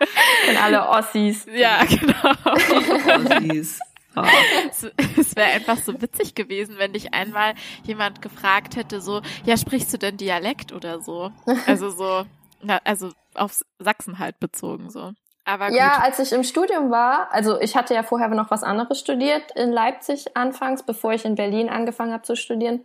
Ich 0.00 0.46
kenne 0.46 0.62
alle 0.62 0.88
Ossis. 0.88 1.46
Ja, 1.52 1.84
genau. 1.84 2.34
Ossis. 2.44 3.78
Oh. 4.16 4.22
Es, 4.68 4.86
es 5.18 5.36
wäre 5.36 5.50
einfach 5.50 5.78
so 5.78 6.00
witzig 6.00 6.34
gewesen, 6.34 6.76
wenn 6.78 6.92
dich 6.92 7.12
einmal 7.14 7.54
jemand 7.84 8.22
gefragt 8.22 8.76
hätte, 8.76 9.00
so, 9.00 9.22
ja, 9.44 9.56
sprichst 9.56 9.92
du 9.92 9.98
denn 9.98 10.16
Dialekt 10.16 10.72
oder 10.72 11.00
so? 11.00 11.32
Also 11.66 11.90
so, 11.90 12.24
na, 12.64 12.80
also 12.84 13.10
auf 13.34 13.62
Sachsen 13.78 14.18
halt 14.18 14.40
bezogen 14.40 14.90
so. 14.90 15.12
Aber 15.44 15.68
gut. 15.68 15.76
Ja, 15.76 15.98
als 16.02 16.18
ich 16.18 16.32
im 16.32 16.42
Studium 16.42 16.90
war, 16.90 17.28
also 17.30 17.60
ich 17.60 17.76
hatte 17.76 17.94
ja 17.94 18.02
vorher 18.02 18.28
noch 18.28 18.50
was 18.50 18.62
anderes 18.62 18.98
studiert 18.98 19.50
in 19.54 19.72
Leipzig 19.72 20.36
anfangs, 20.36 20.82
bevor 20.82 21.12
ich 21.12 21.24
in 21.24 21.34
Berlin 21.34 21.68
angefangen 21.68 22.12
habe 22.12 22.22
zu 22.22 22.34
studieren. 22.34 22.84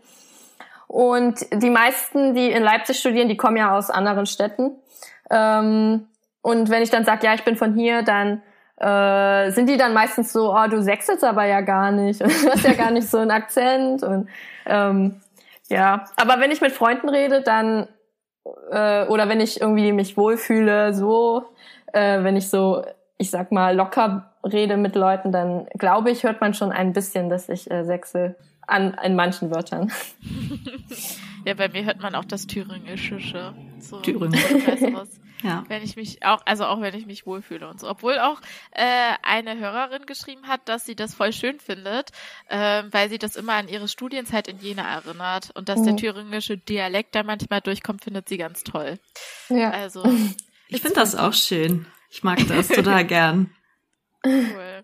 Und 0.88 1.46
die 1.54 1.70
meisten, 1.70 2.34
die 2.34 2.52
in 2.52 2.64
Leipzig 2.64 3.00
studieren, 3.00 3.30
die 3.30 3.38
kommen 3.38 3.58
ja 3.58 3.78
aus 3.78 3.90
anderen 3.90 4.26
Städten. 4.26 4.72
Ähm, 5.30 6.08
und 6.42 6.70
wenn 6.70 6.82
ich 6.82 6.90
dann 6.90 7.06
sage, 7.06 7.26
ja, 7.26 7.34
ich 7.34 7.46
bin 7.46 7.56
von 7.56 7.76
hier, 7.76 8.02
dann 8.02 8.42
äh, 8.78 9.52
sind 9.52 9.70
die 9.70 9.78
dann 9.78 9.94
meistens 9.94 10.34
so, 10.34 10.54
oh, 10.54 10.68
du 10.68 10.82
sechselst 10.82 11.24
aber 11.24 11.46
ja 11.46 11.62
gar 11.62 11.92
nicht. 11.92 12.22
Und 12.24 12.32
du 12.32 12.50
hast 12.50 12.64
ja 12.64 12.74
gar 12.74 12.92
nicht 12.92 13.10
so 13.10 13.20
einen 13.20 13.32
Akzent. 13.32 14.04
Und 14.04 14.30
ähm, 14.66 15.22
ja, 15.68 16.06
aber 16.16 16.40
wenn 16.40 16.52
ich 16.52 16.62
mit 16.62 16.72
Freunden 16.72 17.10
rede, 17.10 17.42
dann 17.42 17.88
äh, 18.72 19.06
oder 19.08 19.30
wenn 19.30 19.40
ich 19.40 19.62
irgendwie 19.62 19.92
mich 19.92 20.18
wohlfühle, 20.18 20.94
so, 20.94 21.44
äh, 21.94 22.24
wenn 22.24 22.38
ich 22.38 22.50
so, 22.50 22.84
ich 23.18 23.30
sag 23.30 23.52
mal, 23.52 23.76
locker 23.76 24.34
rede 24.44 24.78
mit 24.78 24.96
Leuten, 24.96 25.32
dann 25.32 25.68
glaube 25.78 26.12
ich, 26.12 26.24
hört 26.24 26.42
man 26.42 26.54
schon 26.54 26.72
ein 26.72 26.94
bisschen, 26.94 27.30
dass 27.30 27.50
ich 27.50 27.70
äh, 27.70 27.84
sechsel 27.84 28.36
an 28.68 28.96
in 29.04 29.16
manchen 29.16 29.52
Wörtern. 29.52 29.92
ja, 31.46 31.54
bei 31.56 31.70
mir 31.70 31.86
hört 31.86 32.02
man 32.02 32.16
auch 32.16 32.26
das 32.26 32.48
Thüringische. 32.48 33.20
So, 33.80 34.00
Thüringen. 34.00 34.40
Ja. 35.42 35.64
Wenn 35.68 35.84
ich 35.84 35.96
mich 35.96 36.24
auch, 36.26 36.42
also 36.46 36.66
auch 36.66 36.82
wenn 36.82 36.94
ich 36.96 37.06
mich 37.06 37.26
wohlfühle 37.26 37.68
und 37.68 37.80
so. 37.80 37.90
Obwohl 37.90 38.20
auch 38.20 38.42
äh, 38.72 39.14
eine 39.24 39.58
Hörerin 39.58 40.06
geschrieben 40.06 40.48
hat, 40.48 40.68
dass 40.68 40.86
sie 40.86 40.96
das 40.96 41.14
voll 41.14 41.32
schön 41.32 41.60
findet, 41.60 42.12
äh, 42.48 42.84
weil 42.92 43.10
sie 43.10 43.18
das 43.18 43.36
immer 43.36 43.54
an 43.54 43.68
ihre 43.68 43.88
Studienzeit 43.88 44.48
in 44.48 44.60
Jena 44.60 44.84
erinnert 44.84 45.52
und 45.56 45.70
dass 45.70 45.80
mhm. 45.80 45.86
der 45.86 45.96
thüringische 45.96 46.58
Dialekt 46.58 47.16
da 47.16 47.24
manchmal 47.24 47.62
durchkommt, 47.62 48.04
findet 48.04 48.28
sie 48.28 48.38
ganz 48.38 48.64
toll. 48.64 49.00
Ja. 49.50 49.72
Also 49.72 50.04
ich 50.68 50.82
finde 50.82 50.96
das 50.96 51.16
auch 51.16 51.34
schön. 51.34 51.86
Ich 52.10 52.24
mag 52.24 52.40
das 52.48 52.68
total 52.70 53.06
gern. 53.06 53.56
Cool. 54.26 54.84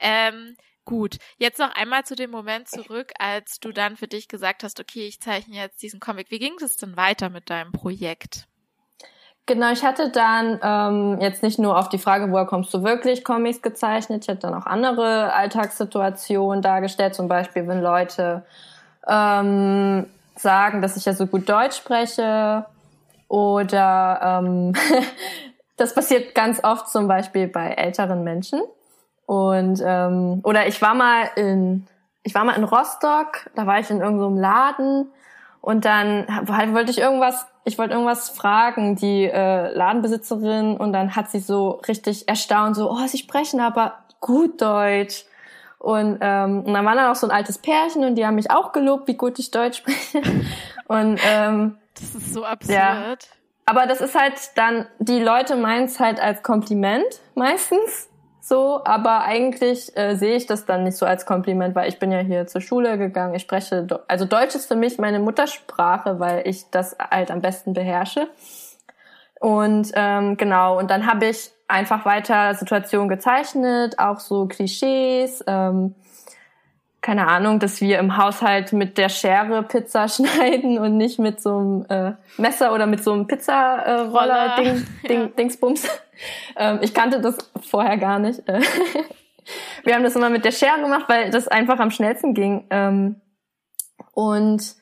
Ähm, 0.00 0.56
Gut, 0.86 1.16
jetzt 1.36 1.58
noch 1.58 1.74
einmal 1.74 2.04
zu 2.04 2.14
dem 2.14 2.30
Moment 2.30 2.68
zurück, 2.68 3.12
als 3.18 3.58
du 3.58 3.72
dann 3.72 3.96
für 3.96 4.06
dich 4.06 4.28
gesagt 4.28 4.62
hast, 4.62 4.78
okay, 4.78 5.08
ich 5.08 5.20
zeichne 5.20 5.56
jetzt 5.56 5.82
diesen 5.82 5.98
Comic. 5.98 6.30
Wie 6.30 6.38
ging 6.38 6.54
es 6.62 6.76
denn 6.76 6.96
weiter 6.96 7.28
mit 7.28 7.50
deinem 7.50 7.72
Projekt? 7.72 8.46
Genau, 9.46 9.70
ich 9.70 9.84
hatte 9.84 10.10
dann 10.10 10.58
ähm, 10.60 11.20
jetzt 11.20 11.44
nicht 11.44 11.60
nur 11.60 11.78
auf 11.78 11.88
die 11.88 11.98
Frage, 11.98 12.32
woher 12.32 12.46
kommst 12.46 12.74
du 12.74 12.82
wirklich, 12.82 13.22
Comics 13.22 13.62
gezeichnet. 13.62 14.24
Ich 14.24 14.28
hatte 14.28 14.40
dann 14.40 14.54
auch 14.54 14.66
andere 14.66 15.32
Alltagssituationen 15.32 16.62
dargestellt, 16.62 17.14
zum 17.14 17.28
Beispiel, 17.28 17.68
wenn 17.68 17.80
Leute 17.80 18.42
ähm, 19.06 20.06
sagen, 20.34 20.82
dass 20.82 20.96
ich 20.96 21.04
ja 21.04 21.12
so 21.12 21.26
gut 21.26 21.48
Deutsch 21.48 21.76
spreche 21.76 22.66
oder 23.28 24.20
ähm, 24.42 24.72
das 25.76 25.94
passiert 25.94 26.34
ganz 26.34 26.62
oft 26.64 26.88
zum 26.88 27.06
Beispiel 27.06 27.46
bei 27.46 27.70
älteren 27.70 28.24
Menschen 28.24 28.60
und 29.26 29.80
ähm, 29.84 30.40
oder 30.42 30.66
ich 30.66 30.82
war 30.82 30.94
mal 30.94 31.30
in 31.36 31.86
ich 32.24 32.34
war 32.34 32.44
mal 32.44 32.56
in 32.56 32.64
Rostock, 32.64 33.48
da 33.54 33.66
war 33.66 33.78
ich 33.78 33.88
in 33.90 34.00
irgendeinem 34.00 34.38
Laden 34.38 35.06
und 35.60 35.84
dann 35.84 36.26
wollte 36.48 36.90
ich 36.90 36.98
irgendwas, 36.98 37.46
ich 37.66 37.78
wollte 37.78 37.94
irgendwas 37.94 38.30
fragen, 38.30 38.94
die 38.94 39.24
äh, 39.24 39.74
Ladenbesitzerin 39.74 40.76
und 40.76 40.92
dann 40.92 41.16
hat 41.16 41.30
sie 41.30 41.40
so 41.40 41.80
richtig 41.88 42.28
erstaunt, 42.28 42.76
so, 42.76 42.90
oh, 42.90 43.06
sie 43.08 43.18
sprechen 43.18 43.60
aber 43.60 43.98
gut 44.20 44.62
Deutsch. 44.62 45.24
Und, 45.78 46.18
ähm, 46.20 46.62
und 46.64 46.72
dann 46.72 46.84
war 46.84 46.94
da 46.94 47.10
auch 47.10 47.16
so 47.16 47.26
ein 47.26 47.32
altes 47.32 47.58
Pärchen 47.58 48.04
und 48.04 48.14
die 48.14 48.24
haben 48.24 48.36
mich 48.36 48.52
auch 48.52 48.70
gelobt, 48.70 49.08
wie 49.08 49.16
gut 49.16 49.38
ich 49.40 49.50
Deutsch 49.50 49.78
spreche. 49.78 50.22
und 50.86 51.20
ähm, 51.28 51.76
das 51.94 52.14
ist 52.14 52.34
so 52.34 52.44
absurd. 52.44 52.72
Ja. 52.72 53.16
Aber 53.66 53.86
das 53.86 54.00
ist 54.00 54.14
halt 54.14 54.34
dann, 54.54 54.86
die 55.00 55.18
Leute 55.18 55.56
meinen 55.56 55.86
es 55.86 55.98
halt 55.98 56.20
als 56.20 56.44
Kompliment 56.44 57.20
meistens 57.34 58.08
so, 58.48 58.80
aber 58.84 59.22
eigentlich 59.22 59.96
äh, 59.96 60.14
sehe 60.14 60.36
ich 60.36 60.46
das 60.46 60.66
dann 60.66 60.84
nicht 60.84 60.96
so 60.96 61.04
als 61.04 61.26
Kompliment, 61.26 61.74
weil 61.74 61.88
ich 61.88 61.98
bin 61.98 62.12
ja 62.12 62.20
hier 62.20 62.46
zur 62.46 62.60
Schule 62.60 62.96
gegangen. 62.96 63.34
Ich 63.34 63.42
spreche, 63.42 63.88
also 64.06 64.24
Deutsch 64.24 64.54
ist 64.54 64.66
für 64.66 64.76
mich 64.76 64.98
meine 64.98 65.18
Muttersprache, 65.18 66.20
weil 66.20 66.46
ich 66.46 66.70
das 66.70 66.96
halt 67.10 67.32
am 67.32 67.40
besten 67.40 67.72
beherrsche. 67.72 68.28
Und 69.40 69.90
ähm, 69.96 70.36
genau, 70.36 70.78
und 70.78 70.92
dann 70.92 71.08
habe 71.08 71.26
ich 71.26 71.50
einfach 71.66 72.04
weiter 72.04 72.54
Situationen 72.54 73.08
gezeichnet, 73.08 73.98
auch 73.98 74.20
so 74.20 74.46
Klischees. 74.46 75.42
Ähm, 75.48 75.96
keine 77.06 77.28
Ahnung, 77.28 77.60
dass 77.60 77.80
wir 77.80 78.00
im 78.00 78.16
Haushalt 78.16 78.72
mit 78.72 78.98
der 78.98 79.08
Schere 79.08 79.62
Pizza 79.62 80.08
schneiden 80.08 80.76
und 80.78 80.96
nicht 80.96 81.20
mit 81.20 81.40
so 81.40 81.56
einem 81.56 81.86
äh, 81.88 82.12
Messer 82.36 82.74
oder 82.74 82.86
mit 82.86 83.04
so 83.04 83.12
einem 83.12 83.28
Pizzaroller 83.28 84.58
äh, 84.58 84.64
Ding, 84.64 84.86
Ding, 85.08 85.20
ja. 85.20 85.26
Dingsbums. 85.28 85.88
Ähm, 86.56 86.80
ich 86.82 86.92
kannte 86.94 87.20
das 87.20 87.38
vorher 87.60 87.96
gar 87.96 88.18
nicht. 88.18 88.42
wir 89.84 89.94
haben 89.94 90.02
das 90.02 90.16
immer 90.16 90.30
mit 90.30 90.44
der 90.44 90.50
Schere 90.50 90.80
gemacht, 90.80 91.04
weil 91.06 91.30
das 91.30 91.46
einfach 91.46 91.78
am 91.78 91.92
schnellsten 91.92 92.34
ging. 92.34 92.66
Ähm, 92.70 93.20
und 94.10 94.74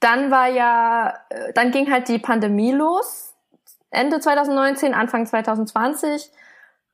dann 0.00 0.30
war 0.30 0.48
ja, 0.48 1.14
äh, 1.30 1.54
dann 1.54 1.70
ging 1.70 1.90
halt 1.90 2.08
die 2.08 2.18
Pandemie 2.18 2.72
los. 2.72 3.34
Ende 3.90 4.20
2019, 4.20 4.92
Anfang 4.92 5.24
2020. 5.24 6.30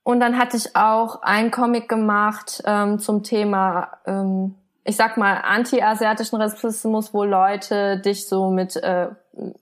Und 0.05 0.21
dann 0.21 0.39
hatte 0.39 0.57
ich 0.57 0.77
auch 0.77 1.23
einen 1.23 1.51
Comic 1.51 1.89
gemacht 1.89 2.63
ähm, 2.67 2.99
zum 2.99 3.23
Thema, 3.23 3.89
ähm, 4.07 4.55
ich 4.85 4.97
sag 4.97 5.17
mal, 5.17 5.39
anti-asiatischen 5.43 6.37
Rassismus, 6.37 7.15
wo 7.15 7.25
Leute 7.25 7.99
dich 7.99 8.29
so 8.29 8.51
mit 8.51 8.77
äh, 8.77 9.09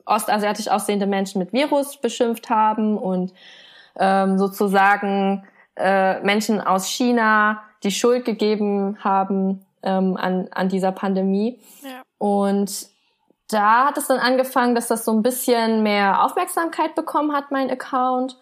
ostasiatisch 0.05 0.68
aussehende 0.68 1.07
Menschen 1.07 1.38
mit 1.38 1.52
Virus 1.52 1.96
beschimpft 1.96 2.50
haben 2.50 2.98
und 2.98 3.33
ähm, 3.96 4.37
sozusagen 4.37 5.46
äh, 5.76 6.20
Menschen 6.20 6.61
aus 6.61 6.87
China 6.87 7.62
die 7.85 7.92
Schuld 7.92 8.24
gegeben 8.24 8.98
haben 9.00 9.64
ähm, 9.85 10.16
an, 10.16 10.48
an 10.50 10.68
dieser 10.68 10.92
Pandemie. 10.92 11.61
Ja. 11.83 12.02
Und 12.18 12.88
da 13.48 13.87
hat 13.87 13.98
es 13.98 14.09
dann 14.09 14.18
angefangen, 14.18 14.74
dass 14.74 14.88
das 14.88 15.05
so 15.05 15.12
ein 15.12 15.22
bisschen 15.22 15.83
mehr 15.83 16.24
Aufmerksamkeit 16.24 16.94
bekommen 16.94 17.33
hat, 17.33 17.50
mein 17.50 17.70
Account. 17.70 18.38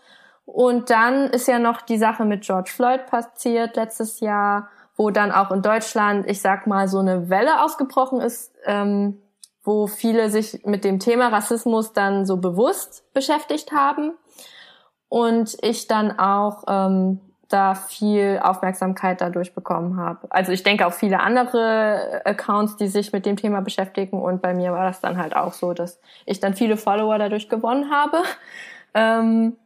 Und 0.52 0.90
dann 0.90 1.26
ist 1.30 1.46
ja 1.46 1.58
noch 1.58 1.80
die 1.80 1.98
Sache 1.98 2.24
mit 2.24 2.42
George 2.42 2.70
Floyd 2.74 3.06
passiert 3.06 3.76
letztes 3.76 4.20
Jahr, 4.20 4.68
wo 4.96 5.10
dann 5.10 5.30
auch 5.32 5.50
in 5.52 5.62
Deutschland, 5.62 6.28
ich 6.28 6.40
sag 6.40 6.66
mal, 6.66 6.88
so 6.88 6.98
eine 6.98 7.30
Welle 7.30 7.62
ausgebrochen 7.62 8.20
ist, 8.20 8.52
ähm, 8.64 9.22
wo 9.62 9.86
viele 9.86 10.28
sich 10.28 10.64
mit 10.64 10.84
dem 10.84 10.98
Thema 10.98 11.28
Rassismus 11.28 11.92
dann 11.92 12.26
so 12.26 12.38
bewusst 12.38 13.04
beschäftigt 13.14 13.72
haben. 13.72 14.12
Und 15.08 15.56
ich 15.62 15.88
dann 15.88 16.18
auch 16.18 16.64
ähm, 16.68 17.20
da 17.48 17.74
viel 17.74 18.40
Aufmerksamkeit 18.42 19.20
dadurch 19.20 19.54
bekommen 19.54 19.96
habe. 19.96 20.26
Also 20.30 20.52
ich 20.52 20.62
denke 20.62 20.86
auch 20.86 20.92
viele 20.92 21.20
andere 21.20 22.22
Accounts, 22.24 22.76
die 22.76 22.86
sich 22.86 23.12
mit 23.12 23.26
dem 23.26 23.36
Thema 23.36 23.60
beschäftigen. 23.60 24.20
Und 24.20 24.40
bei 24.40 24.54
mir 24.54 24.72
war 24.72 24.84
das 24.84 25.00
dann 25.00 25.18
halt 25.18 25.34
auch 25.34 25.52
so, 25.52 25.74
dass 25.74 26.00
ich 26.26 26.40
dann 26.40 26.54
viele 26.54 26.76
Follower 26.76 27.18
dadurch 27.18 27.48
gewonnen 27.48 27.90
habe. 27.90 28.22
Ähm, 28.94 29.56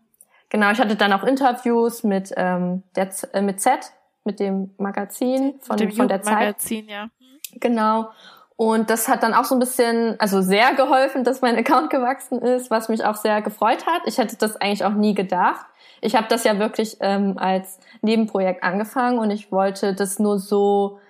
Genau, 0.55 0.71
ich 0.71 0.79
hatte 0.79 0.95
dann 0.95 1.13
auch 1.13 1.25
Interviews 1.25 2.05
mit 2.05 2.33
ähm, 2.37 2.85
der 2.95 3.11
Z, 3.11 3.35
äh, 3.35 3.43
mit 3.43 3.61
Z, 3.61 3.91
mit 4.23 4.39
dem 4.39 4.71
Magazin 4.79 5.55
von, 5.59 5.77
dem 5.77 5.91
von 5.91 6.07
der 6.07 6.23
Zeit. 6.23 6.33
Magazin, 6.33 6.89
ja. 6.89 7.09
Genau. 7.55 8.11
Und 8.55 8.89
das 8.89 9.09
hat 9.09 9.25
dann 9.25 9.35
auch 9.35 9.43
so 9.43 9.57
ein 9.57 9.59
bisschen, 9.59 10.15
also 10.21 10.43
sehr 10.43 10.75
geholfen, 10.75 11.25
dass 11.25 11.41
mein 11.41 11.57
Account 11.57 11.91
gewachsen 11.91 12.41
ist, 12.41 12.71
was 12.71 12.89
mich 12.89 13.05
auch 13.05 13.17
sehr 13.17 13.43
gefreut 13.43 13.85
hat. 13.85 14.03
Ich 14.07 14.19
hätte 14.19 14.37
das 14.37 14.55
eigentlich 14.55 14.85
auch 14.85 14.93
nie 14.93 15.17
gedacht. 15.17 15.67
Ich 16.01 16.15
habe 16.15 16.29
das 16.29 16.45
ja 16.45 16.57
wirklich 16.61 16.99
ähm, 17.01 17.37
als 17.37 17.81
Nebenprojekt 18.03 18.63
angefangen 18.63 19.19
und 19.19 19.33
ich 19.33 19.51
wollte 19.51 19.93
das 19.93 20.21
nur 20.21 20.39
so, 20.39 21.01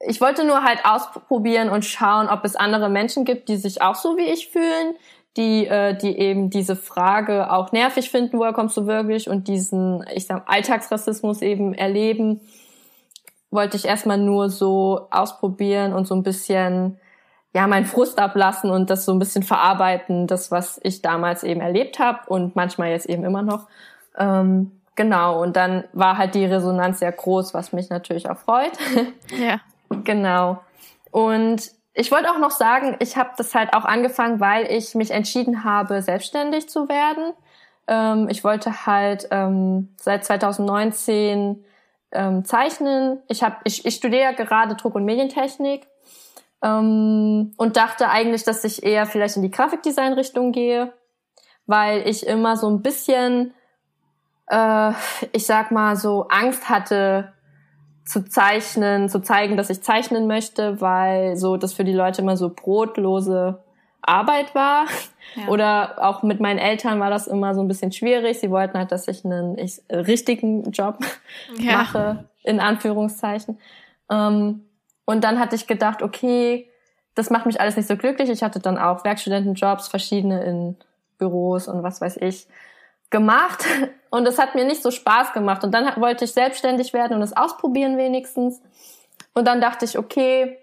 ich 0.00 0.20
wollte 0.20 0.42
nur 0.42 0.64
halt 0.64 0.84
ausprobieren 0.84 1.68
und 1.68 1.84
schauen, 1.84 2.28
ob 2.28 2.44
es 2.44 2.56
andere 2.56 2.88
Menschen 2.88 3.24
gibt, 3.24 3.50
die 3.50 3.56
sich 3.56 3.82
auch 3.82 3.94
so 3.94 4.16
wie 4.16 4.24
ich 4.32 4.48
fühlen, 4.48 4.96
die, 5.40 5.66
äh, 5.66 5.96
die 5.96 6.18
eben 6.18 6.50
diese 6.50 6.76
Frage 6.76 7.50
auch 7.50 7.72
nervig 7.72 8.10
finden, 8.10 8.38
woher 8.38 8.52
kommst 8.52 8.76
du 8.76 8.86
wirklich 8.86 9.28
und 9.30 9.48
diesen, 9.48 10.04
ich 10.14 10.26
sag, 10.26 10.42
Alltagsrassismus 10.46 11.40
eben 11.40 11.72
erleben, 11.72 12.42
wollte 13.50 13.78
ich 13.78 13.86
erstmal 13.86 14.18
nur 14.18 14.50
so 14.50 15.08
ausprobieren 15.10 15.94
und 15.94 16.06
so 16.06 16.14
ein 16.14 16.22
bisschen, 16.22 16.98
ja, 17.54 17.66
meinen 17.66 17.86
Frust 17.86 18.18
ablassen 18.18 18.70
und 18.70 18.90
das 18.90 19.06
so 19.06 19.12
ein 19.12 19.18
bisschen 19.18 19.42
verarbeiten, 19.42 20.26
das, 20.26 20.50
was 20.50 20.78
ich 20.82 21.00
damals 21.00 21.42
eben 21.42 21.62
erlebt 21.62 21.98
habe 21.98 22.18
und 22.28 22.54
manchmal 22.54 22.90
jetzt 22.90 23.08
eben 23.08 23.24
immer 23.24 23.42
noch. 23.42 23.66
Ähm, 24.18 24.72
genau, 24.94 25.42
und 25.42 25.56
dann 25.56 25.84
war 25.94 26.18
halt 26.18 26.34
die 26.34 26.44
Resonanz 26.44 26.98
sehr 26.98 27.12
groß, 27.12 27.54
was 27.54 27.72
mich 27.72 27.88
natürlich 27.88 28.28
auch 28.28 28.38
freut. 28.38 28.72
Ja. 29.38 29.60
genau. 30.04 30.60
Und 31.10 31.72
ich 31.94 32.10
wollte 32.12 32.30
auch 32.30 32.38
noch 32.38 32.52
sagen, 32.52 32.96
ich 33.00 33.16
habe 33.16 33.30
das 33.36 33.54
halt 33.54 33.74
auch 33.74 33.84
angefangen, 33.84 34.40
weil 34.40 34.70
ich 34.70 34.94
mich 34.94 35.10
entschieden 35.10 35.64
habe, 35.64 36.02
selbstständig 36.02 36.68
zu 36.68 36.88
werden. 36.88 37.32
Ähm, 37.88 38.28
ich 38.30 38.44
wollte 38.44 38.86
halt 38.86 39.28
ähm, 39.30 39.94
seit 39.96 40.24
2019 40.24 41.64
ähm, 42.12 42.44
zeichnen. 42.44 43.20
Ich, 43.28 43.42
hab, 43.42 43.60
ich, 43.64 43.84
ich 43.84 43.96
studiere 43.96 44.34
gerade 44.34 44.76
Druck- 44.76 44.94
und 44.94 45.04
Medientechnik 45.04 45.86
ähm, 46.62 47.52
und 47.56 47.76
dachte 47.76 48.08
eigentlich, 48.08 48.44
dass 48.44 48.64
ich 48.64 48.82
eher 48.82 49.06
vielleicht 49.06 49.36
in 49.36 49.42
die 49.42 49.50
Grafikdesign-Richtung 49.50 50.52
gehe, 50.52 50.92
weil 51.66 52.06
ich 52.08 52.26
immer 52.26 52.56
so 52.56 52.68
ein 52.68 52.82
bisschen, 52.82 53.54
äh, 54.46 54.92
ich 55.32 55.46
sag 55.46 55.70
mal, 55.72 55.96
so 55.96 56.28
Angst 56.28 56.68
hatte, 56.68 57.32
zu 58.10 58.28
zeichnen, 58.28 59.08
zu 59.08 59.20
zeigen, 59.20 59.56
dass 59.56 59.70
ich 59.70 59.82
zeichnen 59.82 60.26
möchte, 60.26 60.80
weil 60.80 61.36
so 61.36 61.56
das 61.56 61.72
für 61.72 61.84
die 61.84 61.92
Leute 61.92 62.22
immer 62.22 62.36
so 62.36 62.50
brotlose 62.50 63.62
Arbeit 64.02 64.54
war. 64.54 64.86
Ja. 65.36 65.46
Oder 65.46 65.94
auch 66.04 66.24
mit 66.24 66.40
meinen 66.40 66.58
Eltern 66.58 66.98
war 66.98 67.10
das 67.10 67.28
immer 67.28 67.54
so 67.54 67.60
ein 67.60 67.68
bisschen 67.68 67.92
schwierig. 67.92 68.40
Sie 68.40 68.50
wollten 68.50 68.76
halt, 68.76 68.90
dass 68.90 69.06
ich 69.06 69.24
einen 69.24 69.56
ich, 69.58 69.80
richtigen 69.90 70.72
Job 70.72 70.98
ja. 71.58 71.76
mache, 71.78 72.24
in 72.42 72.58
Anführungszeichen. 72.58 73.58
Ähm, 74.10 74.64
und 75.04 75.22
dann 75.22 75.38
hatte 75.38 75.54
ich 75.54 75.68
gedacht, 75.68 76.02
okay, 76.02 76.68
das 77.14 77.30
macht 77.30 77.46
mich 77.46 77.60
alles 77.60 77.76
nicht 77.76 77.88
so 77.88 77.96
glücklich. 77.96 78.28
Ich 78.28 78.42
hatte 78.42 78.58
dann 78.58 78.76
auch 78.76 79.04
Werkstudentenjobs, 79.04 79.86
verschiedene 79.86 80.42
in 80.42 80.76
Büros 81.16 81.68
und 81.68 81.84
was 81.84 82.00
weiß 82.00 82.16
ich 82.16 82.48
gemacht 83.10 83.64
und 84.10 84.26
es 84.26 84.38
hat 84.38 84.54
mir 84.54 84.64
nicht 84.64 84.82
so 84.82 84.90
Spaß 84.90 85.32
gemacht. 85.32 85.64
Und 85.64 85.72
dann 85.72 86.00
wollte 86.00 86.24
ich 86.24 86.32
selbstständig 86.32 86.92
werden 86.92 87.16
und 87.16 87.22
es 87.22 87.36
ausprobieren 87.36 87.96
wenigstens. 87.96 88.60
Und 89.34 89.46
dann 89.46 89.60
dachte 89.60 89.84
ich, 89.84 89.98
okay, 89.98 90.58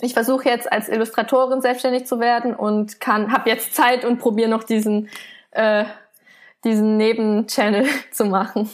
ich 0.00 0.14
versuche 0.14 0.48
jetzt 0.48 0.70
als 0.72 0.88
Illustratorin 0.88 1.60
selbstständig 1.60 2.06
zu 2.06 2.20
werden 2.20 2.54
und 2.54 3.00
kann, 3.00 3.32
habe 3.32 3.50
jetzt 3.50 3.74
Zeit 3.74 4.04
und 4.04 4.18
probiere 4.18 4.48
noch 4.48 4.64
diesen 4.64 5.10
äh, 5.50 5.84
diesen 6.64 6.96
Nebenchannel 6.96 7.86
zu 8.10 8.24
machen, 8.24 8.70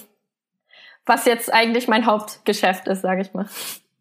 was 1.05 1.25
jetzt 1.25 1.53
eigentlich 1.53 1.89
mein 1.89 2.07
Hauptgeschäft 2.07 2.89
ist, 2.89 3.03
sage 3.03 3.23
ich 3.23 3.33
mal. 3.33 3.49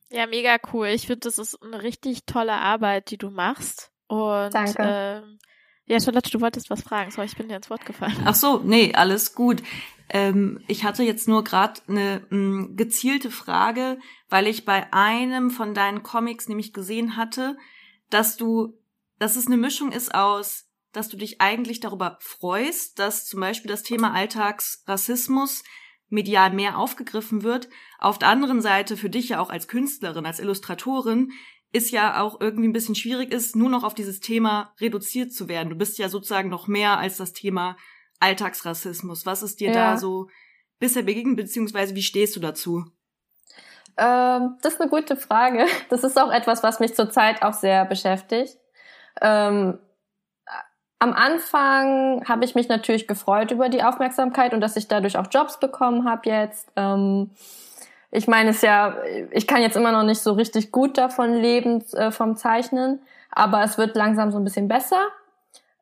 Ja, 0.09 0.27
mega 0.27 0.57
cool. 0.73 0.87
Ich 0.87 1.07
finde, 1.07 1.21
das 1.21 1.37
ist 1.37 1.61
eine 1.61 1.81
richtig 1.81 2.25
tolle 2.25 2.53
Arbeit, 2.53 3.11
die 3.11 3.17
du 3.17 3.29
machst. 3.29 3.91
Und 4.07 4.53
Danke. 4.53 4.75
Ähm, 4.79 5.39
ja, 5.87 5.99
Charlotte, 5.99 6.31
du 6.31 6.41
wolltest 6.41 6.69
was 6.69 6.81
fragen, 6.81 7.11
so 7.11 7.21
ich 7.21 7.35
bin 7.35 7.47
dir 7.47 7.57
ins 7.57 7.69
Wort 7.69 7.85
gefallen. 7.85 8.15
Ach 8.25 8.35
so, 8.35 8.59
nee, 8.63 8.93
alles 8.93 9.35
gut. 9.35 9.61
Ähm, 10.09 10.59
ich 10.67 10.83
hatte 10.83 11.03
jetzt 11.03 11.27
nur 11.27 11.43
gerade 11.43 11.81
eine 11.87 12.25
mh, 12.29 12.69
gezielte 12.75 13.31
Frage, 13.31 13.99
weil 14.29 14.47
ich 14.47 14.65
bei 14.65 14.91
einem 14.93 15.51
von 15.51 15.73
deinen 15.73 16.03
Comics 16.03 16.47
nämlich 16.47 16.73
gesehen 16.73 17.17
hatte, 17.17 17.57
dass 18.09 18.37
du, 18.37 18.77
dass 19.19 19.35
es 19.35 19.47
eine 19.47 19.57
Mischung 19.57 19.91
ist 19.91 20.13
aus, 20.13 20.69
dass 20.91 21.09
du 21.09 21.17
dich 21.17 21.41
eigentlich 21.41 21.79
darüber 21.79 22.17
freust, 22.21 22.99
dass 22.99 23.25
zum 23.25 23.39
Beispiel 23.39 23.69
das 23.69 23.83
Thema 23.83 24.13
Alltagsrassismus 24.13 25.63
medial 26.09 26.51
mehr 26.51 26.77
aufgegriffen 26.77 27.43
wird. 27.43 27.67
Auf 27.99 28.19
der 28.19 28.29
anderen 28.29 28.61
Seite 28.61 28.95
für 28.95 29.09
dich 29.09 29.29
ja 29.29 29.39
auch 29.39 29.49
als 29.49 29.67
Künstlerin, 29.67 30.25
als 30.25 30.39
Illustratorin 30.39 31.31
ist 31.71 31.91
ja 31.91 32.21
auch 32.21 32.39
irgendwie 32.39 32.67
ein 32.67 32.73
bisschen 32.73 32.95
schwierig 32.95 33.31
ist, 33.31 33.55
nur 33.55 33.69
noch 33.69 33.83
auf 33.83 33.93
dieses 33.93 34.19
Thema 34.19 34.73
reduziert 34.79 35.33
zu 35.33 35.49
werden. 35.49 35.69
Du 35.69 35.75
bist 35.75 35.97
ja 35.97 36.09
sozusagen 36.09 36.49
noch 36.49 36.67
mehr 36.67 36.97
als 36.97 37.17
das 37.17 37.33
Thema 37.33 37.75
Alltagsrassismus. 38.19 39.25
Was 39.25 39.43
ist 39.43 39.59
dir 39.59 39.71
ja. 39.71 39.91
da 39.91 39.97
so 39.97 40.29
bisher 40.79 41.03
begegnet, 41.03 41.37
beziehungsweise 41.37 41.95
wie 41.95 42.03
stehst 42.03 42.35
du 42.35 42.39
dazu? 42.39 42.85
Ähm, 43.97 44.57
das 44.61 44.73
ist 44.73 44.81
eine 44.81 44.89
gute 44.89 45.15
Frage. 45.15 45.65
Das 45.89 46.03
ist 46.03 46.19
auch 46.19 46.31
etwas, 46.31 46.63
was 46.63 46.79
mich 46.79 46.95
zurzeit 46.95 47.43
auch 47.43 47.53
sehr 47.53 47.85
beschäftigt. 47.85 48.57
Ähm, 49.21 49.79
am 50.99 51.13
Anfang 51.13 52.27
habe 52.27 52.45
ich 52.45 52.55
mich 52.55 52.67
natürlich 52.67 53.07
gefreut 53.07 53.51
über 53.51 53.69
die 53.69 53.83
Aufmerksamkeit 53.83 54.53
und 54.53 54.61
dass 54.61 54.75
ich 54.75 54.87
dadurch 54.87 55.17
auch 55.17 55.27
Jobs 55.29 55.59
bekommen 55.59 56.09
habe 56.09 56.29
jetzt. 56.29 56.71
Ähm, 56.75 57.31
ich 58.15 58.27
meine 58.27 58.51
es 58.51 58.61
ja, 58.61 58.97
ich 59.31 59.47
kann 59.47 59.61
jetzt 59.61 59.75
immer 59.75 59.91
noch 59.91 60.03
nicht 60.03 60.21
so 60.21 60.33
richtig 60.33 60.71
gut 60.71 60.97
davon 60.97 61.33
leben 61.33 61.83
äh, 61.93 62.11
vom 62.11 62.35
Zeichnen, 62.35 63.01
aber 63.29 63.63
es 63.63 63.77
wird 63.77 63.95
langsam 63.95 64.31
so 64.31 64.37
ein 64.37 64.43
bisschen 64.43 64.67
besser. 64.67 65.07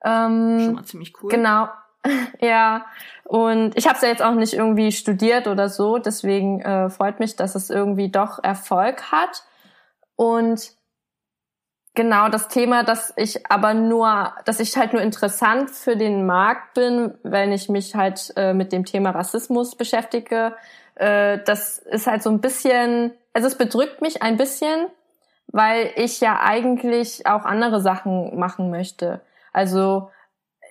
Ähm, 0.03 0.59
Schon 0.59 0.73
mal 0.73 0.83
ziemlich 0.85 1.13
cool. 1.21 1.29
Genau, 1.29 1.67
ja. 2.41 2.85
Und 3.23 3.77
ich 3.77 3.87
habe 3.87 3.95
es 3.95 4.01
ja 4.01 4.09
jetzt 4.09 4.21
auch 4.21 4.33
nicht 4.33 4.53
irgendwie 4.53 4.91
studiert 4.91 5.47
oder 5.47 5.69
so, 5.69 5.97
deswegen 5.97 6.61
äh, 6.61 6.89
freut 6.89 7.19
mich, 7.19 7.35
dass 7.35 7.55
es 7.55 7.69
irgendwie 7.69 8.09
doch 8.09 8.43
Erfolg 8.43 9.11
hat. 9.11 9.43
Und 10.15 10.71
genau 11.93 12.29
das 12.29 12.47
Thema, 12.47 12.83
dass 12.83 13.13
ich 13.15 13.49
aber 13.49 13.73
nur, 13.73 14.33
dass 14.45 14.59
ich 14.59 14.75
halt 14.77 14.93
nur 14.93 15.01
interessant 15.01 15.69
für 15.69 15.95
den 15.95 16.25
Markt 16.25 16.73
bin, 16.73 17.13
wenn 17.23 17.51
ich 17.51 17.69
mich 17.69 17.95
halt 17.95 18.33
äh, 18.35 18.53
mit 18.53 18.71
dem 18.71 18.85
Thema 18.85 19.11
Rassismus 19.11 19.75
beschäftige, 19.75 20.55
äh, 20.95 21.39
das 21.45 21.79
ist 21.79 22.07
halt 22.07 22.23
so 22.23 22.29
ein 22.29 22.41
bisschen, 22.41 23.11
also 23.33 23.47
es 23.47 23.55
bedrückt 23.55 24.01
mich 24.01 24.21
ein 24.21 24.37
bisschen, 24.37 24.87
weil 25.47 25.91
ich 25.95 26.19
ja 26.19 26.39
eigentlich 26.41 27.27
auch 27.27 27.45
andere 27.45 27.81
Sachen 27.81 28.37
machen 28.37 28.69
möchte. 28.69 29.21
Also 29.51 30.09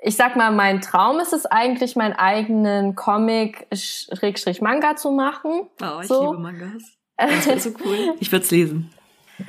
ich 0.02 0.16
sag 0.16 0.34
mal, 0.36 0.50
mein 0.50 0.80
Traum 0.80 1.20
ist 1.20 1.32
es 1.32 1.46
eigentlich, 1.46 1.94
meinen 1.94 2.14
eigenen 2.14 2.96
Comic 2.96 3.68
Schrägstrich 3.72 4.60
Manga 4.60 4.96
zu 4.96 5.12
machen. 5.12 5.68
Oh, 5.80 6.00
ich 6.00 6.08
so. 6.08 6.32
liebe 6.32 6.42
Mangas. 6.42 6.82
Das 7.16 7.46
wäre 7.46 7.60
so 7.60 7.70
cool. 7.84 8.14
Ich 8.18 8.32
würde 8.32 8.44
es 8.44 8.50
lesen. 8.50 8.92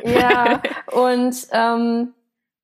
Ja, 0.04 0.62
und 0.92 1.36
ähm, 1.52 2.14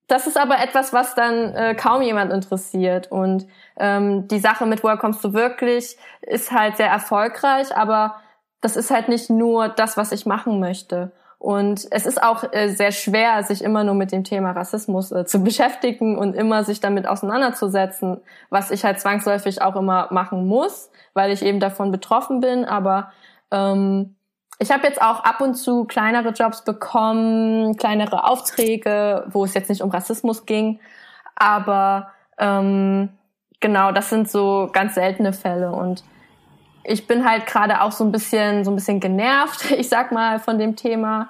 das 0.10 0.28
ist 0.28 0.38
aber 0.38 0.60
etwas, 0.60 0.92
was 0.92 1.16
dann 1.16 1.54
äh, 1.54 1.76
kaum 1.76 2.02
jemand 2.02 2.34
interessiert. 2.34 3.12
Und 3.12 3.48
ähm, 3.78 4.28
die 4.28 4.40
Sache 4.40 4.66
mit 4.66 4.84
Woher 4.84 4.98
kommst 4.98 5.24
du 5.24 5.34
wirklich 5.34 5.98
ist 6.22 6.52
halt 6.52 6.78
sehr 6.78 6.90
erfolgreich, 6.90 7.76
aber 7.76 8.16
das 8.62 8.76
ist 8.76 8.92
halt 8.92 9.08
nicht 9.08 9.30
nur 9.30 9.70
das, 9.70 9.98
was 9.98 10.12
ich 10.12 10.26
machen 10.26 10.60
möchte. 10.60 11.12
Und 11.38 11.88
es 11.92 12.06
ist 12.06 12.22
auch 12.22 12.44
äh, 12.52 12.68
sehr 12.68 12.92
schwer, 12.92 13.44
sich 13.44 13.64
immer 13.64 13.86
nur 13.86 13.96
mit 13.96 14.12
dem 14.12 14.26
Thema 14.26 14.52
Rassismus 14.52 15.12
äh, 15.14 15.26
zu 15.26 15.42
beschäftigen 15.44 16.18
und 16.18 16.34
immer 16.34 16.66
sich 16.66 16.82
damit 16.82 17.08
auseinanderzusetzen, 17.08 18.20
was 18.50 18.72
ich 18.72 18.84
halt 18.84 19.00
zwangsläufig 19.00 19.62
auch 19.62 19.78
immer 19.78 20.10
machen 20.12 20.48
muss, 20.48 20.92
weil 21.14 21.32
ich 21.32 21.42
eben 21.44 21.62
davon 21.62 21.92
betroffen 21.92 22.42
bin. 22.42 22.66
Aber 22.66 23.14
ähm, 23.52 24.16
ich 24.60 24.72
habe 24.72 24.86
jetzt 24.86 25.02
auch 25.02 25.24
ab 25.24 25.40
und 25.40 25.56
zu 25.56 25.86
kleinere 25.86 26.30
Jobs 26.30 26.64
bekommen, 26.64 27.78
kleinere 27.78 28.26
Aufträge, 28.26 29.26
wo 29.32 29.46
es 29.46 29.54
jetzt 29.54 29.70
nicht 29.70 29.82
um 29.82 29.90
Rassismus 29.90 30.46
ging. 30.46 30.80
Aber 31.36 32.12
ähm, 32.38 33.10
genau, 33.62 33.94
das 33.94 34.10
sind 34.10 34.30
so 34.30 34.70
ganz 34.72 34.96
seltene 34.96 35.32
Fälle 35.32 35.72
und 35.72 36.04
ich 36.84 37.08
bin 37.08 37.30
halt 37.30 37.46
gerade 37.46 37.82
auch 37.82 37.92
so 37.92 38.04
ein 38.04 38.12
bisschen, 38.12 38.66
so 38.66 38.72
ein 38.72 38.76
bisschen 38.76 39.00
genervt, 39.00 39.72
ich 39.78 39.88
sag 39.88 40.12
mal, 40.12 40.40
von 40.40 40.60
dem 40.60 40.76
Thema, 40.76 41.30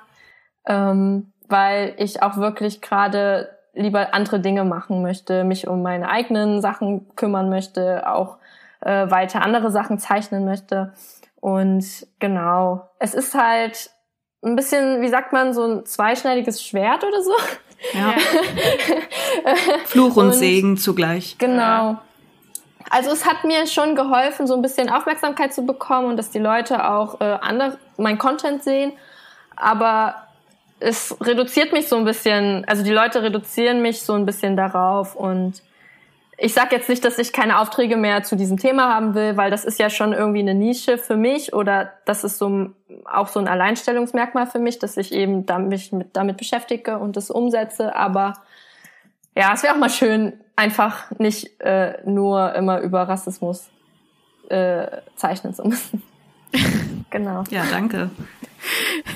ähm, 0.65 1.31
weil 1.47 1.93
ich 1.97 2.23
auch 2.23 2.37
wirklich 2.37 2.81
gerade 2.81 3.49
lieber 3.73 4.13
andere 4.13 4.39
Dinge 4.39 4.63
machen 4.63 5.01
möchte, 5.03 5.43
mich 5.43 5.67
um 5.67 5.83
meine 5.83 6.09
eigenen 6.09 6.61
Sachen 6.61 7.15
kümmern 7.15 7.49
möchte, 7.49 8.09
auch 8.09 8.37
äh, 8.81 9.09
weiter 9.11 9.43
andere 9.43 9.69
Sachen 9.71 9.99
zeichnen 9.99 10.45
möchte. 10.45 10.93
Und 11.39 11.86
genau, 12.19 12.89
es 12.99 13.13
ist 13.13 13.34
halt 13.34 13.89
ein 14.43 14.56
bisschen, 14.56 15.02
wie 15.02 15.10
sagt 15.10 15.34
man, 15.34 15.54
so 15.54 15.65
ein 15.65 15.86
zweischneidiges 15.86 16.63
Schwert 16.63 17.04
oder 17.04 17.21
so. 17.21 17.34
Ja. 17.93 18.13
Fluch 19.86 20.17
und, 20.17 20.28
und 20.28 20.34
Segen 20.34 20.78
zugleich. 20.78 21.38
Genau. 21.38 21.97
Also 22.89 23.12
es 23.12 23.25
hat 23.25 23.43
mir 23.43 23.67
schon 23.67 23.95
geholfen, 23.95 24.47
so 24.47 24.56
ein 24.56 24.62
bisschen 24.62 24.89
Aufmerksamkeit 24.89 25.54
zu 25.54 25.65
bekommen 25.65 26.08
und 26.08 26.17
dass 26.17 26.32
die 26.32 26.39
Leute 26.39 26.89
auch 26.89 27.21
äh, 27.21 27.38
andere, 27.41 27.78
mein 27.97 28.17
Content 28.17 28.63
sehen. 28.63 28.93
Aber 29.56 30.15
es 30.80 31.15
reduziert 31.21 31.71
mich 31.71 31.88
so 31.88 31.97
ein 31.97 32.06
bisschen, 32.06 32.65
also 32.65 32.84
die 32.84 32.91
Leute 32.91 33.21
reduzieren 33.21 33.82
mich 33.82 34.02
so 34.02 34.13
ein 34.13 34.25
bisschen 34.25 34.56
darauf 34.58 35.15
und 35.15 35.62
ich 36.41 36.54
sage 36.54 36.75
jetzt 36.75 36.89
nicht, 36.89 37.04
dass 37.04 37.17
ich 37.17 37.34
keine 37.34 37.60
Aufträge 37.60 37.97
mehr 37.97 38.23
zu 38.23 38.36
diesem 38.36 38.58
Thema 38.58 38.93
haben 38.93 39.13
will, 39.13 39.38
weil 39.38 39.52
das 39.52 39.65
ist 39.65 39.80
ja 39.80 39.89
schon 39.89 40.13
irgendwie 40.13 40.39
eine 40.39 40.54
Nische 40.54 40.97
für 40.97 41.17
mich 41.17 41.54
oder 41.54 41.93
das 42.06 42.23
ist 42.23 42.38
so 42.38 42.69
auch 43.06 43.28
so 43.28 43.39
ein 43.39 43.47
Alleinstellungsmerkmal 43.47 44.47
für 44.47 44.60
mich, 44.60 44.80
dass 44.80 44.97
ich 44.97 45.12
eben 45.12 45.45
mich 45.67 45.91
mit, 45.91 46.15
damit 46.15 46.38
beschäftige 46.38 46.97
und 46.97 47.17
das 47.17 47.30
umsetze. 47.30 47.95
Aber 47.95 48.34
ja, 49.36 49.52
es 49.54 49.63
wäre 49.63 49.73
auch 49.73 49.80
mal 49.80 49.89
schön, 49.89 50.34
einfach 50.56 51.12
nicht 51.17 51.60
äh, 51.62 51.97
nur 52.06 52.54
immer 52.56 52.80
über 52.82 53.04
Rassismus 53.04 53.69
äh, 54.49 54.88
zeichnen 55.15 55.54
zu 55.54 55.63
müssen. 55.63 56.04
genau. 57.10 57.43
Ja, 57.49 57.63
danke. 57.69 58.10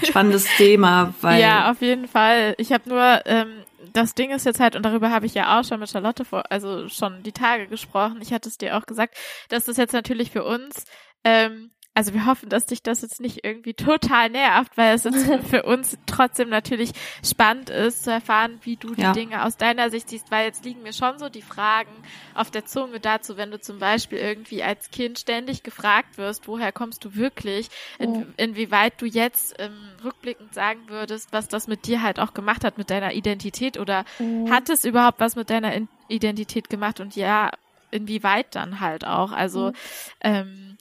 Spannendes 0.03 0.45
Thema, 0.57 1.13
weil 1.21 1.41
ja, 1.41 1.71
auf 1.71 1.81
jeden 1.81 2.07
Fall. 2.07 2.55
Ich 2.57 2.71
habe 2.71 2.87
nur 2.87 3.21
ähm, 3.25 3.62
das 3.93 4.15
Ding 4.15 4.31
ist 4.31 4.45
jetzt 4.45 4.59
halt, 4.59 4.75
und 4.75 4.83
darüber 4.83 5.11
habe 5.11 5.25
ich 5.25 5.33
ja 5.33 5.59
auch 5.59 5.63
schon 5.63 5.79
mit 5.79 5.89
Charlotte 5.89 6.25
vor, 6.25 6.51
also 6.51 6.89
schon 6.89 7.23
die 7.23 7.31
Tage 7.31 7.67
gesprochen. 7.67 8.19
Ich 8.21 8.33
hatte 8.33 8.49
es 8.49 8.57
dir 8.57 8.77
auch 8.77 8.85
gesagt, 8.85 9.17
dass 9.49 9.65
das 9.65 9.77
jetzt 9.77 9.93
natürlich 9.93 10.31
für 10.31 10.43
uns 10.43 10.85
ähm, 11.23 11.71
also 11.95 12.13
wir 12.13 12.25
hoffen, 12.25 12.49
dass 12.49 12.65
dich 12.65 12.81
das 12.81 13.03
jetzt 13.03 13.21
nicht 13.21 13.43
irgendwie 13.43 13.75
total 13.75 14.29
nervt, 14.29 14.75
weil 14.77 14.95
es 14.95 15.03
jetzt 15.03 15.25
für 15.49 15.63
uns 15.63 15.97
trotzdem 16.05 16.49
natürlich 16.49 16.91
spannend 17.23 17.69
ist 17.69 18.03
zu 18.03 18.11
erfahren, 18.11 18.59
wie 18.63 18.77
du 18.77 18.93
ja. 18.95 19.11
die 19.11 19.19
Dinge 19.19 19.43
aus 19.45 19.57
deiner 19.57 19.89
Sicht 19.89 20.09
siehst, 20.09 20.31
weil 20.31 20.45
jetzt 20.45 20.65
liegen 20.65 20.81
mir 20.81 20.93
schon 20.93 21.19
so 21.19 21.29
die 21.29 21.43
Fragen 21.43 21.91
auf 22.33 22.49
der 22.49 22.65
Zunge 22.65 22.99
dazu, 22.99 23.37
wenn 23.37 23.51
du 23.51 23.59
zum 23.59 23.77
Beispiel 23.77 24.17
irgendwie 24.17 24.63
als 24.63 24.89
Kind 24.89 25.19
ständig 25.19 25.61
gefragt 25.61 26.17
wirst, 26.17 26.47
woher 26.47 26.71
kommst 26.71 27.05
du 27.05 27.15
wirklich, 27.15 27.69
in, 27.99 28.33
inwieweit 28.37 28.99
du 28.99 29.05
jetzt 29.05 29.55
ähm, 29.59 29.77
rückblickend 30.03 30.53
sagen 30.53 30.81
würdest, 30.87 31.31
was 31.31 31.47
das 31.47 31.67
mit 31.67 31.85
dir 31.85 32.01
halt 32.01 32.19
auch 32.19 32.33
gemacht 32.33 32.63
hat, 32.63 32.77
mit 32.77 32.89
deiner 32.89 33.13
Identität 33.13 33.77
oder 33.77 34.05
mhm. 34.17 34.51
hat 34.51 34.69
es 34.69 34.83
überhaupt 34.83 35.19
was 35.19 35.35
mit 35.35 35.49
deiner 35.49 35.73
Identität 36.07 36.69
gemacht 36.69 36.99
und 36.99 37.15
ja, 37.15 37.51
inwieweit 37.91 38.55
dann 38.55 38.79
halt 38.79 39.05
auch, 39.05 39.31
also 39.31 39.67
mhm. 39.67 39.73
ähm, 40.21 40.72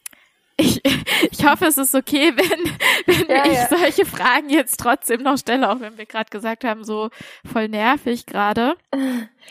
ich, 0.62 0.82
ich 1.30 1.46
hoffe, 1.46 1.66
es 1.66 1.78
ist 1.78 1.94
okay, 1.94 2.32
wenn, 2.36 3.16
wenn 3.16 3.28
ja, 3.28 3.46
ich 3.46 3.52
ja. 3.54 3.68
solche 3.68 4.04
Fragen 4.04 4.48
jetzt 4.48 4.78
trotzdem 4.78 5.22
noch 5.22 5.36
stelle, 5.38 5.70
auch 5.70 5.80
wenn 5.80 5.98
wir 5.98 6.06
gerade 6.06 6.30
gesagt 6.30 6.64
haben, 6.64 6.84
so 6.84 7.10
voll 7.50 7.68
nervig 7.68 8.26
gerade. 8.26 8.74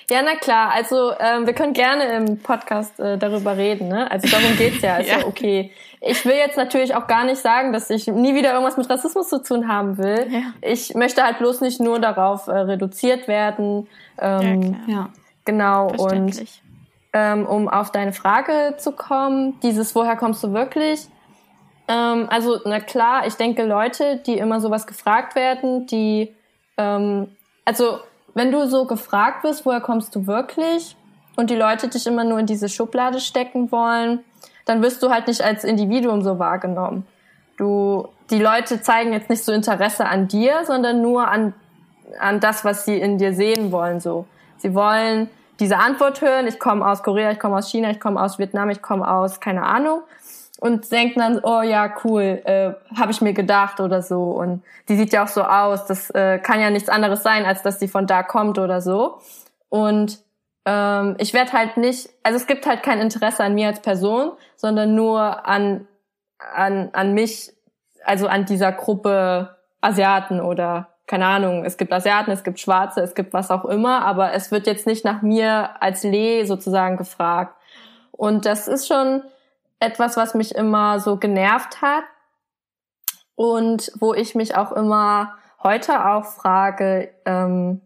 Ja, 0.10 0.22
na 0.24 0.36
klar. 0.36 0.72
Also 0.74 1.14
ähm, 1.20 1.46
wir 1.46 1.54
können 1.54 1.74
gerne 1.74 2.04
im 2.16 2.40
Podcast 2.40 3.00
äh, 3.00 3.18
darüber 3.18 3.58
reden. 3.58 3.88
Ne? 3.88 4.10
Also 4.10 4.28
darum 4.28 4.58
geht's 4.58 4.82
ja. 4.82 4.96
Also 5.02 5.12
ja. 5.12 5.26
okay. 5.26 5.72
Ich 6.00 6.26
will 6.26 6.36
jetzt 6.36 6.58
natürlich 6.58 6.96
auch 6.96 7.08
gar 7.08 7.26
nicht 7.26 7.40
sagen, 7.40 7.74
dass 7.74 7.90
ich 7.90 8.08
nie 8.08 8.34
wieder 8.36 8.54
irgendwas 8.54 8.78
mit 8.78 8.90
Rassismus 8.90 9.30
zu 9.30 9.44
tun 9.44 9.68
haben 9.68 9.98
will. 9.98 10.28
Ja. 10.30 10.42
Ich 10.62 10.96
möchte 10.96 11.24
halt 11.24 11.38
bloß 11.40 11.62
nicht 11.62 11.80
nur 11.80 12.00
darauf 12.00 12.48
äh, 12.48 12.52
reduziert 12.52 13.28
werden. 13.28 13.88
Ähm, 14.20 14.62
ja, 14.62 14.70
klar. 14.70 14.84
ja. 14.88 15.10
Genau. 15.46 15.88
Und 15.92 16.42
ähm, 17.14 17.46
um 17.46 17.68
auf 17.68 17.92
deine 17.92 18.14
Frage 18.14 18.76
zu 18.78 18.92
kommen, 18.92 19.60
dieses 19.62 19.96
Woher 19.96 20.16
kommst 20.16 20.44
du 20.44 20.54
wirklich? 20.54 21.08
Ähm, 21.88 22.28
also, 22.30 22.60
na 22.66 22.80
klar, 22.80 23.28
ich 23.28 23.36
denke, 23.36 23.66
Leute, 23.66 24.18
die 24.18 24.38
immer 24.38 24.62
sowas 24.62 24.88
gefragt 24.88 25.36
werden, 25.36 25.88
die, 25.88 26.34
ähm, 26.78 27.28
also, 27.66 28.00
wenn 28.34 28.52
du 28.52 28.68
so 28.68 28.86
gefragt 28.86 29.44
wirst, 29.44 29.66
woher 29.66 29.82
kommst 29.82 30.16
du 30.16 30.26
wirklich? 30.26 30.96
Und 31.36 31.50
die 31.50 31.56
Leute 31.56 31.88
dich 31.88 32.08
immer 32.08 32.24
nur 32.24 32.40
in 32.40 32.46
diese 32.46 32.70
Schublade 32.70 33.20
stecken 33.20 33.72
wollen, 33.72 34.20
dann 34.66 34.82
wirst 34.82 35.04
du 35.04 35.10
halt 35.10 35.28
nicht 35.28 35.42
als 35.42 35.64
Individuum 35.64 36.22
so 36.22 36.40
wahrgenommen. 36.40 37.06
Du, 37.58 38.08
die 38.30 38.40
Leute 38.40 38.82
zeigen 38.82 39.12
jetzt 39.12 39.30
nicht 39.30 39.44
so 39.44 39.52
Interesse 39.52 40.06
an 40.06 40.28
dir, 40.28 40.64
sondern 40.66 41.02
nur 41.02 41.28
an, 41.28 41.54
an 42.20 42.40
das, 42.40 42.64
was 42.64 42.86
sie 42.86 42.98
in 42.98 43.18
dir 43.18 43.34
sehen 43.34 43.72
wollen, 43.72 44.00
so. 44.00 44.26
Sie 44.58 44.74
wollen 44.74 45.30
diese 45.62 45.78
Antwort 45.78 46.22
hören, 46.22 46.48
ich 46.48 46.60
komme 46.60 46.86
aus 46.86 47.04
Korea, 47.04 47.32
ich 47.32 47.40
komme 47.40 47.56
aus 47.56 47.70
China, 47.70 47.92
ich 47.92 48.00
komme 48.00 48.22
aus 48.22 48.40
Vietnam, 48.40 48.72
ich 48.72 48.82
komme 48.82 49.10
aus 49.10 49.40
keine 49.40 49.64
Ahnung 49.64 50.02
und 50.60 50.92
denken 50.92 51.20
dann, 51.20 51.40
oh 51.44 51.62
ja, 51.62 51.92
cool, 52.04 52.42
äh, 52.46 52.74
habe 52.96 53.12
ich 53.12 53.22
mir 53.22 53.34
gedacht 53.34 53.80
oder 53.80 54.04
so. 54.04 54.26
Und 54.26 54.64
die 54.90 54.96
sieht 54.96 55.12
ja 55.12 55.24
auch 55.24 55.28
so 55.28 55.44
aus, 55.44 55.86
das 55.86 56.12
äh, 56.12 56.38
kann 56.38 56.60
ja 56.60 56.70
nichts 56.70 56.88
anderes 56.90 57.24
sein, 57.24 57.46
als 57.46 57.64
dass 57.64 57.80
die 57.80 57.88
von 57.88 58.06
da 58.06 58.22
kommt 58.22 58.60
oder 58.60 58.80
so. 58.80 59.20
Und 59.70 60.20
ähm, 60.66 61.16
ich 61.18 61.34
werde 61.34 61.54
halt 61.54 61.78
nicht, 61.78 62.10
also 62.22 62.38
es 62.38 62.46
gibt 62.46 62.68
halt 62.68 62.84
kein 62.84 63.00
Interesse 63.00 63.44
an 63.44 63.56
mir 63.56 63.70
als 63.70 63.82
Person, 63.82 64.34
sondern 64.56 64.94
nur 64.94 65.48
an, 65.48 65.88
an, 66.38 66.90
an 66.94 67.14
mich, 67.14 67.52
also 68.04 68.28
an 68.28 68.46
dieser 68.46 68.72
Gruppe 68.72 69.56
Asiaten 69.82 70.42
oder 70.42 70.91
keine 71.12 71.26
Ahnung, 71.26 71.66
es 71.66 71.76
gibt 71.76 71.92
Asiaten, 71.92 72.32
es 72.32 72.46
gibt 72.46 72.62
Schwarze, 72.62 73.02
es 73.02 73.16
gibt 73.16 73.34
was 73.34 73.52
auch 73.52 73.66
immer, 73.66 74.06
aber 74.06 74.32
es 74.32 74.50
wird 74.50 74.66
jetzt 74.66 74.88
nicht 74.88 75.04
nach 75.04 75.22
mir 75.22 75.72
als 75.82 76.04
Lee 76.04 76.46
sozusagen 76.46 76.96
gefragt. 76.96 77.54
Und 78.12 78.46
das 78.46 78.70
ist 78.70 78.88
schon 78.88 79.22
etwas, 79.82 80.16
was 80.16 80.36
mich 80.36 80.56
immer 80.56 81.02
so 81.02 81.18
genervt 81.18 81.82
hat 81.82 82.06
und 83.36 83.92
wo 84.00 84.14
ich 84.14 84.36
mich 84.36 84.56
auch 84.56 84.72
immer 84.72 85.36
heute 85.62 86.06
auch 86.06 86.24
frage, 86.24 87.14
ähm, 87.26 87.82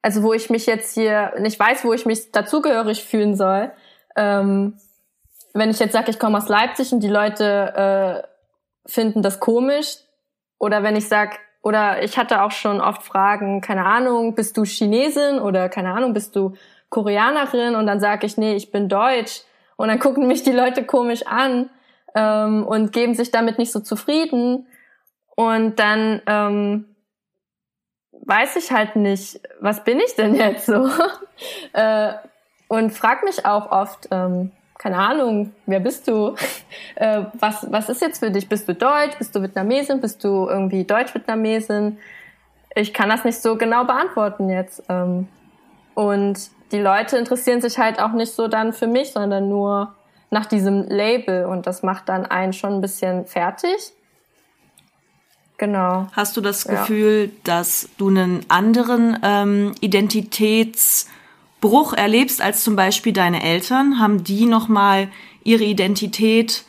also 0.00 0.22
wo 0.22 0.32
ich 0.32 0.48
mich 0.48 0.66
jetzt 0.66 0.94
hier 0.94 1.32
nicht 1.40 1.58
weiß, 1.58 1.84
wo 1.84 1.92
ich 1.92 2.06
mich 2.06 2.30
dazugehörig 2.30 3.02
fühlen 3.02 3.34
soll. 3.34 3.72
Ähm, 4.14 4.78
wenn 5.54 5.70
ich 5.70 5.80
jetzt 5.80 5.92
sage, 5.92 6.12
ich 6.12 6.20
komme 6.20 6.38
aus 6.38 6.48
Leipzig 6.48 6.92
und 6.92 7.00
die 7.00 7.08
Leute 7.08 8.22
äh, 8.24 8.88
finden 8.88 9.22
das 9.22 9.40
komisch, 9.40 9.96
oder 10.60 10.84
wenn 10.84 10.94
ich 10.94 11.08
sage, 11.08 11.36
oder 11.64 12.02
ich 12.02 12.18
hatte 12.18 12.42
auch 12.42 12.50
schon 12.50 12.82
oft 12.82 13.02
Fragen, 13.02 13.62
keine 13.62 13.86
Ahnung, 13.86 14.34
bist 14.34 14.58
du 14.58 14.64
Chinesin 14.64 15.38
oder 15.38 15.70
keine 15.70 15.94
Ahnung, 15.94 16.12
bist 16.12 16.36
du 16.36 16.52
Koreanerin? 16.90 17.74
Und 17.74 17.86
dann 17.86 18.00
sage 18.00 18.26
ich, 18.26 18.36
nee, 18.36 18.54
ich 18.54 18.70
bin 18.70 18.90
Deutsch. 18.90 19.40
Und 19.76 19.88
dann 19.88 19.98
gucken 19.98 20.26
mich 20.26 20.42
die 20.42 20.52
Leute 20.52 20.84
komisch 20.84 21.26
an 21.26 21.70
ähm, 22.14 22.66
und 22.66 22.92
geben 22.92 23.14
sich 23.14 23.30
damit 23.30 23.56
nicht 23.56 23.72
so 23.72 23.80
zufrieden. 23.80 24.66
Und 25.36 25.78
dann 25.78 26.20
ähm, 26.26 26.94
weiß 28.12 28.56
ich 28.56 28.70
halt 28.70 28.96
nicht, 28.96 29.40
was 29.58 29.84
bin 29.84 30.00
ich 30.00 30.14
denn 30.16 30.34
jetzt 30.34 30.66
so? 30.66 30.90
äh, 31.72 32.12
und 32.68 32.90
frag 32.90 33.24
mich 33.24 33.46
auch 33.46 33.72
oft, 33.72 34.08
ähm, 34.10 34.52
keine 34.84 34.98
Ahnung, 34.98 35.54
wer 35.66 35.80
bist 35.80 36.06
du? 36.06 36.34
Äh, 36.96 37.24
was, 37.40 37.66
was 37.72 37.88
ist 37.88 38.02
jetzt 38.02 38.20
für 38.20 38.30
dich? 38.30 38.48
Bist 38.48 38.68
du 38.68 38.74
Deutsch? 38.74 39.18
Bist 39.18 39.34
du 39.34 39.42
Vietnamesin? 39.42 40.00
Bist 40.00 40.22
du 40.22 40.48
irgendwie 40.48 40.84
Deutsch-Vietnamesin? 40.84 41.98
Ich 42.76 42.94
kann 42.94 43.08
das 43.08 43.24
nicht 43.24 43.40
so 43.40 43.56
genau 43.56 43.84
beantworten 43.84 44.48
jetzt. 44.48 44.80
Ähm, 44.88 45.26
und 45.94 46.38
die 46.70 46.78
Leute 46.78 47.18
interessieren 47.18 47.60
sich 47.60 47.78
halt 47.78 48.00
auch 48.00 48.12
nicht 48.12 48.32
so 48.32 48.46
dann 48.46 48.72
für 48.72 48.86
mich, 48.86 49.10
sondern 49.10 49.48
nur 49.48 49.94
nach 50.30 50.46
diesem 50.46 50.88
Label 50.88 51.46
und 51.46 51.66
das 51.66 51.82
macht 51.82 52.08
dann 52.08 52.26
einen 52.26 52.52
schon 52.52 52.74
ein 52.74 52.80
bisschen 52.80 53.26
fertig. 53.26 53.92
Genau. 55.58 56.06
Hast 56.12 56.36
du 56.36 56.40
das 56.40 56.68
Gefühl, 56.68 57.24
ja. 57.24 57.40
dass 57.42 57.88
du 57.98 58.08
einen 58.08 58.46
anderen 58.48 59.18
ähm, 59.24 59.74
Identitätsbruch 61.64 61.94
erlebst 61.94 62.42
als 62.42 62.62
zum 62.62 62.76
Beispiel 62.76 63.12
deine 63.12 63.42
Eltern? 63.42 63.98
Haben 63.98 64.22
die 64.22 64.44
nochmal 64.44 65.08
ihre 65.44 65.64
Identität 65.64 66.64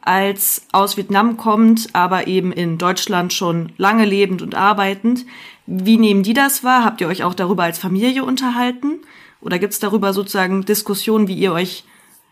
als 0.00 0.62
aus 0.72 0.96
Vietnam 0.96 1.36
kommt, 1.36 1.90
aber 1.92 2.26
eben 2.28 2.52
in 2.52 2.78
Deutschland 2.78 3.32
schon 3.34 3.72
lange 3.76 4.06
lebend 4.06 4.40
und 4.40 4.54
arbeitend. 4.54 5.26
Wie 5.66 5.98
nehmen 5.98 6.22
die 6.22 6.32
das 6.32 6.64
wahr? 6.64 6.84
Habt 6.84 7.02
ihr 7.02 7.08
euch 7.08 7.24
auch 7.24 7.34
darüber 7.34 7.64
als 7.64 7.78
Familie 7.78 8.24
unterhalten? 8.24 9.00
Oder 9.42 9.58
gibt 9.58 9.74
es 9.74 9.80
darüber 9.80 10.14
sozusagen 10.14 10.64
Diskussionen, 10.64 11.28
wie 11.28 11.34
ihr 11.34 11.52
euch 11.52 11.84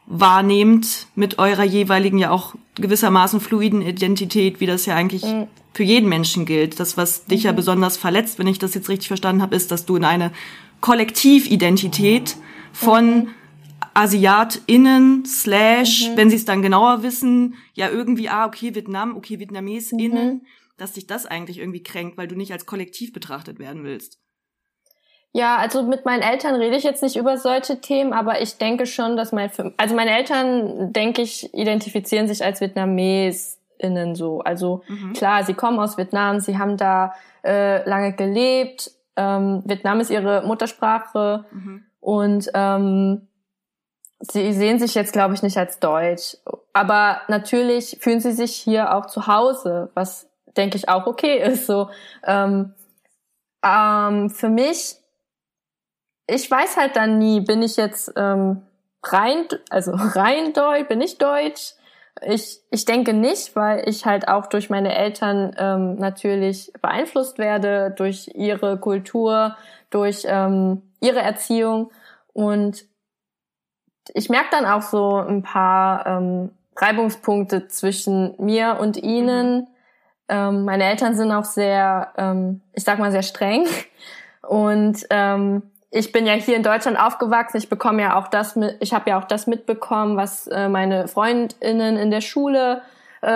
wahrnehmt 0.06 1.08
mit 1.16 1.38
eurer 1.38 1.64
jeweiligen 1.64 2.18
ja 2.18 2.30
auch 2.30 2.54
gewissermaßen 2.76 3.40
fluiden 3.40 3.82
Identität, 3.82 4.60
wie 4.60 4.66
das 4.66 4.86
ja 4.86 4.94
eigentlich 4.94 5.24
mhm. 5.24 5.48
für 5.74 5.82
jeden 5.82 6.08
Menschen 6.08 6.46
gilt. 6.46 6.80
Das, 6.80 6.96
was 6.96 7.26
dich 7.26 7.42
mhm. 7.42 7.46
ja 7.46 7.52
besonders 7.52 7.98
verletzt, 7.98 8.38
wenn 8.38 8.46
ich 8.46 8.58
das 8.58 8.74
jetzt 8.74 8.88
richtig 8.88 9.08
verstanden 9.08 9.42
habe, 9.42 9.54
ist, 9.54 9.70
dass 9.70 9.84
du 9.84 9.96
in 9.96 10.04
eine 10.04 10.30
Kollektividentität 10.80 12.36
von. 12.72 13.28
AsiatInnen 13.96 15.24
slash, 15.24 16.10
mhm. 16.10 16.16
wenn 16.18 16.28
sie 16.28 16.36
es 16.36 16.44
dann 16.44 16.60
genauer 16.60 17.02
wissen, 17.02 17.54
ja 17.72 17.88
irgendwie, 17.88 18.28
ah, 18.28 18.44
okay, 18.44 18.74
Vietnam, 18.74 19.16
okay, 19.16 19.38
VietnamesInnen, 19.38 20.34
mhm. 20.34 20.46
dass 20.76 20.92
dich 20.92 21.06
das 21.06 21.24
eigentlich 21.24 21.58
irgendwie 21.58 21.82
kränkt, 21.82 22.18
weil 22.18 22.28
du 22.28 22.36
nicht 22.36 22.52
als 22.52 22.66
Kollektiv 22.66 23.14
betrachtet 23.14 23.58
werden 23.58 23.84
willst. 23.84 24.18
Ja, 25.32 25.56
also 25.56 25.82
mit 25.82 26.04
meinen 26.04 26.22
Eltern 26.22 26.54
rede 26.54 26.76
ich 26.76 26.84
jetzt 26.84 27.02
nicht 27.02 27.16
über 27.16 27.36
solche 27.36 27.80
Themen, 27.80 28.12
aber 28.12 28.40
ich 28.40 28.56
denke 28.58 28.86
schon, 28.86 29.16
dass 29.16 29.32
mein, 29.32 29.50
also 29.76 29.94
meine 29.94 30.16
Eltern, 30.16 30.92
denke 30.92 31.22
ich, 31.22 31.52
identifizieren 31.54 32.28
sich 32.28 32.44
als 32.44 32.60
VietnamesInnen 32.60 34.14
so. 34.14 34.40
Also 34.40 34.82
mhm. 34.88 35.12
klar, 35.12 35.44
sie 35.44 35.54
kommen 35.54 35.78
aus 35.78 35.96
Vietnam, 35.96 36.40
sie 36.40 36.58
haben 36.58 36.76
da 36.76 37.14
äh, 37.44 37.86
lange 37.88 38.14
gelebt, 38.14 38.90
ähm, 39.16 39.62
Vietnam 39.64 40.00
ist 40.00 40.10
ihre 40.10 40.42
Muttersprache 40.42 41.44
mhm. 41.50 41.86
und 42.00 42.50
ähm, 42.54 43.28
sie 44.20 44.52
sehen 44.52 44.78
sich 44.78 44.94
jetzt, 44.94 45.12
glaube 45.12 45.34
ich, 45.34 45.42
nicht 45.42 45.58
als 45.58 45.78
deutsch. 45.78 46.36
Aber 46.72 47.20
natürlich 47.28 47.98
fühlen 48.00 48.20
sie 48.20 48.32
sich 48.32 48.54
hier 48.54 48.94
auch 48.94 49.06
zu 49.06 49.26
Hause, 49.26 49.90
was, 49.94 50.28
denke 50.56 50.76
ich, 50.76 50.88
auch 50.88 51.06
okay 51.06 51.38
ist. 51.42 51.66
So, 51.66 51.90
ähm, 52.24 52.74
ähm, 53.64 54.30
für 54.30 54.48
mich, 54.48 54.96
ich 56.26 56.50
weiß 56.50 56.76
halt 56.76 56.96
dann 56.96 57.18
nie, 57.18 57.40
bin 57.40 57.62
ich 57.62 57.76
jetzt 57.76 58.12
ähm, 58.16 58.62
rein, 59.02 59.46
also 59.70 59.92
rein 59.94 60.52
deutsch, 60.52 60.88
bin 60.88 61.00
ich 61.00 61.18
deutsch? 61.18 61.74
Ich, 62.22 62.60
ich 62.70 62.84
denke 62.84 63.12
nicht, 63.12 63.54
weil 63.56 63.88
ich 63.88 64.06
halt 64.06 64.28
auch 64.28 64.46
durch 64.46 64.70
meine 64.70 64.94
Eltern 64.94 65.54
ähm, 65.58 65.96
natürlich 65.96 66.72
beeinflusst 66.80 67.38
werde, 67.38 67.94
durch 67.96 68.30
ihre 68.34 68.78
Kultur, 68.78 69.56
durch 69.90 70.24
ähm, 70.26 70.82
ihre 71.00 71.20
Erziehung. 71.20 71.90
Und 72.32 72.84
ich 74.14 74.28
merke 74.28 74.48
dann 74.50 74.64
auch 74.64 74.82
so 74.82 75.16
ein 75.16 75.42
paar 75.42 76.06
ähm, 76.06 76.50
Reibungspunkte 76.76 77.68
zwischen 77.68 78.34
mir 78.38 78.78
und 78.80 78.96
ihnen. 78.96 79.68
Ähm, 80.28 80.64
meine 80.64 80.84
Eltern 80.84 81.14
sind 81.14 81.32
auch 81.32 81.44
sehr, 81.44 82.12
ähm, 82.16 82.60
ich 82.72 82.84
sag 82.84 82.98
mal, 82.98 83.12
sehr 83.12 83.22
streng. 83.22 83.66
Und 84.42 85.06
ähm, 85.10 85.62
ich 85.90 86.12
bin 86.12 86.26
ja 86.26 86.34
hier 86.34 86.56
in 86.56 86.62
Deutschland 86.62 86.98
aufgewachsen. 86.98 87.58
Ich 87.58 87.68
bekomme 87.68 88.02
ja 88.02 88.18
auch 88.18 88.28
das 88.28 88.56
mit, 88.56 88.76
ich 88.80 88.92
habe 88.92 89.10
ja 89.10 89.18
auch 89.18 89.24
das 89.24 89.46
mitbekommen, 89.46 90.16
was 90.16 90.46
äh, 90.46 90.68
meine 90.68 91.08
Freundinnen 91.08 91.96
in 91.96 92.10
der 92.10 92.20
Schule 92.20 92.82
äh, 93.22 93.28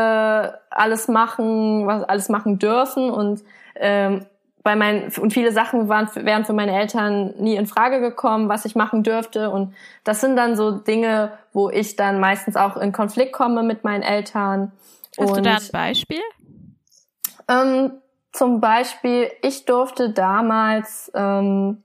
alles 0.70 1.08
machen, 1.08 1.86
was 1.86 2.02
alles 2.04 2.28
machen 2.28 2.58
dürfen. 2.58 3.10
Und 3.10 3.42
ähm, 3.76 4.26
bei 4.62 4.76
meinen 4.76 5.10
und 5.18 5.32
viele 5.32 5.52
Sachen 5.52 5.88
waren 5.88 6.08
wären 6.14 6.44
für 6.44 6.52
meine 6.52 6.78
Eltern 6.78 7.34
nie 7.38 7.56
in 7.56 7.66
Frage 7.66 8.00
gekommen, 8.00 8.48
was 8.48 8.64
ich 8.64 8.74
machen 8.74 9.02
dürfte 9.02 9.50
und 9.50 9.74
das 10.04 10.20
sind 10.20 10.36
dann 10.36 10.54
so 10.54 10.70
Dinge, 10.72 11.32
wo 11.52 11.70
ich 11.70 11.96
dann 11.96 12.20
meistens 12.20 12.56
auch 12.56 12.76
in 12.76 12.92
Konflikt 12.92 13.32
komme 13.32 13.62
mit 13.62 13.84
meinen 13.84 14.02
Eltern. 14.02 14.72
Hast 15.18 15.30
und, 15.30 15.38
du 15.38 15.42
da 15.42 15.56
ein 15.56 15.68
Beispiel? 15.72 16.20
Ähm, 17.48 17.92
zum 18.32 18.60
Beispiel, 18.60 19.30
ich 19.42 19.64
durfte 19.64 20.10
damals 20.10 21.10
ähm, 21.14 21.82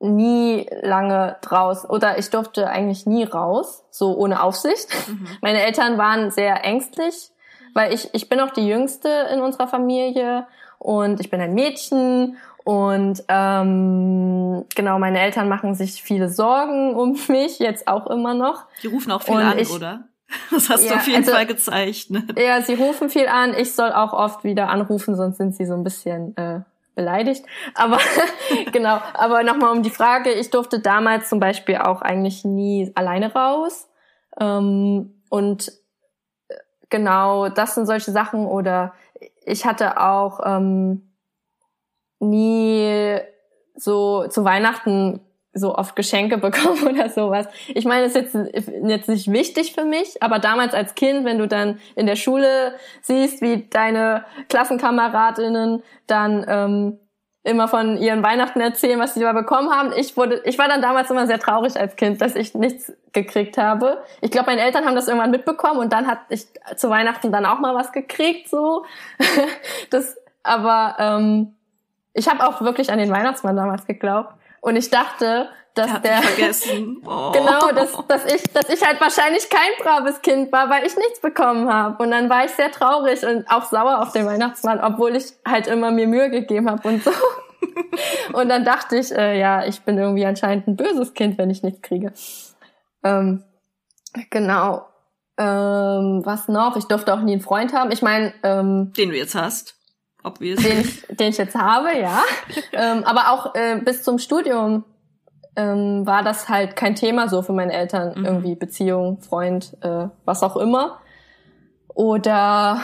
nie 0.00 0.68
lange 0.82 1.36
draußen 1.40 1.90
oder 1.90 2.18
ich 2.18 2.30
durfte 2.30 2.68
eigentlich 2.68 3.06
nie 3.06 3.24
raus, 3.24 3.84
so 3.90 4.16
ohne 4.16 4.42
Aufsicht. 4.42 4.88
Mhm. 5.08 5.26
Meine 5.40 5.62
Eltern 5.64 5.98
waren 5.98 6.30
sehr 6.30 6.64
ängstlich, 6.64 7.30
weil 7.74 7.92
ich 7.92 8.08
ich 8.12 8.28
bin 8.28 8.40
auch 8.40 8.50
die 8.50 8.66
jüngste 8.66 9.08
in 9.32 9.40
unserer 9.40 9.66
Familie 9.66 10.46
und 10.78 11.20
ich 11.20 11.30
bin 11.30 11.40
ein 11.40 11.54
Mädchen 11.54 12.36
und 12.68 13.24
ähm, 13.28 14.66
genau, 14.74 14.98
meine 14.98 15.20
Eltern 15.20 15.48
machen 15.48 15.74
sich 15.74 16.02
viele 16.02 16.28
Sorgen 16.28 16.94
um 16.96 17.18
mich, 17.28 17.58
jetzt 17.58 17.88
auch 17.88 18.06
immer 18.08 18.34
noch. 18.34 18.66
Die 18.82 18.88
rufen 18.88 19.10
auch 19.10 19.22
viel 19.22 19.36
und 19.36 19.42
an, 19.42 19.58
ich, 19.58 19.70
oder? 19.70 20.04
Das 20.50 20.68
hast 20.68 20.84
ja, 20.84 20.92
du 20.92 20.96
auf 20.96 21.06
jeden 21.06 21.20
also, 21.20 21.32
Fall 21.32 21.46
gezeichnet. 21.46 22.38
Ja, 22.38 22.60
sie 22.60 22.74
rufen 22.74 23.08
viel 23.08 23.26
an. 23.26 23.54
Ich 23.54 23.74
soll 23.74 23.92
auch 23.92 24.12
oft 24.12 24.44
wieder 24.44 24.68
anrufen, 24.68 25.16
sonst 25.16 25.38
sind 25.38 25.56
sie 25.56 25.64
so 25.64 25.72
ein 25.72 25.82
bisschen 25.82 26.36
äh, 26.36 26.60
beleidigt. 26.98 27.46
Aber 27.74 27.98
genau, 28.72 29.00
aber 29.14 29.44
nochmal 29.44 29.70
um 29.70 29.82
die 29.82 29.90
Frage, 29.90 30.32
ich 30.32 30.50
durfte 30.50 30.80
damals 30.80 31.28
zum 31.28 31.38
Beispiel 31.38 31.76
auch 31.76 32.02
eigentlich 32.02 32.44
nie 32.44 32.90
alleine 32.96 33.32
raus. 33.32 33.88
Ähm, 34.38 35.22
und 35.30 35.72
äh, 36.48 36.56
genau, 36.90 37.48
das 37.48 37.76
sind 37.76 37.86
solche 37.86 38.10
Sachen 38.10 38.46
oder 38.46 38.92
ich 39.44 39.64
hatte 39.64 40.00
auch 40.00 40.40
ähm, 40.44 41.14
nie 42.18 43.18
so 43.76 44.26
zu 44.26 44.44
Weihnachten 44.44 45.20
so 45.58 45.74
oft 45.74 45.96
Geschenke 45.96 46.38
bekommen 46.38 46.86
oder 46.94 47.08
sowas. 47.08 47.46
Ich 47.68 47.84
meine, 47.84 48.04
das 48.04 48.14
ist 48.14 48.34
jetzt, 48.34 48.70
jetzt 48.84 49.08
nicht 49.08 49.32
wichtig 49.32 49.72
für 49.72 49.84
mich, 49.84 50.22
aber 50.22 50.38
damals 50.38 50.74
als 50.74 50.94
Kind, 50.94 51.24
wenn 51.24 51.38
du 51.38 51.46
dann 51.46 51.80
in 51.96 52.06
der 52.06 52.16
Schule 52.16 52.74
siehst, 53.02 53.42
wie 53.42 53.68
deine 53.68 54.24
Klassenkameradinnen 54.48 55.82
dann 56.06 56.44
ähm, 56.48 56.98
immer 57.44 57.68
von 57.68 57.96
ihren 57.96 58.22
Weihnachten 58.22 58.60
erzählen, 58.60 58.98
was 59.00 59.14
sie 59.14 59.20
da 59.20 59.32
bekommen 59.32 59.70
haben. 59.70 59.92
Ich 59.96 60.16
wurde, 60.16 60.42
ich 60.44 60.58
war 60.58 60.68
dann 60.68 60.82
damals 60.82 61.10
immer 61.10 61.26
sehr 61.26 61.38
traurig 61.38 61.78
als 61.78 61.96
Kind, 61.96 62.20
dass 62.20 62.34
ich 62.34 62.54
nichts 62.54 62.92
gekriegt 63.12 63.56
habe. 63.56 64.02
Ich 64.20 64.30
glaube, 64.30 64.50
meine 64.50 64.60
Eltern 64.62 64.84
haben 64.84 64.94
das 64.94 65.08
irgendwann 65.08 65.30
mitbekommen 65.30 65.80
und 65.80 65.92
dann 65.92 66.06
hat 66.06 66.18
ich 66.28 66.46
zu 66.76 66.90
Weihnachten 66.90 67.32
dann 67.32 67.46
auch 67.46 67.58
mal 67.58 67.74
was 67.74 67.92
gekriegt, 67.92 68.48
so. 68.48 68.84
das, 69.90 70.16
aber 70.42 70.96
ähm, 70.98 71.54
ich 72.12 72.28
habe 72.28 72.46
auch 72.46 72.60
wirklich 72.60 72.90
an 72.90 72.98
den 72.98 73.10
Weihnachtsmann 73.10 73.56
damals 73.56 73.86
geglaubt 73.86 74.34
und 74.60 74.76
ich 74.76 74.90
dachte, 74.90 75.48
dass 75.78 76.02
der 76.02 76.22
vergessen. 76.22 77.02
Oh. 77.06 77.32
genau, 77.32 77.70
dass, 77.72 77.92
dass 78.08 78.24
ich, 78.26 78.42
dass 78.52 78.68
ich 78.68 78.84
halt 78.84 79.00
wahrscheinlich 79.00 79.48
kein 79.48 79.70
braves 79.78 80.20
Kind 80.20 80.52
war, 80.52 80.68
weil 80.68 80.84
ich 80.86 80.96
nichts 80.96 81.20
bekommen 81.20 81.72
habe. 81.72 82.02
Und 82.02 82.10
dann 82.10 82.28
war 82.28 82.44
ich 82.44 82.50
sehr 82.50 82.70
traurig 82.70 83.24
und 83.24 83.48
auch 83.50 83.64
sauer 83.64 84.02
auf 84.02 84.12
den 84.12 84.26
Weihnachtsmann, 84.26 84.80
obwohl 84.80 85.16
ich 85.16 85.32
halt 85.46 85.68
immer 85.68 85.90
mir 85.90 86.06
Mühe 86.06 86.30
gegeben 86.30 86.68
habe 86.68 86.86
und 86.88 87.02
so. 87.02 87.10
und 88.32 88.48
dann 88.48 88.64
dachte 88.64 88.98
ich, 88.98 89.12
äh, 89.12 89.38
ja, 89.38 89.64
ich 89.64 89.82
bin 89.82 89.96
irgendwie 89.96 90.26
anscheinend 90.26 90.66
ein 90.66 90.76
böses 90.76 91.14
Kind, 91.14 91.38
wenn 91.38 91.50
ich 91.50 91.62
nichts 91.62 91.82
kriege. 91.82 92.12
Ähm, 93.04 93.44
genau. 94.30 94.86
Ähm, 95.38 96.22
was 96.24 96.48
noch? 96.48 96.76
Ich 96.76 96.84
durfte 96.84 97.14
auch 97.14 97.20
nie 97.20 97.32
einen 97.32 97.40
Freund 97.40 97.72
haben. 97.72 97.92
Ich 97.92 98.02
meine, 98.02 98.34
ähm, 98.42 98.92
den 98.96 99.10
du 99.10 99.16
jetzt 99.16 99.34
hast. 99.34 99.77
Obvious. 100.22 100.62
Den 100.62 100.80
ich, 100.80 101.06
den 101.08 101.30
ich 101.30 101.38
jetzt 101.38 101.54
habe, 101.54 101.98
ja. 101.98 102.22
ähm, 102.72 103.04
aber 103.04 103.32
auch 103.32 103.54
äh, 103.54 103.80
bis 103.84 104.02
zum 104.02 104.18
Studium 104.18 104.84
ähm, 105.56 106.06
war 106.06 106.22
das 106.22 106.48
halt 106.48 106.76
kein 106.76 106.94
Thema 106.94 107.28
so 107.28 107.42
für 107.42 107.52
meine 107.52 107.72
Eltern. 107.72 108.18
Mhm. 108.18 108.24
Irgendwie 108.24 108.54
Beziehung, 108.54 109.20
Freund, 109.20 109.76
äh, 109.80 110.08
was 110.24 110.42
auch 110.42 110.56
immer. 110.56 111.00
Oder, 111.88 112.80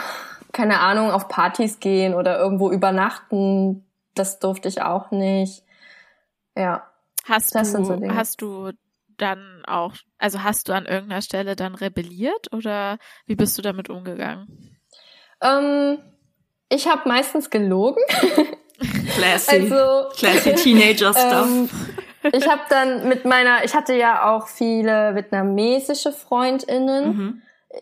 keine 0.51 0.79
Ahnung, 0.79 1.11
auf 1.11 1.27
Partys 1.27 1.79
gehen 1.79 2.13
oder 2.13 2.37
irgendwo 2.37 2.71
übernachten. 2.71 3.85
Das 4.13 4.39
durfte 4.39 4.67
ich 4.67 4.81
auch 4.81 5.11
nicht. 5.11 5.63
Ja. 6.55 6.83
Hast 7.25 7.55
das 7.55 7.73
du, 7.73 7.83
so 7.83 8.01
hast 8.09 8.41
du 8.41 8.71
dann 9.17 9.63
auch, 9.65 9.93
also 10.17 10.43
hast 10.43 10.69
du 10.69 10.73
an 10.73 10.85
irgendeiner 10.85 11.21
Stelle 11.21 11.55
dann 11.55 11.75
rebelliert 11.75 12.53
oder 12.53 12.97
wie 13.25 13.35
bist 13.35 13.57
du 13.57 13.61
damit 13.61 13.89
umgegangen? 13.89 14.77
Ähm, 15.41 15.97
ich 16.75 16.87
habe 16.87 17.07
meistens 17.07 17.49
gelogen. 17.49 18.01
Classy. 19.15 19.69
Also, 19.71 20.09
Classy 20.17 20.53
Teenager 20.55 21.13
Stuff. 21.13 21.47
Ähm, 21.47 21.69
ich 22.33 22.47
habe 22.47 22.61
dann 22.69 23.07
mit 23.07 23.25
meiner, 23.25 23.63
ich 23.63 23.75
hatte 23.75 23.93
ja 23.95 24.33
auch 24.35 24.47
viele 24.47 25.15
vietnamesische 25.15 26.11
Freundinnen. 26.11 27.07
Mhm. 27.07 27.41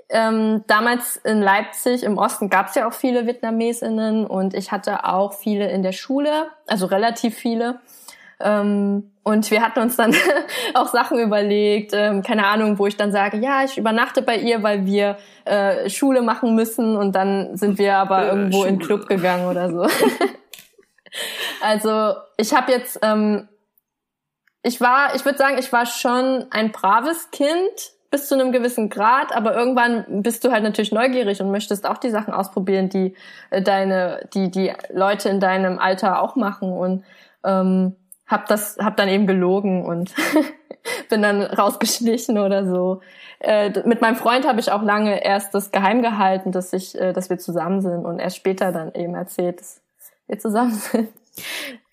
Ähm, 0.09 0.63
damals 0.67 1.17
in 1.17 1.41
Leipzig 1.41 2.03
im 2.03 2.17
Osten 2.17 2.49
gab 2.49 2.69
es 2.69 2.75
ja 2.75 2.87
auch 2.87 2.93
viele 2.93 3.27
Vietnamesinnen 3.27 4.25
und 4.25 4.55
ich 4.55 4.71
hatte 4.71 5.05
auch 5.05 5.33
viele 5.33 5.69
in 5.69 5.83
der 5.83 5.91
Schule, 5.91 6.47
also 6.67 6.87
relativ 6.87 7.35
viele. 7.35 7.79
Ähm, 8.43 9.11
und 9.23 9.49
wir 9.51 9.61
hatten 9.61 9.79
uns 9.79 9.95
dann 9.95 10.13
auch 10.73 10.87
Sachen 10.87 11.17
überlegt, 11.17 11.93
ähm, 11.93 12.21
keine 12.23 12.45
Ahnung, 12.45 12.77
wo 12.77 12.87
ich 12.87 12.97
dann 12.97 13.11
sage, 13.13 13.37
ja, 13.37 13.63
ich 13.63 13.77
übernachte 13.77 14.21
bei 14.21 14.35
ihr, 14.35 14.61
weil 14.63 14.85
wir 14.85 15.17
äh, 15.45 15.89
Schule 15.89 16.21
machen 16.21 16.53
müssen 16.53 16.97
und 16.97 17.13
dann 17.13 17.55
sind 17.55 17.77
wir 17.77 17.95
aber 17.95 18.23
Äh, 18.23 18.27
irgendwo 18.27 18.65
in 18.65 18.75
den 18.75 18.81
Schule. 18.83 18.99
Club 18.99 19.07
gegangen 19.07 19.47
oder 19.47 19.69
so. 19.69 19.87
also 21.61 22.15
ich 22.37 22.53
habe 22.53 22.71
jetzt, 22.73 22.99
ähm, 23.01 23.47
ich 24.61 24.81
war, 24.81 25.15
ich 25.15 25.23
würde 25.23 25.37
sagen, 25.37 25.57
ich 25.57 25.71
war 25.71 25.85
schon 25.85 26.45
ein 26.51 26.73
braves 26.73 27.31
Kind 27.31 27.93
bis 28.11 28.27
zu 28.27 28.35
einem 28.35 28.51
gewissen 28.51 28.89
Grad, 28.89 29.35
aber 29.35 29.55
irgendwann 29.55 30.05
bist 30.21 30.43
du 30.43 30.51
halt 30.51 30.63
natürlich 30.63 30.91
neugierig 30.91 31.41
und 31.41 31.49
möchtest 31.49 31.87
auch 31.87 31.97
die 31.97 32.11
Sachen 32.11 32.33
ausprobieren, 32.33 32.89
die 32.89 33.15
äh, 33.51 33.61
deine, 33.61 34.27
die 34.33 34.51
die 34.51 34.73
Leute 34.91 35.29
in 35.29 35.39
deinem 35.39 35.79
Alter 35.79 36.21
auch 36.21 36.35
machen 36.35 36.73
und 36.73 37.03
ähm, 37.45 37.95
hab 38.33 38.47
das, 38.47 38.77
hab 38.79 38.97
dann 38.97 39.07
eben 39.07 39.27
gelogen 39.27 39.85
und 39.85 40.13
bin 41.09 41.21
dann 41.21 41.41
rausgeschlichen 41.41 42.37
oder 42.37 42.65
so. 42.65 42.99
Äh, 43.39 43.71
mit 43.85 44.01
meinem 44.01 44.15
Freund 44.15 44.47
habe 44.47 44.59
ich 44.59 44.71
auch 44.71 44.81
lange 44.81 45.23
erst 45.23 45.53
das 45.53 45.71
geheim 45.71 46.01
gehalten, 46.01 46.51
dass 46.51 46.73
ich, 46.73 46.99
äh, 46.99 47.13
dass 47.13 47.29
wir 47.29 47.37
zusammen 47.37 47.81
sind 47.81 48.05
und 48.05 48.19
erst 48.19 48.37
später 48.37 48.71
dann 48.71 48.93
eben 48.93 49.15
erzählt, 49.15 49.59
dass 49.59 49.81
wir 50.27 50.39
zusammen 50.39 50.71
sind. 50.91 51.09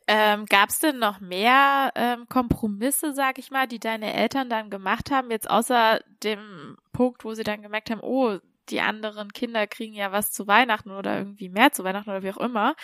Ähm, 0.08 0.46
Gab 0.46 0.70
es 0.70 0.80
denn 0.80 0.98
noch 0.98 1.20
mehr 1.20 1.92
ähm, 1.94 2.26
Kompromisse, 2.28 3.14
sag 3.14 3.38
ich 3.38 3.52
mal, 3.52 3.68
die 3.68 3.78
deine 3.78 4.12
Eltern 4.12 4.50
dann 4.50 4.68
gemacht 4.68 5.12
haben, 5.12 5.30
jetzt 5.30 5.48
außer 5.48 6.00
dem 6.24 6.76
Punkt, 6.92 7.24
wo 7.24 7.34
sie 7.34 7.44
dann 7.44 7.62
gemerkt 7.62 7.90
haben, 7.90 8.00
oh, 8.00 8.38
die 8.70 8.80
anderen 8.80 9.32
Kinder 9.32 9.66
kriegen 9.66 9.94
ja 9.94 10.12
was 10.12 10.30
zu 10.30 10.46
Weihnachten 10.46 10.90
oder 10.90 11.18
irgendwie 11.18 11.48
mehr 11.48 11.72
zu 11.72 11.84
Weihnachten 11.84 12.10
oder 12.10 12.22
wie 12.22 12.30
auch 12.30 12.38
immer. 12.38 12.74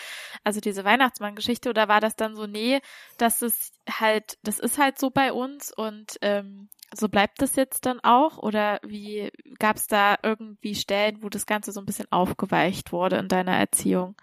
Also 0.45 0.61
diese 0.61 0.85
Weihnachtsmann-Geschichte 0.85 1.71
oder 1.71 1.89
war 1.89 2.01
das 2.01 2.17
dann 2.17 2.35
so, 2.35 2.47
nee, 2.47 2.81
das 3.19 3.43
ist 3.43 3.73
halt, 3.89 4.39
das 4.43 4.59
ist 4.59 4.79
halt 4.79 4.99
so 4.99 5.11
bei 5.11 5.33
uns 5.33 5.73
und 5.73 6.17
ähm, 6.23 6.69
so 6.95 7.09
bleibt 7.09 7.43
das 7.43 7.57
jetzt 7.57 7.87
dann 7.87 8.01
auch? 8.01 8.39
Oder 8.39 8.81
wie 8.83 9.31
gab 9.59 9.77
es 9.77 9.87
da 9.87 10.17
irgendwie 10.23 10.75
Stellen, 10.75 11.23
wo 11.23 11.29
das 11.29 11.47
Ganze 11.47 11.73
so 11.73 11.81
ein 11.81 11.87
bisschen 11.87 12.11
aufgeweicht 12.11 12.93
wurde 12.93 13.17
in 13.17 13.29
deiner 13.29 13.57
Erziehung? 13.57 14.15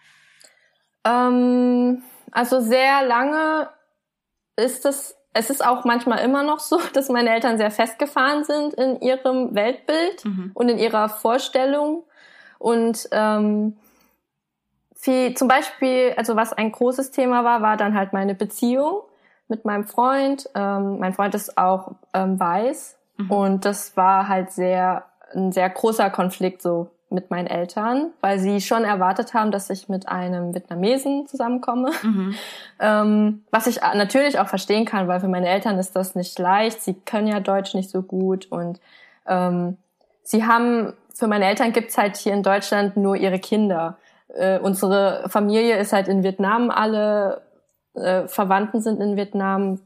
Ähm, 1.04 2.04
also 2.32 2.62
sehr 2.62 3.06
lange 3.06 3.70
ist 4.56 4.86
es, 4.86 5.16
es 5.34 5.50
ist 5.50 5.66
auch 5.66 5.84
manchmal 5.86 6.20
immer 6.20 6.44
noch 6.44 6.60
so, 6.60 6.80
dass 6.94 7.10
meine 7.10 7.30
Eltern 7.34 7.58
sehr 7.58 7.72
festgefahren 7.72 8.44
sind 8.44 8.74
in 8.76 9.02
ihrem 9.02 9.54
Weltbild 9.56 10.24
Mhm. 10.26 10.52
und 10.54 10.70
in 10.70 10.78
ihrer 10.78 11.10
Vorstellung. 11.10 12.04
Und 12.60 13.08
ähm, 13.12 13.76
viel, 14.96 15.34
zum 15.36 15.48
Beispiel, 15.48 16.14
also 16.18 16.36
was 16.36 16.54
ein 16.54 16.72
großes 16.72 17.12
Thema 17.12 17.44
war, 17.44 17.62
war 17.62 17.78
dann 17.78 17.96
halt 17.98 18.14
meine 18.14 18.36
Beziehung 18.36 19.02
mit 19.48 19.66
meinem 19.66 19.84
Freund. 19.84 20.50
Ähm, 20.56 21.00
mein 21.00 21.14
Freund 21.14 21.36
ist 21.36 21.58
auch 21.58 21.92
ähm, 22.14 22.40
weiß 22.40 22.98
Mhm. 23.18 23.30
und 23.30 23.66
das 23.66 23.96
war 23.96 24.28
halt 24.28 24.52
sehr 24.52 25.06
ein 25.36 25.52
sehr 25.52 25.70
großer 25.70 26.10
Konflikt 26.10 26.64
so 26.64 26.90
mit 27.14 27.32
meinen 27.32 27.48
Eltern, 27.48 28.12
weil 28.22 28.40
sie 28.40 28.60
schon 28.60 28.84
erwartet 28.84 29.34
haben, 29.34 29.52
dass 29.52 29.70
ich 29.70 29.88
mit 29.88 30.10
einem 30.10 30.54
Vietnamesen 30.54 31.28
zusammenkomme. 31.28 31.92
Mhm. 32.02 32.36
Ähm, 32.80 33.46
was 33.50 33.68
ich 33.68 33.80
natürlich 33.82 34.40
auch 34.40 34.48
verstehen 34.48 34.84
kann, 34.84 35.08
weil 35.08 35.22
für 35.22 35.30
meine 35.30 35.48
Eltern 35.48 35.80
ist 35.80 35.96
das 35.96 36.16
nicht 36.16 36.38
leicht. 36.38 36.82
Sie 36.82 36.96
können 36.96 37.28
ja 37.28 37.40
Deutsch 37.40 37.76
nicht 37.76 37.90
so 37.90 38.02
gut 38.02 38.52
und 38.52 38.82
ähm, 39.26 39.78
sie 40.24 40.46
haben, 40.46 40.92
für 41.14 41.28
meine 41.28 41.46
Eltern 41.46 41.72
gibt's 41.72 41.98
halt 41.98 42.18
hier 42.18 42.34
in 42.34 42.44
Deutschland 42.44 42.98
nur 42.98 43.16
ihre 43.16 43.40
Kinder. 43.40 44.00
Äh, 44.36 44.60
unsere 44.60 45.30
Familie 45.30 45.78
ist 45.78 45.94
halt 45.94 46.10
in 46.10 46.24
Vietnam, 46.24 46.72
alle 46.72 47.44
äh, 47.94 48.28
Verwandten 48.28 48.82
sind 48.82 49.00
in 49.00 49.16
Vietnam 49.16 49.80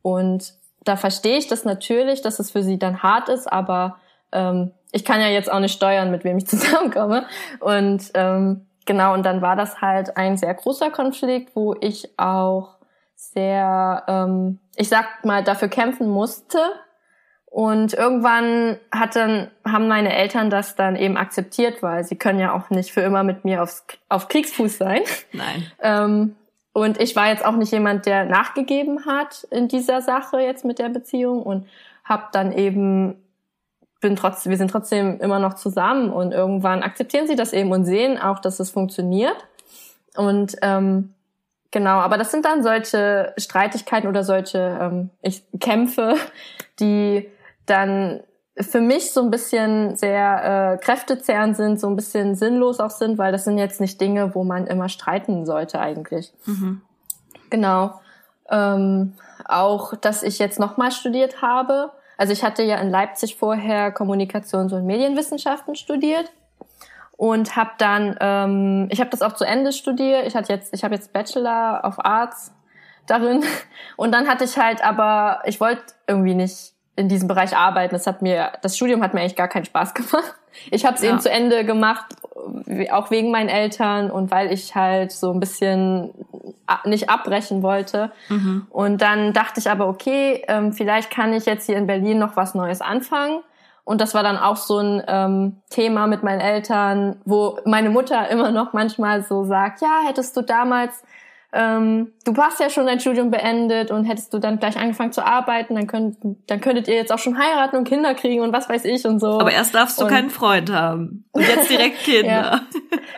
und 0.00 0.54
da 0.84 0.96
verstehe 0.96 1.36
ich 1.36 1.48
das 1.48 1.64
natürlich, 1.64 2.22
dass 2.22 2.38
es 2.38 2.50
für 2.50 2.62
sie 2.62 2.78
dann 2.78 3.02
hart 3.02 3.28
ist, 3.28 3.52
aber 3.52 3.96
ähm, 4.32 4.72
ich 4.92 5.04
kann 5.04 5.20
ja 5.20 5.28
jetzt 5.28 5.50
auch 5.50 5.60
nicht 5.60 5.74
steuern, 5.74 6.10
mit 6.10 6.24
wem 6.24 6.38
ich 6.38 6.46
zusammenkomme. 6.48 7.26
Und 7.60 8.10
ähm, 8.14 8.66
genau, 8.86 9.14
und 9.14 9.24
dann 9.24 9.42
war 9.42 9.56
das 9.56 9.80
halt 9.80 10.16
ein 10.16 10.36
sehr 10.36 10.54
großer 10.54 10.90
Konflikt, 10.90 11.54
wo 11.54 11.74
ich 11.80 12.08
auch 12.18 12.76
sehr, 13.14 14.04
ähm, 14.08 14.58
ich 14.76 14.88
sag 14.88 15.24
mal, 15.24 15.44
dafür 15.44 15.68
kämpfen 15.68 16.08
musste. 16.08 16.58
Und 17.44 17.94
irgendwann 17.94 18.78
hat 18.92 19.16
dann, 19.16 19.50
haben 19.64 19.88
meine 19.88 20.14
Eltern 20.14 20.50
das 20.50 20.76
dann 20.76 20.94
eben 20.94 21.16
akzeptiert, 21.16 21.82
weil 21.82 22.04
sie 22.04 22.16
können 22.16 22.38
ja 22.38 22.52
auch 22.54 22.70
nicht 22.70 22.92
für 22.92 23.00
immer 23.00 23.24
mit 23.24 23.44
mir 23.44 23.62
aufs, 23.62 23.84
auf 24.08 24.28
Kriegsfuß 24.28 24.78
sein. 24.78 25.02
Nein. 25.32 25.66
Ähm, 25.82 26.36
und 26.72 27.00
ich 27.00 27.16
war 27.16 27.28
jetzt 27.28 27.44
auch 27.44 27.56
nicht 27.56 27.72
jemand, 27.72 28.06
der 28.06 28.24
nachgegeben 28.24 29.04
hat 29.04 29.44
in 29.50 29.66
dieser 29.66 30.02
Sache 30.02 30.38
jetzt 30.38 30.64
mit 30.64 30.78
der 30.78 30.88
Beziehung 30.88 31.42
und 31.42 31.66
habe 32.04 32.26
dann 32.30 32.52
eben 32.52 33.16
bin 34.00 34.16
trotzdem, 34.16 34.50
wir 34.50 34.58
sind 34.58 34.70
trotzdem 34.70 35.20
immer 35.20 35.38
noch 35.38 35.54
zusammen 35.54 36.10
und 36.10 36.32
irgendwann 36.32 36.82
akzeptieren 36.82 37.26
sie 37.26 37.36
das 37.36 37.52
eben 37.52 37.70
und 37.70 37.84
sehen 37.84 38.18
auch, 38.18 38.38
dass 38.38 38.60
es 38.60 38.70
funktioniert. 38.70 39.36
Und 40.16 40.56
ähm, 40.62 41.14
genau, 41.70 41.98
aber 41.98 42.18
das 42.18 42.30
sind 42.30 42.44
dann 42.44 42.62
solche 42.62 43.34
Streitigkeiten 43.36 44.08
oder 44.08 44.24
solche 44.24 44.78
ähm, 44.80 45.10
ich, 45.22 45.44
Kämpfe, 45.60 46.16
die 46.80 47.28
dann 47.66 48.20
für 48.58 48.80
mich 48.80 49.12
so 49.12 49.22
ein 49.22 49.30
bisschen 49.30 49.96
sehr 49.96 50.74
äh, 50.74 50.84
kräftezehrend 50.84 51.56
sind, 51.56 51.80
so 51.80 51.88
ein 51.88 51.96
bisschen 51.96 52.34
sinnlos 52.34 52.80
auch 52.80 52.90
sind, 52.90 53.16
weil 53.16 53.32
das 53.32 53.44
sind 53.44 53.58
jetzt 53.58 53.80
nicht 53.80 54.00
Dinge, 54.00 54.34
wo 54.34 54.44
man 54.44 54.66
immer 54.66 54.88
streiten 54.88 55.46
sollte 55.46 55.80
eigentlich. 55.80 56.32
Mhm. 56.46 56.82
Genau. 57.48 58.00
Ähm, 58.50 59.14
auch, 59.44 59.94
dass 59.94 60.22
ich 60.22 60.38
jetzt 60.38 60.58
nochmal 60.58 60.90
studiert 60.90 61.42
habe. 61.42 61.92
Also 62.20 62.34
ich 62.34 62.44
hatte 62.44 62.62
ja 62.62 62.76
in 62.76 62.90
Leipzig 62.90 63.36
vorher 63.36 63.94
Kommunikations- 63.94 64.74
und 64.74 64.84
Medienwissenschaften 64.84 65.74
studiert 65.74 66.30
und 67.16 67.56
habe 67.56 67.70
dann, 67.78 68.14
ähm, 68.20 68.88
ich 68.90 69.00
habe 69.00 69.08
das 69.08 69.22
auch 69.22 69.32
zu 69.32 69.44
Ende 69.44 69.72
studiert. 69.72 70.26
Ich 70.26 70.36
hatte 70.36 70.52
jetzt, 70.52 70.74
ich 70.74 70.84
habe 70.84 70.94
jetzt 70.94 71.14
Bachelor 71.14 71.80
of 71.82 71.94
Arts 72.04 72.52
darin 73.06 73.42
und 73.96 74.12
dann 74.12 74.28
hatte 74.28 74.44
ich 74.44 74.58
halt, 74.58 74.84
aber 74.84 75.40
ich 75.46 75.62
wollte 75.62 75.82
irgendwie 76.06 76.34
nicht 76.34 76.74
in 77.00 77.08
diesem 77.08 77.28
Bereich 77.28 77.56
arbeiten. 77.56 77.94
Das 77.94 78.06
hat 78.06 78.22
mir, 78.22 78.52
das 78.62 78.76
Studium 78.76 79.02
hat 79.02 79.14
mir 79.14 79.20
eigentlich 79.20 79.36
gar 79.36 79.48
keinen 79.48 79.64
Spaß 79.64 79.94
gemacht. 79.94 80.34
Ich 80.70 80.84
habe 80.84 80.96
es 80.96 81.02
Ja. 81.02 81.10
eben 81.10 81.20
zu 81.20 81.30
Ende 81.30 81.64
gemacht, 81.64 82.06
auch 82.92 83.10
wegen 83.10 83.30
meinen 83.30 83.48
Eltern 83.48 84.10
und 84.10 84.30
weil 84.30 84.52
ich 84.52 84.74
halt 84.74 85.12
so 85.12 85.32
ein 85.32 85.40
bisschen 85.40 86.10
nicht 86.84 87.08
abbrechen 87.10 87.62
wollte. 87.62 88.12
Mhm. 88.28 88.66
Und 88.70 89.02
dann 89.02 89.32
dachte 89.32 89.58
ich 89.60 89.70
aber, 89.70 89.88
okay, 89.88 90.44
ähm, 90.48 90.72
vielleicht 90.72 91.10
kann 91.10 91.32
ich 91.32 91.46
jetzt 91.46 91.66
hier 91.66 91.76
in 91.76 91.86
Berlin 91.86 92.18
noch 92.18 92.36
was 92.36 92.54
Neues 92.54 92.80
anfangen. 92.80 93.40
Und 93.84 94.00
das 94.00 94.14
war 94.14 94.22
dann 94.22 94.36
auch 94.38 94.56
so 94.56 94.78
ein 94.78 95.02
ähm, 95.08 95.62
Thema 95.70 96.06
mit 96.06 96.22
meinen 96.22 96.40
Eltern, 96.40 97.16
wo 97.24 97.58
meine 97.64 97.90
Mutter 97.90 98.28
immer 98.30 98.50
noch 98.52 98.72
manchmal 98.72 99.22
so 99.22 99.44
sagt, 99.44 99.80
ja, 99.80 100.00
hättest 100.06 100.36
du 100.36 100.42
damals, 100.42 101.02
ähm, 101.52 102.12
du 102.24 102.36
hast 102.36 102.60
ja 102.60 102.70
schon 102.70 102.86
dein 102.86 103.00
Studium 103.00 103.30
beendet 103.30 103.90
und 103.90 104.04
hättest 104.04 104.32
du 104.32 104.38
dann 104.38 104.58
gleich 104.58 104.76
angefangen 104.76 105.12
zu 105.12 105.24
arbeiten, 105.26 105.74
dann, 105.74 105.86
könnt, 105.86 106.16
dann 106.46 106.60
könntet 106.60 106.86
ihr 106.88 106.94
jetzt 106.94 107.12
auch 107.12 107.18
schon 107.18 107.38
heiraten 107.38 107.76
und 107.76 107.84
Kinder 107.88 108.14
kriegen 108.14 108.40
und 108.42 108.52
was 108.52 108.68
weiß 108.68 108.84
ich 108.84 109.04
und 109.06 109.18
so. 109.18 109.40
Aber 109.40 109.50
erst 109.52 109.74
darfst 109.74 109.98
du 110.00 110.04
Und- 110.04 110.10
keinen 110.10 110.30
Freund 110.30 110.70
haben. 110.72 111.24
Und 111.32 111.42
jetzt 111.42 111.68
direkt 111.68 111.98
Kinder. 112.04 112.60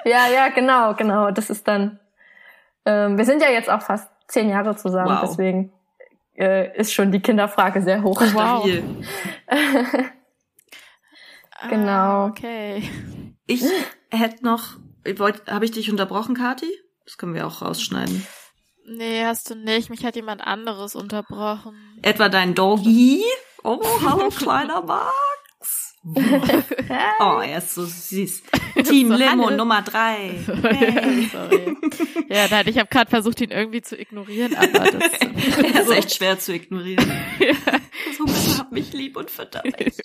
Ja, 0.04 0.28
ja, 0.34 0.48
genau, 0.48 0.94
genau. 0.94 1.30
Das 1.30 1.50
ist 1.50 1.68
dann. 1.68 1.98
Ähm, 2.86 3.16
wir 3.18 3.24
sind 3.24 3.42
ja 3.42 3.50
jetzt 3.50 3.70
auch 3.70 3.82
fast 3.82 4.08
zehn 4.28 4.48
Jahre 4.48 4.74
zusammen, 4.76 5.10
Wow. 5.10 5.20
deswegen 5.28 5.72
äh, 6.34 6.74
ist 6.78 6.92
schon 6.94 7.12
die 7.12 7.20
Kinderfrage 7.20 7.82
sehr 7.82 8.02
hoch. 8.02 8.20
Wow. 8.20 8.60
Stabil. 8.66 8.82
Genau. 11.68 11.90
Ah, 11.92 12.26
okay. 12.26 12.82
Ich 13.46 13.62
hätte 14.10 14.44
noch, 14.44 14.78
habe 15.48 15.64
ich 15.64 15.70
dich 15.70 15.90
unterbrochen, 15.92 16.34
Kati? 16.34 16.66
Das 17.04 17.16
können 17.18 17.34
wir 17.34 17.46
auch 17.46 17.62
rausschneiden. 17.62 18.26
Nee, 18.86 19.24
hast 19.24 19.50
du 19.50 19.54
nicht. 19.54 19.90
Mich 19.90 20.04
hat 20.04 20.16
jemand 20.16 20.40
anderes 20.40 20.94
unterbrochen. 20.94 21.98
Etwa 22.02 22.28
dein 22.28 22.54
Doggy? 22.54 23.22
Oh, 23.62 23.80
hallo, 24.04 24.28
kleiner 24.36 24.82
Max. 24.82 25.94
Oh, 27.20 27.38
er 27.40 27.58
ist 27.58 27.74
so 27.76 27.84
süß. 27.84 28.42
Team 28.84 29.08
So, 29.08 29.14
Limo 29.14 29.44
hallo. 29.46 29.56
Nummer 29.56 29.82
drei. 29.82 30.30
Hey. 30.46 31.28
Sorry. 31.30 31.76
Ja, 32.28 32.48
nein, 32.50 32.66
ich 32.66 32.76
habe 32.78 32.88
gerade 32.88 33.08
versucht, 33.08 33.40
ihn 33.40 33.52
irgendwie 33.52 33.82
zu 33.82 33.96
ignorieren, 33.96 34.56
aber 34.56 34.90
das 34.90 35.12
Er 35.20 35.82
ist 35.82 35.90
echt 35.90 36.14
schwer 36.16 36.40
zu 36.40 36.54
ignorieren. 36.54 37.08
So, 38.18 38.24
bitte 38.24 38.58
hab 38.58 38.72
mich 38.72 38.92
lieb 38.92 39.16
und 39.16 39.30
fütter 39.30 39.62
mich. 39.64 39.98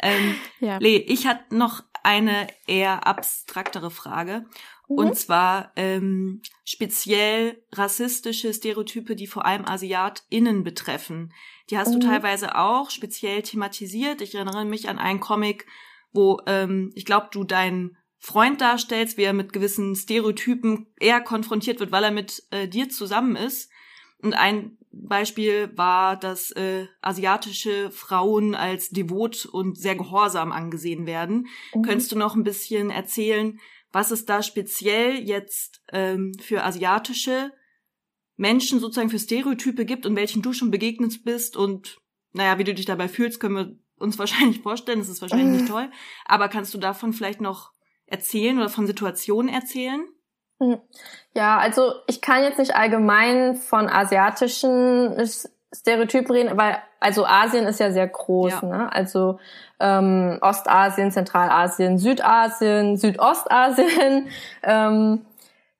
Ähm, 0.00 0.36
ja. 0.60 0.78
Lee, 0.78 0.96
ich 0.96 1.26
hatte 1.26 1.54
noch 1.54 1.82
eine 2.02 2.46
eher 2.66 3.06
abstraktere 3.06 3.90
Frage. 3.90 4.46
Mhm. 4.88 4.96
Und 4.96 5.16
zwar 5.16 5.72
ähm, 5.76 6.42
speziell 6.64 7.62
rassistische 7.72 8.52
Stereotype, 8.52 9.14
die 9.16 9.26
vor 9.26 9.46
allem 9.46 9.64
AsiatInnen 9.66 10.64
betreffen. 10.64 11.32
Die 11.70 11.78
hast 11.78 11.94
Mhm. 11.94 12.00
du 12.00 12.06
teilweise 12.06 12.56
auch 12.56 12.90
speziell 12.90 13.42
thematisiert. 13.42 14.20
Ich 14.20 14.34
erinnere 14.34 14.64
mich 14.64 14.88
an 14.88 14.98
einen 14.98 15.20
Comic, 15.20 15.66
wo 16.12 16.40
ähm, 16.46 16.90
ich 16.94 17.04
glaube, 17.04 17.28
du 17.30 17.44
deinen 17.44 17.96
Freund 18.18 18.60
darstellst, 18.60 19.16
wie 19.16 19.22
er 19.22 19.32
mit 19.32 19.52
gewissen 19.52 19.94
Stereotypen 19.94 20.86
eher 20.98 21.20
konfrontiert 21.20 21.78
wird, 21.78 21.92
weil 21.92 22.04
er 22.04 22.10
mit 22.10 22.42
äh, 22.50 22.66
dir 22.66 22.88
zusammen 22.88 23.36
ist. 23.36 23.70
Und 24.20 24.34
ein 24.34 24.76
Beispiel 24.90 25.70
war, 25.76 26.16
dass 26.16 26.50
äh, 26.52 26.86
asiatische 27.00 27.90
Frauen 27.92 28.54
als 28.56 28.88
devot 28.88 29.46
und 29.46 29.78
sehr 29.78 29.94
gehorsam 29.94 30.50
angesehen 30.50 31.06
werden. 31.06 31.46
Mhm. 31.74 31.82
Könntest 31.82 32.10
du 32.10 32.16
noch 32.18 32.34
ein 32.34 32.42
bisschen 32.42 32.90
erzählen, 32.90 33.60
was 33.92 34.10
es 34.10 34.24
da 34.24 34.42
speziell 34.42 35.18
jetzt 35.18 35.82
ähm, 35.92 36.32
für 36.40 36.64
asiatische 36.64 37.52
Menschen 38.36 38.80
sozusagen 38.80 39.10
für 39.10 39.18
Stereotype 39.18 39.84
gibt 39.84 40.06
und 40.06 40.16
welchen 40.16 40.42
du 40.42 40.52
schon 40.52 40.70
begegnet 40.70 41.24
bist 41.24 41.56
und 41.56 41.98
naja, 42.32 42.58
wie 42.58 42.64
du 42.64 42.74
dich 42.74 42.86
dabei 42.86 43.08
fühlst, 43.08 43.40
können 43.40 43.56
wir 43.56 43.76
uns 43.98 44.18
wahrscheinlich 44.18 44.60
vorstellen. 44.60 44.98
Das 44.98 45.08
ist 45.08 45.22
wahrscheinlich 45.22 45.60
nicht 45.60 45.68
toll. 45.68 45.90
Aber 46.24 46.48
kannst 46.48 46.72
du 46.74 46.78
davon 46.78 47.12
vielleicht 47.12 47.40
noch 47.40 47.72
erzählen 48.06 48.56
oder 48.58 48.68
von 48.68 48.86
Situationen 48.86 49.52
erzählen? 49.52 50.06
Hm. 50.60 50.80
Ja, 51.34 51.58
also 51.58 51.94
ich 52.06 52.20
kann 52.20 52.42
jetzt 52.42 52.58
nicht 52.58 52.74
allgemein 52.74 53.56
von 53.56 53.88
asiatischen 53.88 55.12
Stereotypen 55.74 56.34
reden, 56.34 56.56
weil 56.56 56.78
also 57.00 57.26
Asien 57.26 57.66
ist 57.66 57.80
ja 57.80 57.90
sehr 57.90 58.08
groß, 58.08 58.62
ja. 58.62 58.68
ne? 58.68 58.92
Also 58.92 59.38
ähm, 59.80 60.38
Ostasien, 60.40 61.12
Zentralasien, 61.12 61.98
Südasien, 61.98 62.96
Südostasien. 62.96 64.28
Ähm, 64.62 65.24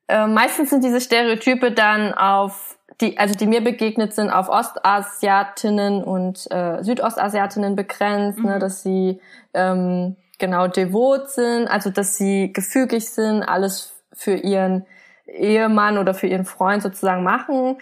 äh, 0.06 0.26
meistens 0.26 0.70
sind 0.70 0.82
diese 0.82 1.00
Stereotype 1.00 1.72
dann 1.72 2.14
auf 2.14 2.78
die, 3.00 3.18
also 3.18 3.34
die 3.34 3.46
mir 3.46 3.62
begegnet 3.62 4.14
sind, 4.14 4.30
auf 4.30 4.48
Ostasiatinnen 4.48 6.02
und 6.02 6.50
äh, 6.50 6.82
Südostasiatinnen 6.82 7.76
begrenzt, 7.76 8.38
ne? 8.38 8.44
mhm. 8.44 8.50
ne, 8.50 8.58
dass 8.58 8.82
sie 8.82 9.20
ähm, 9.54 10.16
genau 10.38 10.68
devot 10.68 11.30
sind, 11.30 11.68
also 11.68 11.90
dass 11.90 12.16
sie 12.16 12.52
gefügig 12.52 13.10
sind, 13.10 13.42
alles 13.42 13.94
für 14.12 14.34
ihren 14.34 14.86
Ehemann 15.26 15.98
oder 15.98 16.14
für 16.14 16.26
ihren 16.26 16.44
Freund 16.44 16.82
sozusagen 16.82 17.22
machen. 17.22 17.78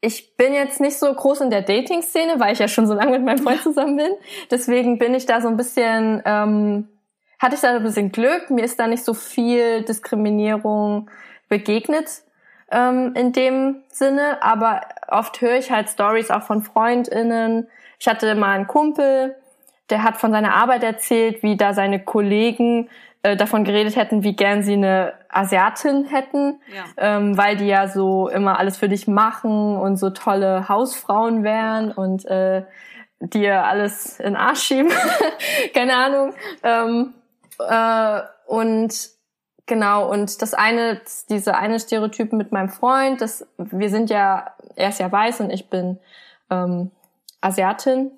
Ich 0.00 0.36
bin 0.36 0.52
jetzt 0.52 0.80
nicht 0.80 0.98
so 0.98 1.12
groß 1.12 1.40
in 1.40 1.50
der 1.50 1.62
Dating-Szene, 1.62 2.38
weil 2.38 2.52
ich 2.52 2.60
ja 2.60 2.68
schon 2.68 2.86
so 2.86 2.94
lange 2.94 3.12
mit 3.12 3.24
meinem 3.24 3.38
Freund 3.38 3.62
zusammen 3.62 3.96
bin. 3.96 4.12
Deswegen 4.50 4.98
bin 4.98 5.14
ich 5.14 5.26
da 5.26 5.40
so 5.40 5.48
ein 5.48 5.56
bisschen, 5.56 6.22
ähm, 6.24 6.88
hatte 7.40 7.56
ich 7.56 7.60
da 7.60 7.74
ein 7.74 7.82
bisschen 7.82 8.12
Glück. 8.12 8.50
Mir 8.50 8.64
ist 8.64 8.78
da 8.78 8.86
nicht 8.86 9.04
so 9.04 9.14
viel 9.14 9.82
Diskriminierung 9.82 11.10
begegnet 11.48 12.22
ähm, 12.70 13.12
in 13.16 13.32
dem 13.32 13.82
Sinne. 13.88 14.42
Aber 14.42 14.82
oft 15.08 15.40
höre 15.40 15.56
ich 15.56 15.72
halt 15.72 15.88
Stories 15.88 16.30
auch 16.30 16.42
von 16.42 16.62
FreundInnen. 16.62 17.68
Ich 17.98 18.06
hatte 18.06 18.34
mal 18.36 18.54
einen 18.54 18.68
Kumpel, 18.68 19.34
der 19.90 20.04
hat 20.04 20.18
von 20.18 20.30
seiner 20.30 20.54
Arbeit 20.54 20.84
erzählt, 20.84 21.42
wie 21.42 21.56
da 21.56 21.74
seine 21.74 22.04
Kollegen 22.04 22.88
äh, 23.22 23.36
davon 23.36 23.64
geredet 23.64 23.96
hätten, 23.96 24.22
wie 24.22 24.36
gern 24.36 24.62
sie 24.62 24.74
eine 24.74 25.14
Asiatin 25.28 26.04
hätten, 26.04 26.60
ja. 26.74 26.84
ähm, 26.96 27.36
weil 27.36 27.56
die 27.56 27.66
ja 27.66 27.88
so 27.88 28.28
immer 28.28 28.58
alles 28.58 28.76
für 28.76 28.88
dich 28.88 29.08
machen 29.08 29.76
und 29.76 29.96
so 29.96 30.10
tolle 30.10 30.68
Hausfrauen 30.68 31.42
wären 31.42 31.90
und 31.92 32.24
äh, 32.26 32.64
dir 33.20 33.64
alles 33.64 34.20
in 34.20 34.36
Arsch 34.36 34.62
schieben. 34.62 34.92
Keine 35.74 35.96
Ahnung. 35.96 36.34
Ähm, 36.62 37.14
äh, 37.68 38.20
und 38.46 38.94
genau, 39.66 40.10
und 40.10 40.40
das 40.40 40.54
eine, 40.54 41.00
diese 41.28 41.56
eine 41.56 41.80
Stereotyp 41.80 42.32
mit 42.32 42.52
meinem 42.52 42.68
Freund, 42.68 43.20
das, 43.20 43.46
wir 43.56 43.90
sind 43.90 44.10
ja, 44.10 44.54
er 44.76 44.90
ist 44.90 45.00
ja 45.00 45.10
weiß 45.10 45.40
und 45.40 45.50
ich 45.50 45.68
bin 45.68 45.98
ähm, 46.50 46.90
Asiatin. 47.40 48.12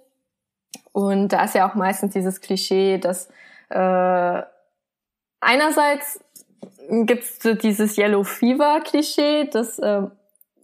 Und 0.92 1.28
da 1.28 1.44
ist 1.44 1.54
ja 1.54 1.68
auch 1.68 1.74
meistens 1.74 2.12
dieses 2.12 2.40
Klischee, 2.40 2.98
dass 2.98 3.28
äh, 3.70 4.42
einerseits 5.40 6.20
gibt's 6.88 7.42
so 7.42 7.54
dieses 7.54 7.96
Yellow 7.96 8.24
Fever 8.24 8.80
Klischee, 8.84 9.48
dass 9.50 9.78
äh, 9.78 10.02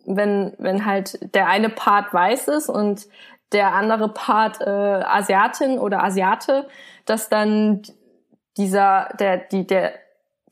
wenn 0.06 0.54
wenn 0.58 0.84
halt 0.86 1.34
der 1.34 1.48
eine 1.48 1.68
Part 1.68 2.12
weiß 2.12 2.48
ist 2.48 2.68
und 2.68 3.06
der 3.52 3.74
andere 3.74 4.08
Part 4.08 4.60
äh, 4.60 4.64
Asiatin 4.64 5.78
oder 5.78 6.02
Asiate, 6.02 6.68
dass 7.04 7.28
dann 7.28 7.82
dieser 8.56 9.08
der 9.18 9.38
die 9.38 9.66
der 9.66 9.94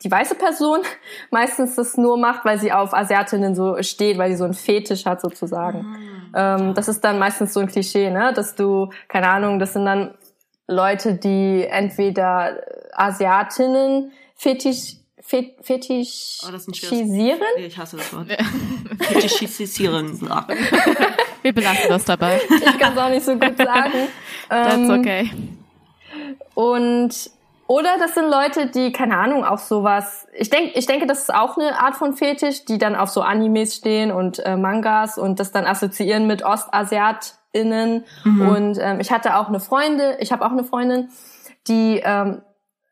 die 0.02 0.10
weiße 0.10 0.34
Person 0.34 0.80
meistens 1.30 1.76
das 1.76 1.96
nur 1.96 2.18
macht, 2.18 2.44
weil 2.44 2.58
sie 2.58 2.72
auf 2.72 2.94
Asiatinnen 2.94 3.54
so 3.54 3.82
steht, 3.82 4.18
weil 4.18 4.30
sie 4.30 4.36
so 4.36 4.44
einen 4.44 4.54
Fetisch 4.54 5.06
hat 5.06 5.20
sozusagen. 5.20 5.78
Mhm. 5.78 6.32
Ähm, 6.34 6.74
das 6.74 6.88
ist 6.88 7.02
dann 7.02 7.18
meistens 7.18 7.54
so 7.54 7.60
ein 7.60 7.68
Klischee, 7.68 8.10
ne, 8.10 8.32
dass 8.34 8.54
du 8.54 8.90
keine 9.08 9.28
Ahnung, 9.28 9.58
das 9.58 9.72
sind 9.72 9.86
dann 9.86 10.14
Leute, 10.66 11.14
die 11.14 11.66
entweder 11.68 12.56
Asiatinnen 12.92 14.12
fetisch, 14.34 14.96
fet, 15.20 15.54
fetischisieren. 15.62 17.40
Oh, 17.56 17.60
ich 17.60 17.76
hasse 17.76 17.96
das 17.96 18.12
Wort. 18.14 18.28
fetischisieren. 19.00 20.20
Wir 21.42 21.52
belassen 21.52 21.88
das 21.88 22.04
dabei. 22.04 22.40
Ich 22.48 22.78
kann 22.78 22.94
es 22.94 22.98
auch 22.98 23.10
nicht 23.10 23.24
so 23.24 23.32
gut 23.36 23.58
sagen. 23.58 24.08
That's 24.48 24.76
ähm, 24.76 24.90
okay. 24.90 25.30
Und 26.54 27.30
oder 27.66 27.96
das 27.98 28.14
sind 28.14 28.30
Leute, 28.30 28.66
die, 28.66 28.92
keine 28.92 29.16
Ahnung, 29.16 29.44
auf 29.44 29.60
sowas. 29.60 30.26
Ich 30.34 30.50
denke, 30.50 30.78
ich 30.78 30.86
denke, 30.86 31.06
das 31.06 31.20
ist 31.20 31.34
auch 31.34 31.56
eine 31.56 31.78
Art 31.80 31.96
von 31.96 32.12
Fetisch, 32.12 32.66
die 32.66 32.76
dann 32.76 32.94
auf 32.94 33.08
so 33.08 33.22
Animes 33.22 33.74
stehen 33.74 34.12
und 34.12 34.38
äh, 34.40 34.56
Mangas 34.56 35.16
und 35.16 35.40
das 35.40 35.50
dann 35.50 35.66
assoziieren 35.66 36.26
mit 36.26 36.44
Ostasiat 36.44 37.34
innen. 37.54 38.04
Mhm. 38.24 38.48
Und 38.48 38.78
ähm, 38.80 39.00
ich 39.00 39.10
hatte 39.10 39.36
auch 39.36 39.48
eine 39.48 39.60
Freundin, 39.60 40.14
ich 40.18 40.32
habe 40.32 40.44
auch 40.44 40.50
eine 40.50 40.64
Freundin, 40.64 41.08
die 41.66 42.02
ähm, 42.04 42.42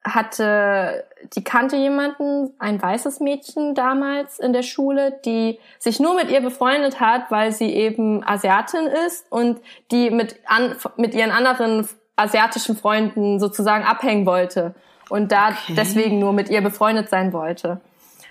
hatte, 0.05 1.05
die 1.37 1.45
kannte 1.45 1.77
jemanden, 1.77 2.51
ein 2.59 2.81
weißes 2.81 3.21
Mädchen 3.21 3.75
damals 3.75 4.39
in 4.39 4.53
der 4.53 4.63
Schule, 4.63 5.21
die 5.25 5.59
sich 5.79 6.01
nur 6.01 6.15
mit 6.15 6.31
ihr 6.31 6.41
befreundet 6.41 6.99
hat, 6.99 7.31
weil 7.31 7.53
sie 7.53 7.73
eben 7.73 8.27
Asiatin 8.27 8.87
ist 9.07 9.31
und 9.31 9.61
die 9.91 10.11
mit, 10.11 10.37
an, 10.47 10.75
mit 10.97 11.15
ihren 11.15 11.31
anderen 11.31 11.87
asiatischen 12.17 12.77
Freunden 12.77 13.39
sozusagen 13.39 13.85
abhängen 13.85 14.27
wollte 14.27 14.75
und 15.09 15.31
da 15.31 15.51
okay. 15.51 15.75
deswegen 15.77 16.19
nur 16.19 16.33
mit 16.33 16.51
ihr 16.51 16.63
befreundet 16.63 17.09
sein 17.09 17.33
wollte. 17.33 17.81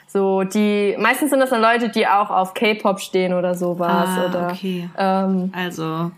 So, 0.08 0.44
die, 0.44 0.98
meistens 1.00 1.30
sind 1.30 1.40
das 1.40 1.52
dann 1.52 1.62
Leute, 1.62 1.88
die 1.88 2.06
auch 2.06 2.30
auf 2.30 2.54
K-Pop 2.54 3.00
stehen 3.00 3.34
oder 3.34 3.56
sowas. 3.56 4.10
Ah, 4.10 4.26
oder, 4.28 4.48
okay. 4.52 4.90
ähm, 4.98 5.54
also 5.56 6.12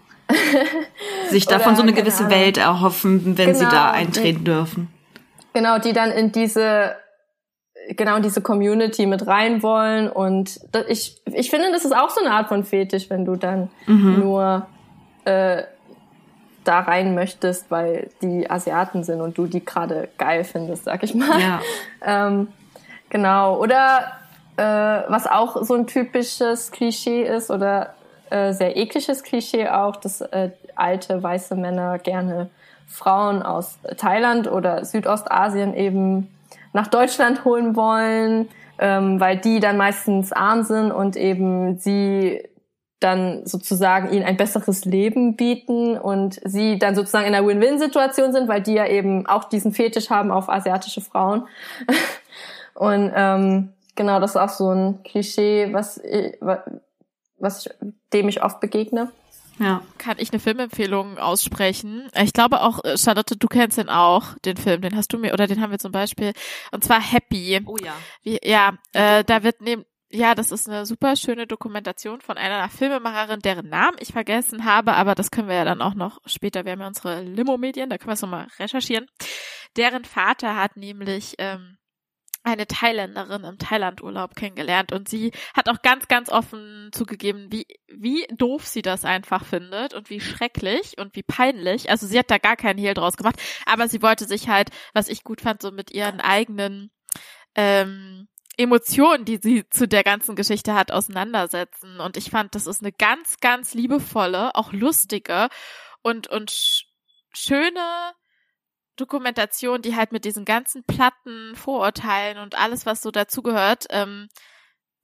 sich 1.30 1.45
davon 1.45 1.76
so 1.76 1.82
eine 1.82 1.93
gewisse 1.93 2.26
genau. 2.26 2.36
Welt 2.36 2.58
erhoffen, 2.58 3.38
wenn 3.38 3.54
genau, 3.54 3.60
sie 3.60 3.66
da 3.66 3.91
eintreten 3.91 4.43
dürfen. 4.43 4.88
Genau, 5.54 5.78
die 5.78 5.93
dann 5.93 6.12
in 6.12 6.32
diese 6.32 6.95
genau 7.89 8.16
in 8.16 8.24
diese 8.24 8.41
Community 8.41 9.06
mit 9.06 9.28
rein 9.28 9.62
wollen 9.62 10.10
und 10.10 10.60
ich 10.88 11.22
ich 11.26 11.49
finde, 11.49 11.72
das 11.72 11.86
ist 11.86 11.95
auch 11.95 12.10
so 12.10 12.22
eine 12.22 12.32
Art 12.32 12.47
von 12.47 12.64
Fetisch, 12.64 13.10
wenn 13.10 13.26
du 13.26 13.36
dann 13.36 13.70
mhm. 13.88 14.20
nur 14.20 14.68
äh, 15.26 15.64
da 16.64 16.80
rein 16.80 17.14
möchtest, 17.14 17.70
weil 17.70 18.10
die 18.22 18.49
Asiaten 18.49 19.04
sind 19.04 19.22
und 19.22 19.38
du 19.38 19.47
die 19.47 19.64
gerade 19.64 20.10
geil 20.18 20.43
findest, 20.43 20.86
sag 20.86 21.04
ich 21.04 21.14
mal. 21.14 21.39
Ja. 21.39 21.62
ähm, 22.28 22.47
genau. 23.10 23.60
Oder 23.60 24.14
äh, 24.58 24.64
was 24.64 25.28
auch 25.28 25.64
so 25.64 25.74
ein 25.74 25.88
typisches 25.88 26.72
Klischee 26.72 27.24
ist 27.24 27.49
oder 27.49 27.95
äh, 28.34 28.52
sehr 28.52 28.76
ekliges 28.76 29.22
Klischee 29.22 29.70
auch, 29.70 29.96
dass 29.96 30.22
äh, 30.22 30.50
alte 30.76 31.22
weiße 31.22 31.56
Männer 31.56 32.00
gerne 32.00 32.50
Frauen 32.88 33.44
aus 33.44 33.78
Thailand 33.98 34.52
oder 34.52 34.84
Südostasien 34.86 35.76
eben 35.76 36.34
nach 36.74 36.88
Deutschland 36.88 37.46
holen 37.46 37.76
wollen, 37.76 38.50
ähm, 38.80 39.20
weil 39.20 39.38
die 39.38 39.60
dann 39.60 39.78
meistens 39.78 40.32
arm 40.32 40.64
sind 40.64 40.92
und 40.92 41.16
eben 41.16 41.78
sie 41.78 42.42
dann 43.00 43.46
sozusagen 43.46 44.12
ihnen 44.12 44.26
ein 44.26 44.38
besseres 44.38 44.84
Leben 44.84 45.36
bieten 45.36 45.96
und 45.98 46.40
sie 46.44 46.80
dann 46.80 46.96
sozusagen 46.96 47.28
in 47.28 47.36
einer 47.36 47.46
Win-Win-Situation 47.46 48.34
sind, 48.34 48.48
weil 48.48 48.62
die 48.62 48.74
ja 48.74 48.88
eben 48.88 49.28
auch 49.28 49.44
diesen 49.44 49.74
Fetisch 49.74 50.10
haben 50.10 50.32
auf 50.32 50.50
asiatische 50.50 51.02
Frauen. 51.02 51.48
und 52.74 53.12
ähm, 53.16 53.74
genau, 53.96 54.20
das 54.20 54.32
ist 54.32 54.38
auch 54.38 54.50
so 54.50 54.72
ein 54.72 55.04
Klischee, 55.04 55.72
was, 55.72 56.02
was 57.38 57.66
ich, 57.66 57.74
dem 58.14 58.30
ich 58.30 58.44
oft 58.44 58.60
begegne. 58.60 59.12
Ja. 59.60 59.84
Kann 59.98 60.18
ich 60.20 60.32
eine 60.32 60.40
Filmempfehlung 60.40 61.18
aussprechen? 61.18 62.10
Ich 62.16 62.34
glaube 62.34 62.62
auch, 62.62 62.84
äh, 62.84 62.98
Charlotte, 62.98 63.38
du 63.38 63.48
kennst 63.48 63.78
den 63.78 63.90
auch, 63.90 64.38
den 64.46 64.58
Film, 64.58 64.82
den 64.82 64.96
hast 64.96 65.14
du 65.14 65.18
mir, 65.18 65.34
oder 65.34 65.48
den 65.48 65.62
haben 65.62 65.72
wir 65.72 65.80
zum 65.80 65.92
Beispiel, 65.92 66.34
und 66.72 66.84
zwar 66.84 67.00
Happy. 67.00 67.62
Oh 67.66 67.78
ja. 67.78 67.94
Wie, 68.24 68.40
ja, 68.44 68.74
äh, 68.94 69.24
da 69.24 69.44
wird 69.44 69.62
neben, 69.62 69.86
ja, 70.10 70.36
das 70.36 70.52
ist 70.52 70.68
eine 70.68 70.86
super 70.86 71.16
schöne 71.16 71.48
Dokumentation 71.48 72.22
von 72.22 72.38
einer 72.38 72.68
Filmemacherin, 72.70 73.40
deren 73.40 73.70
Namen 73.70 73.98
ich 74.00 74.12
vergessen 74.12 74.66
habe, 74.66 74.94
aber 74.94 75.16
das 75.16 75.32
können 75.32 75.50
wir 75.50 75.56
ja 75.56 75.66
dann 75.66 75.82
auch 75.82 75.96
noch 75.96 76.20
später, 76.26 76.66
wir 76.66 76.74
haben 76.74 76.82
ja 76.82 76.88
unsere 76.88 77.22
Limo-Medien, 77.22 77.90
da 77.90 77.98
können 77.98 78.10
wir 78.10 78.14
es 78.14 78.22
nochmal 78.22 78.48
recherchieren. 78.60 79.08
Deren 79.76 80.06
Vater 80.06 80.56
hat 80.56 80.78
nämlich 80.78 81.36
ähm, 81.40 81.78
eine 82.44 82.68
Thailänderin 82.68 83.44
im 83.44 83.58
Thailandurlaub 83.58 84.36
kennengelernt 84.36 84.91
und 84.91 85.08
sie 85.08 85.32
hat 85.54 85.70
auch 85.70 85.82
ganz, 85.82 86.08
ganz 86.08 86.30
offen 86.30 86.89
zugegeben, 86.91 87.52
wie, 87.52 87.66
wie 87.88 88.28
doof 88.36 88.68
sie 88.68 88.82
das 88.82 89.06
einfach 89.06 89.46
findet 89.46 89.94
und 89.94 90.10
wie 90.10 90.20
schrecklich 90.20 90.98
und 90.98 91.16
wie 91.16 91.24
peinlich. 91.24 91.89
Also 91.89 92.06
sie 92.06 92.20
hat 92.20 92.30
da 92.30 92.38
gar 92.38 92.58
keinen 92.58 92.80
Hehl 92.80 92.94
draus 92.94 93.18
gemacht, 93.18 93.41
aber 93.66 93.88
sie 93.88 94.02
wollte 94.02 94.26
sich 94.26 94.50
halt, 94.50 94.70
was 94.94 95.08
ich 95.08 95.24
gut 95.24 95.41
fand, 95.41 95.62
so 95.62 95.72
mit 95.72 95.91
ihren 95.91 96.20
eigenen 96.20 96.91
ähm, 97.56 98.28
Emotionen, 98.58 99.26
die 99.26 99.39
sie 99.41 99.68
zu 99.70 99.88
der 99.88 100.04
ganzen 100.04 100.36
Geschichte 100.36 100.74
hat, 100.74 100.91
auseinandersetzen. 100.91 102.00
Und 102.00 102.18
ich 102.18 102.30
fand, 102.30 102.56
das 102.56 102.68
ist 102.68 102.82
eine 102.82 102.91
ganz, 102.91 103.38
ganz 103.39 103.74
liebevolle, 103.74 104.54
auch 104.56 104.74
lustige 104.74 105.48
und, 106.02 106.28
und 106.28 106.86
schöne 107.34 108.14
Dokumentation, 108.96 109.82
die 109.82 109.96
halt 109.96 110.12
mit 110.12 110.26
diesen 110.26 110.46
ganzen 110.46 110.84
Platten, 110.84 111.56
Vorurteilen 111.56 112.38
und 112.38 112.56
alles, 112.56 112.86
was 112.86 113.02
so 113.02 113.12
dazugehört, 113.12 113.86
ähm, 113.89 114.30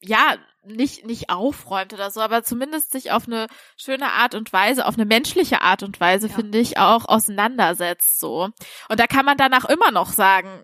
ja, 0.02 0.38
nicht, 0.64 1.06
nicht 1.06 1.30
aufräumt 1.30 1.94
oder 1.94 2.12
so, 2.12 2.22
aber 2.22 2.44
zumindest 2.44 2.92
sich 2.92 3.12
auf 3.12 3.28
eine 3.28 3.48
schöne 3.78 4.12
Art 4.12 4.36
und 4.36 4.52
Weise, 4.54 4.86
auf 4.86 4.96
eine 4.96 5.06
menschliche 5.06 5.62
Art 5.62 5.84
und 5.84 6.00
Weise, 6.00 6.28
ja. 6.28 6.34
finde 6.34 6.60
ich, 6.60 6.78
auch 6.78 7.06
auseinandersetzt, 7.06 8.20
so. 8.20 8.50
Und 8.90 9.00
da 9.00 9.08
kann 9.08 9.26
man 9.26 9.38
danach 9.38 9.66
immer 9.66 9.92
noch 9.92 10.12
sagen, 10.12 10.64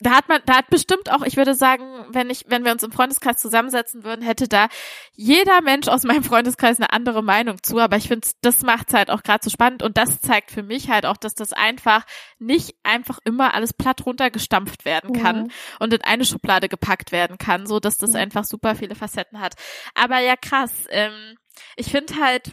da 0.00 0.10
hat 0.10 0.28
man, 0.28 0.42
da 0.44 0.56
hat 0.56 0.68
bestimmt 0.68 1.10
auch, 1.10 1.22
ich 1.22 1.38
würde 1.38 1.54
sagen, 1.54 2.04
wenn 2.10 2.28
ich, 2.28 2.44
wenn 2.48 2.64
wir 2.66 2.72
uns 2.72 2.82
im 2.82 2.92
Freundeskreis 2.92 3.38
zusammensetzen 3.38 4.04
würden, 4.04 4.22
hätte 4.22 4.46
da 4.46 4.68
jeder 5.12 5.62
Mensch 5.62 5.88
aus 5.88 6.02
meinem 6.02 6.22
Freundeskreis 6.22 6.78
eine 6.78 6.92
andere 6.92 7.22
Meinung 7.22 7.62
zu. 7.62 7.78
Aber 7.78 7.96
ich 7.96 8.08
finde, 8.08 8.28
das 8.42 8.60
macht's 8.60 8.92
halt 8.92 9.10
auch 9.10 9.22
gerade 9.22 9.42
so 9.42 9.48
spannend 9.48 9.82
und 9.82 9.96
das 9.96 10.20
zeigt 10.20 10.50
für 10.50 10.62
mich 10.62 10.90
halt 10.90 11.06
auch, 11.06 11.16
dass 11.16 11.34
das 11.34 11.54
einfach 11.54 12.04
nicht 12.38 12.74
einfach 12.82 13.20
immer 13.24 13.54
alles 13.54 13.72
platt 13.72 14.04
runtergestampft 14.04 14.84
werden 14.84 15.14
kann 15.14 15.44
mhm. 15.44 15.50
und 15.78 15.94
in 15.94 16.02
eine 16.02 16.26
Schublade 16.26 16.68
gepackt 16.68 17.10
werden 17.10 17.38
kann, 17.38 17.66
so 17.66 17.80
dass 17.80 17.96
das 17.96 18.10
mhm. 18.10 18.16
einfach 18.16 18.44
super 18.44 18.74
viele 18.74 18.96
Facetten 18.96 19.40
hat. 19.40 19.54
Aber 19.94 20.18
ja, 20.18 20.36
krass. 20.36 20.72
Ähm, 20.90 21.36
ich 21.76 21.90
finde 21.90 22.16
halt, 22.20 22.52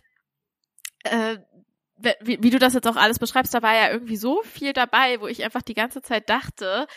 äh, 1.04 1.40
wie, 2.22 2.42
wie 2.42 2.50
du 2.50 2.60
das 2.60 2.74
jetzt 2.74 2.88
auch 2.88 2.96
alles 2.96 3.20
beschreibst, 3.20 3.54
da 3.54 3.62
war 3.62 3.76
ja 3.76 3.92
irgendwie 3.92 4.18
so 4.18 4.42
viel 4.44 4.72
dabei, 4.72 5.20
wo 5.20 5.28
ich 5.28 5.44
einfach 5.44 5.62
die 5.62 5.74
ganze 5.74 6.02
Zeit 6.02 6.30
dachte, 6.30 6.88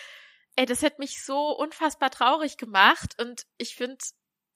ey, 0.56 0.66
das 0.66 0.82
hat 0.82 0.98
mich 0.98 1.22
so 1.22 1.56
unfassbar 1.56 2.10
traurig 2.10 2.56
gemacht 2.56 3.14
und 3.20 3.46
ich 3.58 3.76
finde, 3.76 3.98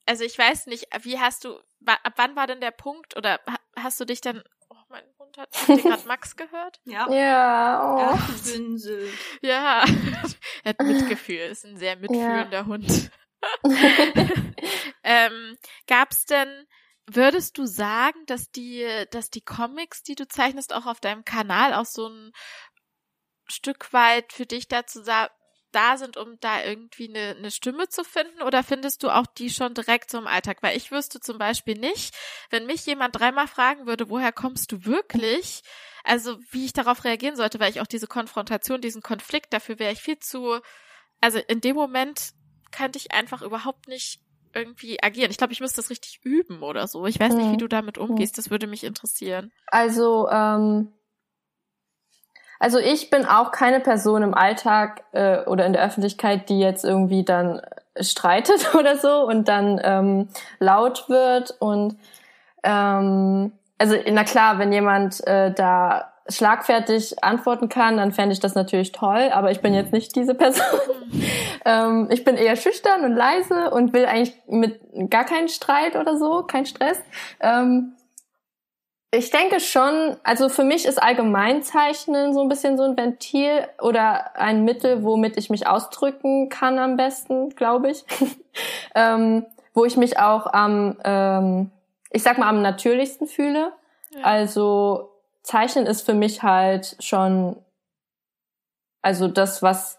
also 0.06 0.24
ich 0.24 0.36
weiß 0.36 0.66
nicht, 0.66 0.86
wie 1.02 1.20
hast 1.20 1.44
du, 1.44 1.58
ab 1.86 2.14
wann 2.16 2.36
war 2.36 2.46
denn 2.46 2.60
der 2.60 2.72
Punkt 2.72 3.16
oder 3.16 3.38
hast 3.76 4.00
du 4.00 4.04
dich 4.04 4.20
dann, 4.20 4.42
oh 4.70 4.82
mein 4.88 5.04
Hund 5.18 5.38
hat 5.38 5.50
gerade 5.52 6.02
Max 6.08 6.36
gehört? 6.36 6.80
Ja. 6.84 7.08
Ja, 7.10 7.94
oh. 7.94 8.18
Ja, 9.42 9.84
ja. 9.84 9.84
er 10.64 10.70
hat 10.70 10.80
Mitgefühl, 10.80 11.38
ist 11.38 11.64
ein 11.64 11.76
sehr 11.76 11.96
mitfühlender 11.96 12.60
ja. 12.60 12.66
Hund. 12.66 13.10
ähm, 15.02 15.56
gab's 15.86 16.24
denn, 16.26 16.66
würdest 17.06 17.58
du 17.58 17.66
sagen, 17.66 18.18
dass 18.26 18.50
die, 18.50 18.86
dass 19.10 19.30
die 19.30 19.40
Comics, 19.42 20.02
die 20.02 20.14
du 20.14 20.26
zeichnest, 20.28 20.74
auch 20.74 20.86
auf 20.86 21.00
deinem 21.00 21.24
Kanal 21.24 21.74
auch 21.74 21.86
so 21.86 22.08
ein 22.08 22.32
Stück 23.48 23.92
weit 23.92 24.32
für 24.32 24.46
dich 24.46 24.68
dazu 24.68 25.02
da 25.72 25.96
sind, 25.96 26.16
um 26.16 26.38
da 26.40 26.62
irgendwie 26.64 27.08
eine, 27.08 27.36
eine 27.36 27.50
Stimme 27.50 27.88
zu 27.88 28.04
finden? 28.04 28.42
Oder 28.42 28.62
findest 28.62 29.02
du 29.02 29.10
auch 29.10 29.26
die 29.26 29.50
schon 29.50 29.74
direkt 29.74 30.10
so 30.10 30.18
im 30.18 30.26
Alltag? 30.26 30.62
Weil 30.62 30.76
ich 30.76 30.90
wüsste 30.90 31.20
zum 31.20 31.38
Beispiel 31.38 31.78
nicht, 31.78 32.14
wenn 32.50 32.66
mich 32.66 32.86
jemand 32.86 33.18
dreimal 33.18 33.46
fragen 33.46 33.86
würde, 33.86 34.10
woher 34.10 34.32
kommst 34.32 34.72
du 34.72 34.84
wirklich? 34.84 35.62
Also 36.04 36.38
wie 36.50 36.64
ich 36.64 36.72
darauf 36.72 37.04
reagieren 37.04 37.36
sollte, 37.36 37.60
weil 37.60 37.70
ich 37.70 37.80
auch 37.80 37.86
diese 37.86 38.06
Konfrontation, 38.06 38.80
diesen 38.80 39.02
Konflikt, 39.02 39.52
dafür 39.52 39.78
wäre 39.78 39.92
ich 39.92 40.00
viel 40.00 40.18
zu, 40.18 40.60
also 41.20 41.38
in 41.38 41.60
dem 41.60 41.76
Moment 41.76 42.32
könnte 42.72 42.98
ich 42.98 43.12
einfach 43.12 43.42
überhaupt 43.42 43.88
nicht 43.88 44.20
irgendwie 44.54 45.02
agieren. 45.02 45.30
Ich 45.30 45.36
glaube, 45.36 45.52
ich 45.52 45.60
müsste 45.60 45.76
das 45.76 45.90
richtig 45.90 46.20
üben 46.24 46.62
oder 46.62 46.88
so. 46.88 47.06
Ich 47.06 47.20
weiß 47.20 47.34
nicht, 47.34 47.46
wie 47.46 47.54
mhm. 47.54 47.58
du 47.58 47.68
damit 47.68 47.98
umgehst. 47.98 48.36
Das 48.38 48.50
würde 48.50 48.66
mich 48.66 48.84
interessieren. 48.84 49.52
Also 49.66 50.28
ähm, 50.28 50.92
also 52.60 52.78
ich 52.78 53.10
bin 53.10 53.24
auch 53.24 53.50
keine 53.50 53.80
Person 53.80 54.22
im 54.22 54.34
Alltag 54.34 55.02
äh, 55.12 55.38
oder 55.44 55.66
in 55.66 55.72
der 55.72 55.82
Öffentlichkeit, 55.82 56.48
die 56.50 56.60
jetzt 56.60 56.84
irgendwie 56.84 57.24
dann 57.24 57.62
streitet 57.98 58.74
oder 58.78 58.96
so 58.96 59.26
und 59.26 59.48
dann 59.48 59.80
ähm, 59.82 60.28
laut 60.60 61.08
wird 61.08 61.56
und 61.58 61.96
ähm, 62.62 63.52
also 63.78 63.96
na 64.10 64.24
klar, 64.24 64.58
wenn 64.58 64.72
jemand 64.72 65.26
äh, 65.26 65.52
da 65.52 66.12
schlagfertig 66.28 67.24
antworten 67.24 67.70
kann, 67.70 67.96
dann 67.96 68.12
fände 68.12 68.34
ich 68.34 68.40
das 68.40 68.54
natürlich 68.54 68.92
toll, 68.92 69.30
aber 69.32 69.50
ich 69.50 69.60
bin 69.60 69.72
jetzt 69.72 69.92
nicht 69.92 70.14
diese 70.14 70.34
Person. 70.36 70.66
ähm, 71.64 72.08
ich 72.10 72.24
bin 72.24 72.36
eher 72.36 72.56
schüchtern 72.56 73.04
und 73.04 73.16
leise 73.16 73.70
und 73.70 73.94
will 73.94 74.04
eigentlich 74.04 74.36
mit 74.46 74.80
gar 75.10 75.24
keinen 75.24 75.48
Streit 75.48 75.96
oder 75.96 76.18
so, 76.18 76.42
kein 76.42 76.66
Stress. 76.66 76.98
Ähm, 77.40 77.94
ich 79.12 79.30
denke 79.30 79.58
schon, 79.58 80.16
also 80.22 80.48
für 80.48 80.62
mich 80.62 80.86
ist 80.86 81.02
Allgemeinzeichnen 81.02 82.32
so 82.32 82.42
ein 82.42 82.48
bisschen 82.48 82.76
so 82.76 82.84
ein 82.84 82.96
Ventil 82.96 83.66
oder 83.80 84.36
ein 84.36 84.64
Mittel, 84.64 85.02
womit 85.02 85.36
ich 85.36 85.50
mich 85.50 85.66
ausdrücken 85.66 86.48
kann 86.48 86.78
am 86.78 86.96
besten, 86.96 87.50
glaube 87.50 87.90
ich. 87.90 88.04
ähm, 88.94 89.46
wo 89.74 89.84
ich 89.84 89.96
mich 89.96 90.18
auch 90.18 90.46
am, 90.52 90.96
ähm, 91.04 91.70
ich 92.10 92.22
sag 92.22 92.38
mal, 92.38 92.48
am 92.48 92.62
natürlichsten 92.62 93.26
fühle. 93.26 93.72
Ja. 94.10 94.22
Also 94.22 95.10
Zeichnen 95.42 95.86
ist 95.86 96.02
für 96.02 96.14
mich 96.14 96.42
halt 96.44 96.96
schon, 97.00 97.56
also 99.02 99.26
das, 99.26 99.60
was, 99.60 99.98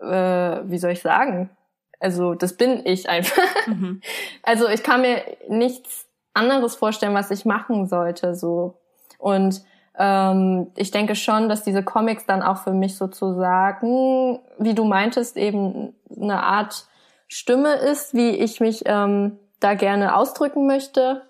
äh, 0.00 0.06
wie 0.06 0.78
soll 0.78 0.92
ich 0.92 1.02
sagen? 1.02 1.50
Also 1.98 2.34
das 2.34 2.56
bin 2.56 2.86
ich 2.86 3.08
einfach. 3.08 3.66
Mhm. 3.66 4.00
Also 4.42 4.68
ich 4.68 4.82
kann 4.82 5.02
mir 5.02 5.22
nichts 5.48 6.06
anderes 6.34 6.76
vorstellen, 6.76 7.14
was 7.14 7.30
ich 7.30 7.44
machen 7.44 7.86
sollte, 7.86 8.34
so. 8.34 8.78
Und 9.18 9.62
ähm, 9.98 10.68
ich 10.76 10.90
denke 10.90 11.14
schon, 11.14 11.48
dass 11.48 11.62
diese 11.62 11.82
Comics 11.82 12.24
dann 12.26 12.42
auch 12.42 12.58
für 12.58 12.72
mich 12.72 12.96
sozusagen, 12.96 14.40
wie 14.58 14.74
du 14.74 14.84
meintest, 14.84 15.36
eben 15.36 15.94
eine 16.14 16.42
Art 16.42 16.86
Stimme 17.28 17.74
ist, 17.74 18.14
wie 18.14 18.30
ich 18.30 18.60
mich 18.60 18.82
ähm, 18.86 19.38
da 19.60 19.74
gerne 19.74 20.16
ausdrücken 20.16 20.66
möchte. 20.66 21.22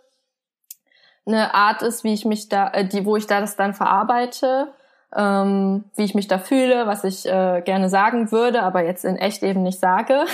Eine 1.27 1.55
Art 1.55 1.83
ist, 1.83 2.05
wie 2.05 2.15
ich 2.15 2.25
mich 2.25 2.49
da, 2.49 2.69
äh, 2.69 2.87
die, 2.87 3.05
wo 3.05 3.17
ich 3.17 3.27
da 3.27 3.41
das 3.41 3.57
dann 3.57 3.75
verarbeite, 3.75 4.73
ähm, 5.15 5.85
wie 5.97 6.05
ich 6.05 6.15
mich 6.15 6.29
da 6.29 6.39
fühle, 6.39 6.87
was 6.87 7.05
ich 7.05 7.27
äh, 7.27 7.63
gerne 7.63 7.89
sagen 7.89 8.31
würde, 8.31 8.63
aber 8.63 8.85
jetzt 8.85 9.05
in 9.05 9.17
echt 9.17 9.43
eben 9.43 9.63
nicht 9.63 9.81
sage. 9.81 10.25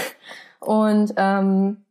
Und 0.60 1.14
ähm, 1.16 1.85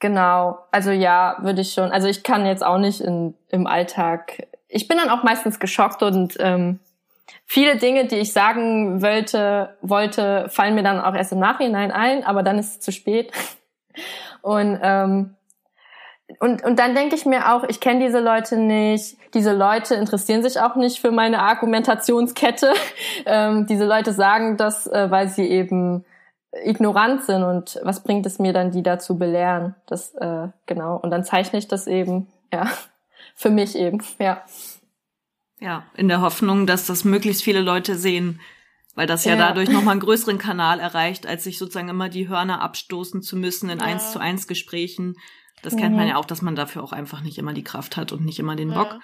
Genau, 0.00 0.58
also 0.70 0.90
ja, 0.90 1.36
würde 1.42 1.60
ich 1.60 1.74
schon. 1.74 1.92
Also 1.92 2.08
ich 2.08 2.22
kann 2.22 2.46
jetzt 2.46 2.64
auch 2.64 2.78
nicht 2.78 3.02
in, 3.02 3.34
im 3.50 3.66
Alltag. 3.66 4.48
Ich 4.66 4.88
bin 4.88 4.96
dann 4.96 5.10
auch 5.10 5.22
meistens 5.22 5.60
geschockt 5.60 6.02
und 6.02 6.36
ähm, 6.40 6.80
viele 7.44 7.76
Dinge, 7.76 8.06
die 8.06 8.16
ich 8.16 8.32
sagen 8.32 9.02
wollte, 9.02 9.76
wollte, 9.82 10.48
fallen 10.48 10.74
mir 10.74 10.82
dann 10.82 11.00
auch 11.00 11.14
erst 11.14 11.32
im 11.32 11.38
Nachhinein 11.38 11.92
ein, 11.92 12.24
aber 12.24 12.42
dann 12.42 12.58
ist 12.58 12.70
es 12.70 12.80
zu 12.80 12.92
spät. 12.92 13.30
Und 14.42 14.78
ähm, 14.82 15.34
und, 16.38 16.64
und 16.64 16.78
dann 16.78 16.94
denke 16.94 17.16
ich 17.16 17.26
mir 17.26 17.52
auch, 17.52 17.64
ich 17.64 17.80
kenne 17.80 18.04
diese 18.06 18.20
Leute 18.20 18.56
nicht. 18.56 19.16
Diese 19.34 19.52
Leute 19.52 19.96
interessieren 19.96 20.42
sich 20.42 20.60
auch 20.60 20.76
nicht 20.76 21.00
für 21.00 21.10
meine 21.10 21.40
Argumentationskette. 21.42 22.72
Ähm, 23.26 23.66
diese 23.66 23.84
Leute 23.84 24.14
sagen 24.14 24.56
das, 24.56 24.86
äh, 24.86 25.10
weil 25.10 25.28
sie 25.28 25.46
eben 25.46 26.06
ignorant 26.52 27.24
sind 27.24 27.42
und 27.42 27.78
was 27.82 28.02
bringt 28.02 28.26
es 28.26 28.38
mir 28.38 28.52
dann, 28.52 28.70
die 28.70 28.82
dazu 28.82 29.16
belehren? 29.16 29.74
Das, 29.86 30.14
äh, 30.14 30.48
genau. 30.66 30.96
Und 30.96 31.10
dann 31.10 31.24
zeichne 31.24 31.58
ich 31.58 31.68
das 31.68 31.86
eben, 31.86 32.26
ja, 32.52 32.68
für 33.34 33.50
mich 33.50 33.76
eben, 33.76 34.02
ja. 34.18 34.42
Ja, 35.60 35.84
in 35.94 36.08
der 36.08 36.22
Hoffnung, 36.22 36.66
dass 36.66 36.86
das 36.86 37.04
möglichst 37.04 37.42
viele 37.42 37.60
Leute 37.60 37.94
sehen, 37.94 38.40
weil 38.94 39.06
das 39.06 39.24
ja, 39.24 39.34
ja 39.34 39.38
dadurch 39.38 39.68
nochmal 39.68 39.92
einen 39.92 40.00
größeren 40.00 40.38
Kanal 40.38 40.80
erreicht, 40.80 41.26
als 41.26 41.44
sich 41.44 41.58
sozusagen 41.58 41.90
immer 41.90 42.08
die 42.08 42.28
Hörner 42.28 42.62
abstoßen 42.62 43.22
zu 43.22 43.36
müssen 43.36 43.68
in 43.68 43.80
eins 43.80 44.06
ja. 44.06 44.12
zu 44.12 44.18
eins 44.20 44.46
Gesprächen. 44.46 45.16
Das 45.62 45.76
kennt 45.76 45.94
man 45.94 46.04
mhm. 46.04 46.10
ja 46.10 46.16
auch, 46.16 46.24
dass 46.24 46.40
man 46.40 46.56
dafür 46.56 46.82
auch 46.82 46.92
einfach 46.92 47.20
nicht 47.20 47.36
immer 47.36 47.52
die 47.52 47.64
Kraft 47.64 47.98
hat 47.98 48.12
und 48.12 48.24
nicht 48.24 48.38
immer 48.38 48.56
den 48.56 48.72
Bock. 48.72 48.92
Ja. 48.92 49.00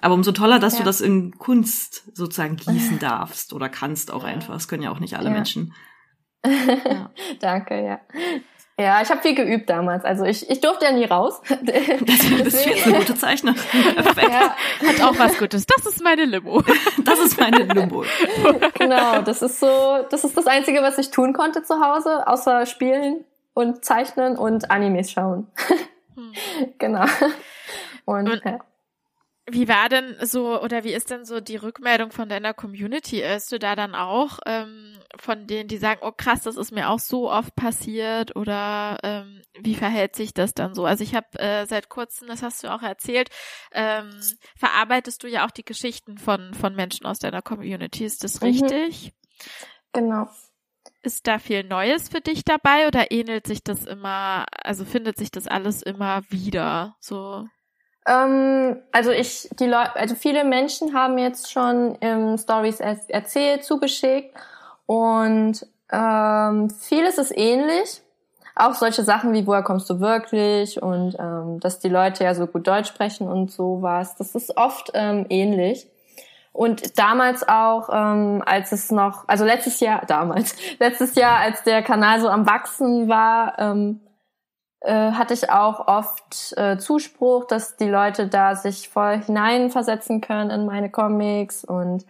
Aber 0.00 0.14
umso 0.14 0.32
toller, 0.32 0.58
dass 0.58 0.76
du 0.76 0.82
das 0.82 1.00
in 1.00 1.38
Kunst 1.38 2.10
sozusagen 2.16 2.56
gießen 2.56 2.98
darfst 3.00 3.52
oder 3.52 3.68
kannst 3.68 4.10
auch 4.10 4.24
einfach. 4.24 4.52
Das 4.52 4.66
können 4.66 4.82
ja 4.82 4.90
auch 4.90 4.98
nicht 4.98 5.16
alle 5.16 5.30
Menschen. 5.30 5.72
Ja. 6.44 7.10
Danke, 7.40 7.84
ja. 7.84 8.00
Ja, 8.78 9.02
ich 9.02 9.10
habe 9.10 9.20
viel 9.20 9.34
geübt 9.34 9.68
damals. 9.68 10.04
Also 10.04 10.24
ich, 10.24 10.48
ich 10.50 10.60
durfte 10.60 10.86
ja 10.86 10.92
nie 10.92 11.04
raus. 11.04 11.40
Das, 11.48 12.54
ist 12.54 12.66
jetzt 12.66 12.86
eine 12.86 12.98
gute 12.98 13.14
Zeichner. 13.14 13.54
Perfekt. 13.94 14.30
Ja. 14.30 14.56
Hat 14.88 15.00
auch 15.02 15.18
was 15.18 15.38
Gutes. 15.38 15.66
Das 15.66 15.86
ist 15.86 16.02
meine 16.02 16.24
Limo. 16.24 16.62
Das 17.04 17.18
ist 17.20 17.38
meine 17.38 17.64
Limo. 17.64 18.04
Genau, 18.74 19.22
das 19.22 19.42
ist 19.42 19.60
so, 19.60 20.04
das 20.10 20.24
ist 20.24 20.36
das 20.36 20.46
Einzige, 20.46 20.82
was 20.82 20.98
ich 20.98 21.10
tun 21.10 21.32
konnte 21.32 21.62
zu 21.62 21.80
Hause, 21.80 22.26
außer 22.26 22.66
spielen 22.66 23.24
und 23.54 23.84
zeichnen 23.84 24.36
und 24.36 24.70
Animes 24.70 25.10
schauen. 25.10 25.46
Hm. 26.14 26.32
Genau. 26.78 27.04
Und, 28.04 28.28
und 28.28 28.44
ja. 28.44 28.58
Wie 29.50 29.66
war 29.66 29.88
denn 29.88 30.14
so 30.22 30.62
oder 30.62 30.84
wie 30.84 30.92
ist 30.92 31.10
denn 31.10 31.24
so 31.24 31.40
die 31.40 31.56
Rückmeldung 31.56 32.12
von 32.12 32.28
deiner 32.28 32.54
Community? 32.54 33.20
Ist 33.20 33.50
du 33.50 33.58
da 33.58 33.74
dann 33.74 33.96
auch 33.96 34.38
ähm, 34.46 34.96
von 35.18 35.48
denen, 35.48 35.66
die 35.68 35.78
sagen, 35.78 36.00
oh 36.04 36.12
krass, 36.12 36.42
das 36.42 36.56
ist 36.56 36.70
mir 36.70 36.88
auch 36.88 37.00
so 37.00 37.28
oft 37.28 37.56
passiert 37.56 38.36
oder 38.36 38.98
ähm, 39.02 39.42
wie 39.58 39.74
verhält 39.74 40.14
sich 40.14 40.32
das 40.32 40.54
dann 40.54 40.74
so? 40.74 40.84
Also 40.84 41.02
ich 41.02 41.16
habe 41.16 41.38
äh, 41.40 41.66
seit 41.66 41.88
kurzem, 41.88 42.28
das 42.28 42.42
hast 42.42 42.62
du 42.62 42.72
auch 42.72 42.82
erzählt, 42.82 43.30
ähm, 43.72 44.10
verarbeitest 44.56 45.24
du 45.24 45.26
ja 45.28 45.44
auch 45.44 45.50
die 45.50 45.64
Geschichten 45.64 46.18
von 46.18 46.54
von 46.54 46.76
Menschen 46.76 47.04
aus 47.04 47.18
deiner 47.18 47.42
Community. 47.42 48.04
Ist 48.04 48.22
das 48.22 48.40
mhm. 48.40 48.46
richtig? 48.46 49.12
Genau. 49.92 50.28
ist 51.02 51.26
da 51.26 51.38
viel 51.40 51.64
Neues 51.64 52.08
für 52.08 52.20
dich 52.20 52.44
dabei 52.44 52.86
oder 52.86 53.10
ähnelt 53.10 53.46
sich 53.46 53.62
das 53.64 53.84
immer, 53.86 54.46
also 54.62 54.84
findet 54.84 55.18
sich 55.18 55.30
das 55.32 55.48
alles 55.48 55.82
immer 55.82 56.22
wieder 56.30 56.96
so? 57.00 57.48
Ähm, 58.06 58.78
also 58.90 59.10
ich, 59.10 59.48
die 59.58 59.66
Leute, 59.66 59.96
also 59.96 60.14
viele 60.14 60.44
Menschen 60.44 60.94
haben 60.94 61.18
jetzt 61.18 61.52
schon 61.52 61.96
ähm, 62.00 62.36
Stories 62.36 62.80
er 62.80 62.98
erzählt, 63.08 63.64
zugeschickt 63.64 64.34
und 64.86 65.66
ähm, 65.90 66.70
vieles 66.70 67.18
ist 67.18 67.36
ähnlich. 67.36 68.02
Auch 68.54 68.74
solche 68.74 69.02
Sachen 69.02 69.32
wie 69.32 69.46
woher 69.46 69.62
kommst 69.62 69.88
du 69.88 70.00
wirklich 70.00 70.82
und 70.82 71.16
ähm, 71.18 71.58
dass 71.60 71.78
die 71.78 71.88
Leute 71.88 72.24
ja 72.24 72.34
so 72.34 72.46
gut 72.46 72.66
Deutsch 72.66 72.88
sprechen 72.88 73.28
und 73.28 73.50
sowas. 73.50 74.16
Das 74.16 74.34
ist 74.34 74.56
oft 74.56 74.90
ähm, 74.94 75.26
ähnlich. 75.30 75.86
Und 76.52 76.98
damals 76.98 77.48
auch, 77.48 77.88
ähm, 77.90 78.42
als 78.44 78.72
es 78.72 78.90
noch, 78.90 79.26
also 79.26 79.44
letztes 79.44 79.80
Jahr, 79.80 80.04
damals, 80.06 80.54
letztes 80.78 81.14
Jahr, 81.14 81.38
als 81.38 81.62
der 81.62 81.82
Kanal 81.82 82.20
so 82.20 82.28
am 82.28 82.46
Wachsen 82.46 83.08
war, 83.08 83.58
ähm, 83.58 84.00
äh, 84.84 85.12
hatte 85.12 85.34
ich 85.34 85.50
auch 85.50 85.86
oft 85.86 86.54
äh, 86.56 86.78
Zuspruch, 86.78 87.46
dass 87.46 87.76
die 87.76 87.88
Leute 87.88 88.26
da 88.26 88.54
sich 88.54 88.88
voll 88.88 89.18
hineinversetzen 89.18 90.20
können 90.20 90.50
in 90.50 90.66
meine 90.66 90.90
Comics 90.90 91.64
und 91.64 92.04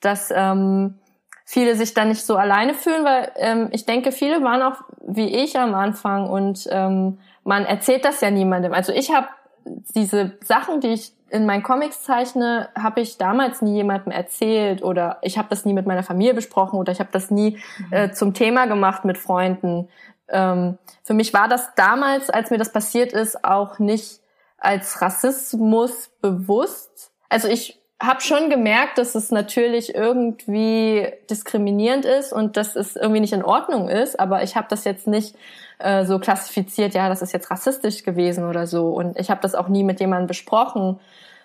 dass 0.00 0.32
ähm, 0.34 0.98
viele 1.44 1.74
sich 1.74 1.94
da 1.94 2.04
nicht 2.04 2.24
so 2.24 2.36
alleine 2.36 2.74
fühlen, 2.74 3.04
weil 3.04 3.32
ähm, 3.36 3.68
ich 3.72 3.86
denke, 3.86 4.12
viele 4.12 4.42
waren 4.42 4.62
auch 4.62 4.82
wie 5.00 5.34
ich 5.34 5.58
am 5.58 5.74
Anfang 5.74 6.28
und 6.28 6.68
ähm, 6.70 7.18
man 7.44 7.64
erzählt 7.64 8.04
das 8.04 8.20
ja 8.20 8.30
niemandem. 8.30 8.74
Also 8.74 8.92
ich 8.92 9.14
habe 9.14 9.28
diese 9.64 10.32
Sachen, 10.44 10.80
die 10.80 10.88
ich 10.88 11.12
in 11.30 11.46
meinen 11.46 11.62
Comics 11.62 12.02
zeichne, 12.02 12.68
habe 12.78 13.00
ich 13.00 13.18
damals 13.18 13.62
nie 13.62 13.76
jemandem 13.76 14.12
erzählt 14.12 14.82
oder 14.82 15.18
ich 15.22 15.38
habe 15.38 15.48
das 15.48 15.64
nie 15.64 15.72
mit 15.72 15.86
meiner 15.86 16.02
Familie 16.02 16.34
besprochen 16.34 16.78
oder 16.78 16.92
ich 16.92 17.00
habe 17.00 17.10
das 17.12 17.30
nie 17.30 17.58
mhm. 17.78 17.92
äh, 17.92 18.12
zum 18.12 18.34
Thema 18.34 18.66
gemacht 18.66 19.04
mit 19.04 19.18
Freunden. 19.18 19.88
Ähm, 20.28 20.78
für 21.04 21.14
mich 21.14 21.32
war 21.34 21.48
das 21.48 21.74
damals, 21.74 22.30
als 22.30 22.50
mir 22.50 22.58
das 22.58 22.72
passiert 22.72 23.12
ist, 23.12 23.44
auch 23.44 23.78
nicht 23.78 24.20
als 24.58 25.00
Rassismus 25.00 26.10
bewusst. 26.20 27.12
Also 27.28 27.48
ich 27.48 27.80
habe 28.00 28.20
schon 28.20 28.48
gemerkt, 28.48 28.98
dass 28.98 29.14
es 29.14 29.30
natürlich 29.30 29.94
irgendwie 29.94 31.08
diskriminierend 31.28 32.04
ist 32.04 32.32
und 32.32 32.56
dass 32.56 32.76
es 32.76 32.94
irgendwie 32.94 33.20
nicht 33.20 33.32
in 33.32 33.44
Ordnung 33.44 33.88
ist, 33.88 34.20
aber 34.20 34.42
ich 34.44 34.54
habe 34.54 34.68
das 34.70 34.84
jetzt 34.84 35.08
nicht 35.08 35.34
äh, 35.78 36.04
so 36.04 36.18
klassifiziert, 36.18 36.94
ja, 36.94 37.08
das 37.08 37.22
ist 37.22 37.32
jetzt 37.32 37.50
rassistisch 37.50 38.04
gewesen 38.04 38.44
oder 38.48 38.66
so. 38.66 38.90
Und 38.90 39.18
ich 39.18 39.30
habe 39.30 39.40
das 39.40 39.54
auch 39.54 39.68
nie 39.68 39.82
mit 39.82 39.98
jemandem 40.00 40.28
besprochen, 40.28 41.00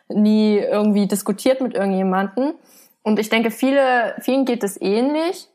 nie 0.10 0.58
irgendwie 0.58 1.08
diskutiert 1.08 1.62
mit 1.62 1.74
irgendjemanden. 1.74 2.54
Und 3.02 3.20
ich 3.20 3.30
denke, 3.30 3.50
viele, 3.50 4.16
vielen 4.20 4.46
geht 4.46 4.64
es 4.64 4.80
ähnlich. 4.80 5.50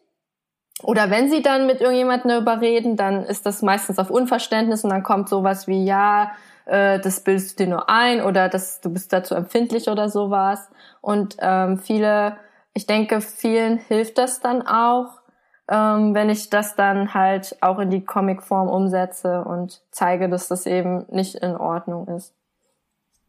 Oder 0.83 1.11
wenn 1.11 1.29
sie 1.29 1.43
dann 1.43 1.67
mit 1.67 1.81
irgendjemandem 1.81 2.31
darüber 2.31 2.61
reden, 2.61 2.97
dann 2.97 3.25
ist 3.25 3.47
das 3.47 3.63
meistens 3.63 3.99
auf 3.99 4.11
Unverständnis 4.11 4.85
und 4.85 4.91
dann 4.91 5.03
kommt 5.03 5.29
sowas 5.29 5.67
wie, 5.67 5.85
ja, 5.85 6.33
äh, 6.67 7.01
das 7.01 7.21
bildest 7.21 7.59
du 7.59 7.65
dir 7.65 7.71
nur 7.71 7.91
ein 7.91 8.23
oder 8.23 8.49
das, 8.49 8.81
du 8.81 8.91
bist 8.91 9.13
dazu 9.13 9.35
empfindlich 9.35 9.89
oder 9.89 10.09
sowas. 10.09 10.69
Und 11.01 11.37
ähm, 11.41 11.79
viele, 11.79 12.37
ich 12.75 12.87
denke, 12.87 13.21
vielen 13.21 13.79
hilft 13.79 14.19
das 14.19 14.41
dann 14.41 14.67
auch, 14.67 15.21
ähm, 15.69 16.15
wenn 16.15 16.31
ich 16.31 16.49
das 16.49 16.77
dann 16.77 17.13
halt 17.13 17.57
auch 17.61 17.79
in 17.79 17.91
die 17.91 18.05
Comicform 18.05 18.69
umsetze 18.69 19.43
und 19.45 19.83
zeige, 19.91 20.29
dass 20.29 20.49
das 20.49 20.67
eben 20.67 21.07
nicht 21.11 21.35
in 21.35 21.57
Ordnung 21.57 22.07
ist. 22.09 22.35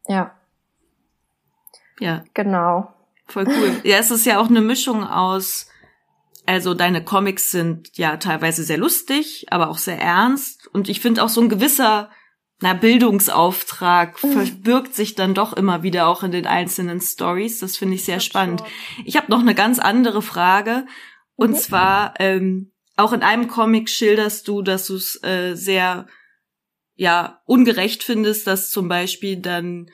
Ja. 0.08 0.32
Ja. 2.00 2.24
Genau. 2.34 2.94
Voll 3.28 3.46
cool. 3.48 3.82
Ja, 3.84 3.98
es 3.98 4.12
ist 4.12 4.26
ja 4.26 4.40
auch 4.40 4.50
eine 4.50 4.62
Mischung 4.62 5.04
aus, 5.04 5.70
also 6.46 6.74
deine 6.74 7.04
Comics 7.04 7.52
sind 7.52 7.98
ja 7.98 8.18
teilweise 8.18 8.64
sehr 8.64 8.78
lustig, 8.78 9.46
aber 9.50 9.70
auch 9.70 9.78
sehr 9.78 10.00
ernst. 10.00 10.68
Und 10.68 10.90
ich 10.90 11.00
finde 11.00 11.24
auch 11.24 11.30
so 11.30 11.42
ein 11.42 11.50
gewisser 11.50 12.10
na, 12.62 12.74
Bildungsauftrag 12.74 14.22
mhm. 14.24 14.32
verbirgt 14.34 14.94
sich 14.94 15.16
dann 15.16 15.34
doch 15.34 15.54
immer 15.54 15.84
wieder 15.84 16.08
auch 16.08 16.24
in 16.24 16.32
den 16.32 16.46
einzelnen 16.46 17.00
Stories. 17.00 17.60
Das 17.60 17.78
finde 17.78 17.96
ich 17.96 18.04
sehr 18.04 18.20
spannend. 18.20 18.62
Schon. 18.62 19.06
Ich 19.06 19.16
habe 19.16 19.32
noch 19.32 19.40
eine 19.40 19.56
ganz 19.56 19.80
andere 19.80 20.22
Frage. 20.22 20.86
Und 21.36 21.52
mhm. 21.52 21.56
zwar, 21.56 22.14
ähm, 22.20 22.74
auch 22.98 23.14
in 23.14 23.24
einem 23.24 23.48
Comic 23.48 23.90
schilderst 23.90 24.48
du, 24.48 24.62
dass 24.62 24.88
du 24.88 24.96
es 24.96 25.24
äh, 25.24 25.56
sehr 25.56 26.08
ja 26.96 27.42
ungerecht 27.46 28.04
findest, 28.04 28.46
dass 28.46 28.72
zum 28.72 28.90
Beispiel 28.90 29.38
dann 29.38 29.90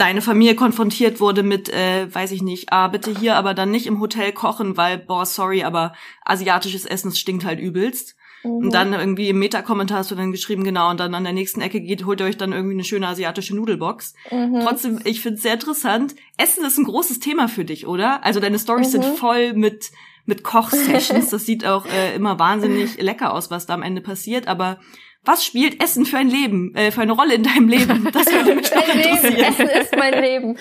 deine 0.00 0.22
Familie 0.22 0.54
konfrontiert 0.54 1.20
wurde 1.20 1.42
mit, 1.42 1.68
äh, 1.68 2.12
weiß 2.12 2.32
ich 2.32 2.42
nicht, 2.42 2.72
ah, 2.72 2.88
bitte 2.88 3.16
hier 3.16 3.36
aber 3.36 3.52
dann 3.52 3.70
nicht 3.70 3.86
im 3.86 4.00
Hotel 4.00 4.32
kochen, 4.32 4.76
weil, 4.76 4.98
boah, 4.98 5.26
sorry, 5.26 5.62
aber 5.62 5.92
asiatisches 6.24 6.86
Essen 6.86 7.12
stinkt 7.12 7.44
halt 7.44 7.60
übelst. 7.60 8.16
Mhm. 8.42 8.50
Und 8.50 8.74
dann 8.74 8.94
irgendwie 8.94 9.28
im 9.28 9.38
Meta-Kommentar 9.38 9.98
hast 9.98 10.10
du 10.10 10.14
dann 10.14 10.32
geschrieben, 10.32 10.64
genau, 10.64 10.88
und 10.90 10.98
dann 10.98 11.14
an 11.14 11.24
der 11.24 11.34
nächsten 11.34 11.60
Ecke 11.60 11.80
geht, 11.82 12.06
holt 12.06 12.20
ihr 12.20 12.26
euch 12.26 12.38
dann 12.38 12.52
irgendwie 12.52 12.74
eine 12.74 12.84
schöne 12.84 13.08
asiatische 13.08 13.54
Nudelbox. 13.54 14.14
Mhm. 14.30 14.60
Trotzdem, 14.62 15.00
ich 15.04 15.20
finde 15.20 15.36
es 15.36 15.42
sehr 15.42 15.54
interessant. 15.54 16.14
Essen 16.38 16.64
ist 16.64 16.78
ein 16.78 16.84
großes 16.84 17.20
Thema 17.20 17.48
für 17.48 17.66
dich, 17.66 17.86
oder? 17.86 18.24
Also 18.24 18.40
deine 18.40 18.58
Stories 18.58 18.88
mhm. 18.88 19.02
sind 19.02 19.18
voll 19.18 19.52
mit 19.52 19.90
mit 20.26 20.44
Kochsessions. 20.44 21.30
Das 21.30 21.44
sieht 21.44 21.66
auch 21.66 21.86
äh, 21.86 22.14
immer 22.14 22.38
wahnsinnig 22.38 23.00
lecker 23.00 23.34
aus, 23.34 23.50
was 23.50 23.66
da 23.66 23.74
am 23.74 23.82
Ende 23.82 24.00
passiert. 24.00 24.48
Aber 24.48 24.78
was 25.22 25.44
spielt 25.44 25.82
Essen 25.82 26.06
für 26.06 26.18
ein 26.18 26.28
Leben, 26.28 26.74
äh, 26.74 26.90
für 26.90 27.02
eine 27.02 27.12
Rolle 27.12 27.34
in 27.34 27.42
deinem 27.42 27.68
Leben? 27.68 28.08
Das 28.12 28.26
würde 28.32 28.54
mich 28.54 28.74
noch 28.74 28.82
interessieren. 28.82 29.34
Leben. 29.34 29.44
Essen 29.44 29.68
ist 29.68 29.96
mein 29.96 30.20
Leben. 30.20 30.58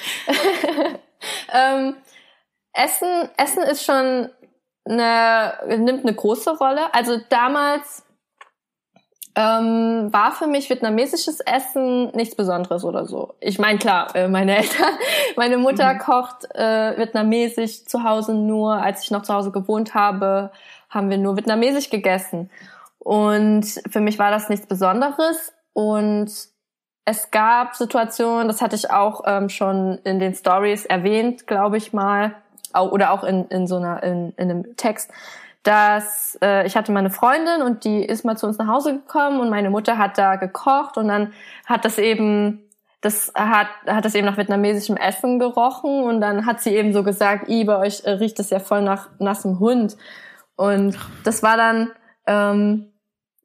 ähm, 1.53 1.95
Essen, 2.73 3.29
Essen 3.37 3.63
ist 3.63 3.85
schon 3.85 4.29
eine, 4.85 5.53
nimmt 5.77 6.05
eine 6.05 6.13
große 6.13 6.57
Rolle. 6.57 6.93
Also 6.93 7.17
damals 7.29 8.03
ähm, 9.35 10.11
war 10.11 10.31
für 10.33 10.47
mich 10.47 10.69
vietnamesisches 10.69 11.39
Essen 11.39 12.11
nichts 12.15 12.35
Besonderes 12.35 12.83
oder 12.83 13.05
so. 13.05 13.35
Ich 13.39 13.59
meine, 13.59 13.79
klar, 13.79 14.13
äh, 14.15 14.27
meine 14.27 14.57
Eltern, 14.57 14.93
meine 15.37 15.57
Mutter 15.57 15.93
mhm. 15.93 15.99
kocht 15.99 16.45
äh, 16.55 16.97
vietnamesisch 16.97 17.85
zu 17.85 18.03
Hause 18.03 18.33
nur. 18.33 18.73
Als 18.73 19.03
ich 19.03 19.11
noch 19.11 19.23
zu 19.23 19.33
Hause 19.33 19.51
gewohnt 19.51 19.93
habe, 19.93 20.51
haben 20.89 21.09
wir 21.09 21.17
nur 21.17 21.37
vietnamesisch 21.37 21.89
gegessen. 21.89 22.49
Und 22.99 23.65
für 23.89 24.01
mich 24.01 24.19
war 24.19 24.31
das 24.31 24.49
nichts 24.49 24.67
Besonderes. 24.67 25.53
Und 25.73 26.31
es 27.05 27.31
gab 27.31 27.75
Situationen, 27.75 28.47
das 28.47 28.61
hatte 28.61 28.75
ich 28.75 28.91
auch 28.91 29.23
ähm, 29.25 29.49
schon 29.49 29.97
in 30.03 30.19
den 30.19 30.35
Stories 30.35 30.85
erwähnt, 30.85 31.47
glaube 31.47 31.77
ich 31.77 31.91
mal, 31.91 32.35
oder 32.77 33.11
auch 33.11 33.23
in, 33.23 33.45
in 33.47 33.65
so 33.65 33.77
einer, 33.77 34.03
in, 34.03 34.31
in 34.37 34.51
einem 34.51 34.75
Text, 34.75 35.09
dass 35.63 36.37
äh, 36.41 36.65
ich 36.65 36.75
hatte 36.77 36.91
meine 36.91 37.09
Freundin 37.09 37.61
und 37.61 37.83
die 37.83 38.03
ist 38.03 38.23
mal 38.23 38.37
zu 38.37 38.47
uns 38.47 38.57
nach 38.57 38.67
Hause 38.67 38.93
gekommen 38.93 39.39
und 39.39 39.49
meine 39.49 39.69
Mutter 39.69 39.97
hat 39.97 40.17
da 40.17 40.35
gekocht 40.35 40.97
und 40.97 41.07
dann 41.07 41.33
hat 41.65 41.83
das 41.83 41.97
eben 41.97 42.63
das 43.01 43.31
hat 43.35 43.67
hat 43.85 44.05
das 44.05 44.15
eben 44.15 44.25
nach 44.25 44.37
vietnamesischem 44.37 44.97
Essen 44.97 45.39
gerochen 45.39 46.03
und 46.03 46.21
dann 46.21 46.45
hat 46.45 46.61
sie 46.61 46.75
eben 46.75 46.93
so 46.93 47.03
gesagt, 47.03 47.49
i 47.49 47.65
bei 47.65 47.77
euch 47.77 48.03
äh, 48.05 48.11
riecht 48.11 48.39
es 48.39 48.51
ja 48.51 48.59
voll 48.59 48.81
nach 48.81 49.09
nassem 49.19 49.59
Hund 49.59 49.97
und 50.55 50.97
das 51.23 51.43
war 51.43 51.57
dann 51.57 51.91
ähm, 52.27 52.91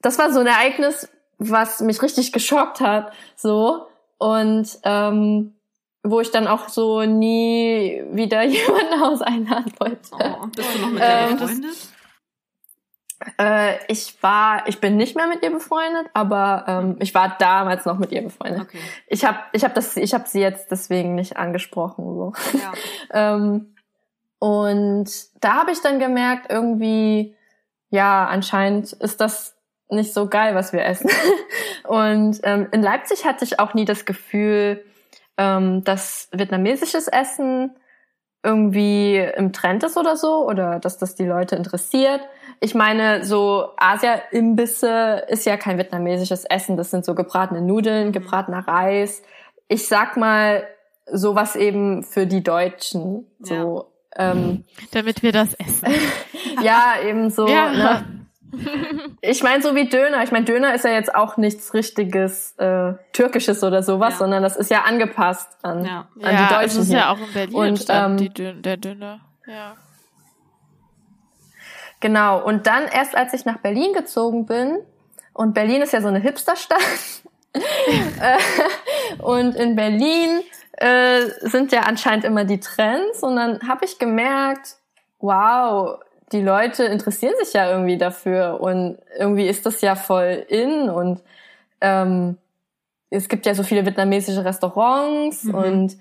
das 0.03 0.18
war 0.18 0.33
so 0.33 0.41
ein 0.41 0.47
Ereignis, 0.47 1.09
was 1.39 1.81
mich 1.81 2.03
richtig 2.03 2.33
geschockt 2.33 2.81
hat 2.81 3.12
so 3.37 3.87
und 4.18 4.79
ähm, 4.85 5.55
wo 6.03 6.20
ich 6.20 6.31
dann 6.31 6.47
auch 6.47 6.68
so 6.68 7.03
nie 7.03 8.03
wieder 8.12 8.43
jemanden 8.45 9.03
aus 9.03 9.22
einladen 9.22 9.72
wollte. 9.79 10.11
Oh, 10.12 10.47
bist 10.55 10.75
du 10.75 10.81
noch 10.81 10.91
mit 10.91 11.03
ähm, 11.05 11.37
befreundet? 11.37 11.77
Äh, 13.39 13.77
ich 13.89 14.22
war, 14.22 14.68
ich 14.68 14.81
bin 14.81 14.97
nicht 14.97 15.16
mehr 15.16 15.27
mit 15.27 15.43
ihr 15.43 15.51
befreundet, 15.51 16.09
aber 16.12 16.64
ähm, 16.68 16.97
ich 17.01 17.14
war 17.14 17.37
damals 17.39 17.87
noch 17.87 17.99
mit 17.99 18.12
ihr 18.12 18.22
befreundet. 18.22 18.62
Okay. 18.62 18.81
Ich 19.07 19.25
habe, 19.25 19.39
ich 19.53 19.64
habe 19.64 19.75
das, 19.75 19.97
ich 19.97 20.12
habe 20.12 20.29
sie 20.29 20.41
jetzt 20.41 20.70
deswegen 20.70 21.14
nicht 21.14 21.37
angesprochen 21.37 22.05
so. 22.05 22.33
Ja. 22.53 22.72
ähm, 23.35 23.75
und 24.39 25.11
da 25.43 25.55
habe 25.55 25.70
ich 25.72 25.81
dann 25.81 25.99
gemerkt, 25.99 26.53
irgendwie, 26.53 27.35
ja, 27.95 28.26
anscheinend 28.26 28.92
ist 28.92 29.20
das 29.20 29.55
nicht 29.88 30.12
so 30.12 30.28
geil, 30.28 30.57
was 30.57 30.72
wir 30.72 30.84
essen. 30.84 31.09
und 31.84 32.40
ähm, 32.42 32.66
in 32.72 32.82
Leipzig 32.82 33.24
hatte 33.24 33.45
ich 33.45 33.61
auch 33.61 33.72
nie 33.72 33.84
das 33.84 34.05
Gefühl, 34.05 34.84
ähm, 35.38 35.84
dass 35.84 36.28
vietnamesisches 36.32 37.07
Essen 37.07 37.76
irgendwie 38.42 39.18
im 39.18 39.53
Trend 39.53 39.84
ist 39.84 39.97
oder 39.97 40.16
so 40.16 40.45
oder 40.45 40.80
dass 40.80 40.99
das 40.99 41.14
die 41.14 41.24
Leute 41.24 41.55
interessiert. 41.55 42.20
Ich 42.59 42.74
meine, 42.74 43.24
so 43.24 43.68
Asia-Imbisse 43.76 45.26
ist 45.28 45.47
ja 45.47 45.57
kein 45.57 45.78
vietnamesisches 45.78 46.45
Essen. 46.45 46.76
Das 46.76 46.90
sind 46.90 47.05
so 47.05 47.14
gebratene 47.14 47.62
Nudeln, 47.62 48.11
gebratener 48.11 48.66
Reis. 48.66 49.22
Ich 49.68 49.86
sag 49.86 50.16
mal, 50.16 50.66
sowas 51.07 51.55
eben 51.55 52.03
für 52.03 52.26
die 52.26 52.42
Deutschen. 52.42 53.30
So. 53.38 53.93
Ähm, 54.17 54.65
Damit 54.93 55.23
wir 55.23 55.33
das 55.33 55.55
essen. 55.55 55.89
ja, 56.62 56.95
eben 57.05 57.31
so. 57.31 57.47
Ja. 57.49 57.71
Ne? 57.71 58.05
ich 59.21 59.43
meine, 59.43 59.62
so 59.62 59.75
wie 59.75 59.89
Döner. 59.89 60.23
Ich 60.23 60.33
meine, 60.33 60.45
Döner 60.45 60.75
ist 60.75 60.85
ja 60.85 60.93
jetzt 60.93 61.15
auch 61.15 61.37
nichts 61.37 61.75
richtiges 61.75 62.53
äh, 62.59 62.95
Türkisches 63.12 63.62
oder 63.65 63.83
sowas, 63.83 64.15
ja. 64.15 64.19
sondern 64.19 64.43
das 64.43 64.57
ist 64.57 64.71
ja 64.71 64.83
angepasst 64.83 65.49
an, 65.62 65.85
ja. 65.85 66.09
an 66.23 66.35
ja, 66.35 66.43
die 66.43 66.55
Deutschen. 66.55 66.65
Das 66.65 66.77
ist 66.77 66.89
hier. 66.89 66.99
ja 66.99 67.12
auch 67.12 67.19
in 67.19 67.33
Berlin 67.33 67.55
Und, 67.55 67.87
ähm, 67.89 68.17
die 68.17 68.29
Dön 68.29 68.62
der 68.62 68.77
Döner. 68.77 69.21
Ja. 69.47 69.75
Genau. 72.01 72.45
Und 72.45 72.67
dann 72.67 72.85
erst 72.85 73.17
als 73.17 73.33
ich 73.33 73.45
nach 73.45 73.59
Berlin 73.59 73.93
gezogen 73.93 74.47
bin, 74.47 74.79
und 75.33 75.53
Berlin 75.53 75.83
ist 75.83 75.93
ja 75.93 76.01
so 76.01 76.09
eine 76.09 76.21
Hipsterstadt, 76.21 76.79
äh, 77.55 79.23
und 79.23 79.57
in 79.57 79.75
Berlin 79.75 80.43
äh, 80.77 81.27
sind 81.41 81.72
ja 81.72 81.81
anscheinend 81.81 82.25
immer 82.25 82.45
die 82.45 82.61
Trends. 82.61 83.22
Und 83.22 83.37
dann 83.37 83.68
habe 83.68 83.85
ich 83.85 83.99
gemerkt, 83.99 84.77
wow, 85.20 85.99
die 86.33 86.43
Leute 86.43 86.85
interessieren 86.85 87.35
sich 87.43 87.53
ja 87.53 87.70
irgendwie 87.70 87.99
dafür 87.99 88.61
und 88.61 88.99
irgendwie 89.18 89.47
ist 89.47 89.66
das 89.66 89.81
ja 89.81 89.95
voll 89.95 90.45
in 90.49 90.89
und 90.89 91.22
ähm, 91.81 92.39
es 93.11 93.29
gibt 93.29 93.47
ja 93.47 93.55
so 93.55 93.62
viele 93.62 93.87
vietnamesische 93.87 94.45
Restaurants 94.45 95.45
mhm. 95.45 95.55
und 95.55 95.97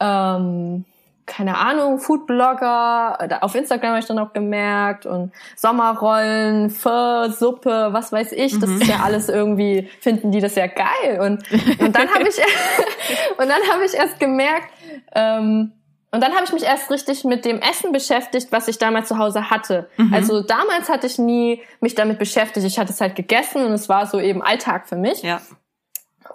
ähm, 0.00 0.84
keine 1.26 1.56
Ahnung, 1.58 1.98
Foodblogger, 1.98 3.40
auf 3.40 3.54
Instagram 3.54 3.90
habe 3.90 4.00
ich 4.00 4.06
dann 4.06 4.18
auch 4.18 4.32
gemerkt 4.32 5.06
und 5.06 5.32
Sommerrollen, 5.56 6.70
Pho, 6.70 7.30
Suppe, 7.30 7.88
was 7.92 8.12
weiß 8.12 8.32
ich, 8.32 8.58
das 8.58 8.68
mhm. 8.68 8.80
ist 8.82 8.88
ja 8.88 9.00
alles 9.02 9.28
irgendwie, 9.28 9.88
finden 10.00 10.30
die 10.30 10.40
das 10.40 10.54
ja 10.54 10.66
geil 10.66 11.20
und, 11.20 11.42
und 11.80 11.96
dann 11.96 12.08
habe 12.08 12.28
ich, 12.28 12.36
und 13.38 13.48
dann 13.48 13.62
habe 13.72 13.84
ich 13.84 13.94
erst 13.94 14.20
gemerkt, 14.20 14.68
ähm, 15.14 15.72
und 16.14 16.20
dann 16.20 16.32
habe 16.32 16.44
ich 16.44 16.52
mich 16.52 16.62
erst 16.62 16.92
richtig 16.92 17.24
mit 17.24 17.44
dem 17.44 17.58
Essen 17.58 17.90
beschäftigt, 17.90 18.52
was 18.52 18.68
ich 18.68 18.78
damals 18.78 19.08
zu 19.08 19.18
Hause 19.18 19.50
hatte. 19.50 19.88
Mhm. 19.96 20.14
Also 20.14 20.42
damals 20.42 20.88
hatte 20.88 21.08
ich 21.08 21.18
nie 21.18 21.60
mich 21.80 21.96
damit 21.96 22.20
beschäftigt. 22.20 22.64
Ich 22.64 22.78
hatte 22.78 22.92
es 22.92 23.00
halt 23.00 23.16
gegessen 23.16 23.64
und 23.64 23.72
es 23.72 23.88
war 23.88 24.06
so 24.06 24.20
eben 24.20 24.40
Alltag 24.40 24.88
für 24.88 24.94
mich. 24.94 25.22
Ja. 25.22 25.40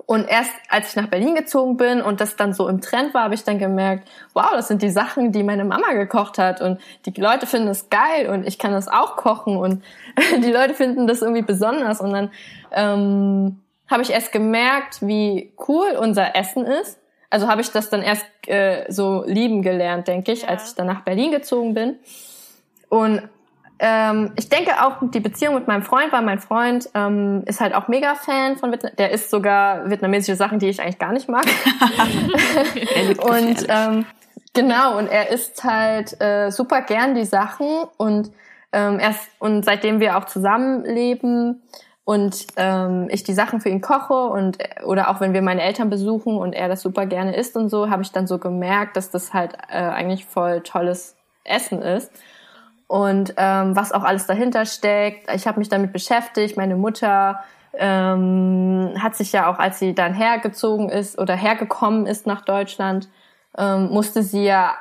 Und 0.05 0.27
erst 0.27 0.51
als 0.69 0.89
ich 0.89 0.95
nach 0.95 1.07
Berlin 1.07 1.35
gezogen 1.35 1.77
bin 1.77 2.01
und 2.01 2.19
das 2.19 2.35
dann 2.35 2.53
so 2.53 2.67
im 2.67 2.81
Trend 2.81 3.13
war, 3.13 3.23
habe 3.23 3.35
ich 3.35 3.43
dann 3.43 3.59
gemerkt, 3.59 4.07
wow, 4.33 4.49
das 4.51 4.67
sind 4.67 4.81
die 4.81 4.89
Sachen, 4.89 5.31
die 5.31 5.43
meine 5.43 5.65
Mama 5.65 5.93
gekocht 5.93 6.37
hat 6.37 6.61
und 6.61 6.79
die 7.05 7.21
Leute 7.21 7.45
finden 7.45 7.67
es 7.67 7.89
geil 7.89 8.27
und 8.29 8.47
ich 8.47 8.57
kann 8.57 8.71
das 8.71 8.87
auch 8.87 9.17
kochen 9.17 9.57
und 9.57 9.83
die 10.43 10.51
Leute 10.51 10.73
finden 10.73 11.05
das 11.05 11.21
irgendwie 11.21 11.43
besonders 11.43 12.01
und 12.01 12.11
dann 12.11 12.31
ähm, 12.71 13.59
habe 13.87 14.01
ich 14.01 14.11
erst 14.11 14.31
gemerkt, 14.31 15.05
wie 15.05 15.53
cool 15.67 15.91
unser 15.99 16.35
Essen 16.35 16.65
ist 16.65 16.99
also 17.29 17.47
habe 17.47 17.61
ich 17.61 17.71
das 17.71 17.89
dann 17.89 18.01
erst 18.01 18.25
äh, 18.47 18.85
so 18.89 19.23
lieben 19.25 19.61
gelernt, 19.61 20.07
denke 20.07 20.31
ich, 20.31 20.43
ja. 20.43 20.49
als 20.49 20.69
ich 20.69 20.75
dann 20.75 20.87
nach 20.87 21.01
Berlin 21.01 21.31
gezogen 21.31 21.73
bin. 21.73 21.99
Und 22.89 23.29
ähm, 23.79 24.31
ich 24.35 24.49
denke 24.49 24.83
auch 24.83 24.97
die 25.01 25.19
Beziehung 25.19 25.55
mit 25.55 25.67
meinem 25.67 25.83
Freund, 25.83 26.11
weil 26.11 26.21
mein 26.21 26.39
Freund 26.39 26.89
ähm, 26.93 27.43
ist 27.45 27.61
halt 27.61 27.73
auch 27.73 27.87
mega 27.87 28.15
Fan 28.15 28.57
von 28.57 28.71
Vietnam. 28.71 28.91
Der 28.97 29.11
isst 29.11 29.29
sogar 29.29 29.89
vietnamesische 29.89 30.35
Sachen, 30.35 30.59
die 30.59 30.67
ich 30.67 30.81
eigentlich 30.81 30.99
gar 30.99 31.13
nicht 31.13 31.29
mag. 31.29 31.45
und 33.17 33.65
ähm, 33.69 34.05
genau, 34.53 34.97
und 34.97 35.07
er 35.07 35.29
isst 35.29 35.63
halt 35.63 36.19
äh, 36.21 36.51
super 36.51 36.81
gern 36.81 37.15
die 37.15 37.25
Sachen 37.25 37.85
und 37.97 38.31
ähm, 38.71 38.99
erst 38.99 39.29
und 39.39 39.65
seitdem 39.65 39.99
wir 39.99 40.17
auch 40.17 40.25
zusammenleben, 40.25 41.61
und 42.09 42.47
ähm, 42.55 43.07
ich 43.11 43.23
die 43.23 43.35
Sachen 43.35 43.61
für 43.61 43.69
ihn 43.69 43.81
koche 43.81 44.15
und 44.15 44.57
oder 44.83 45.11
auch 45.11 45.21
wenn 45.21 45.33
wir 45.33 45.43
meine 45.43 45.61
Eltern 45.61 45.91
besuchen 45.91 46.37
und 46.37 46.53
er 46.53 46.67
das 46.67 46.81
super 46.81 47.05
gerne 47.05 47.35
isst 47.35 47.55
und 47.55 47.69
so, 47.69 47.91
habe 47.91 48.01
ich 48.01 48.11
dann 48.11 48.25
so 48.25 48.39
gemerkt, 48.39 48.97
dass 48.97 49.11
das 49.11 49.31
halt 49.31 49.53
äh, 49.69 49.77
eigentlich 49.77 50.25
voll 50.25 50.61
tolles 50.61 51.15
Essen 51.43 51.83
ist. 51.83 52.11
Und 52.89 53.35
ähm, 53.37 53.75
was 53.75 53.91
auch 53.91 54.03
alles 54.03 54.25
dahinter 54.25 54.65
steckt. 54.65 55.31
Ich 55.31 55.45
habe 55.45 55.59
mich 55.59 55.69
damit 55.69 55.93
beschäftigt. 55.93 56.57
Meine 56.57 56.75
Mutter 56.75 57.39
ähm, 57.73 58.93
hat 58.97 59.15
sich 59.15 59.31
ja 59.31 59.47
auch, 59.47 59.59
als 59.59 59.77
sie 59.77 59.93
dann 59.93 60.15
hergezogen 60.15 60.89
ist 60.89 61.19
oder 61.19 61.35
hergekommen 61.35 62.07
ist 62.07 62.25
nach 62.25 62.41
Deutschland, 62.41 63.07
ähm, 63.55 63.89
musste 63.91 64.23
sie 64.23 64.43
ja 64.43 64.73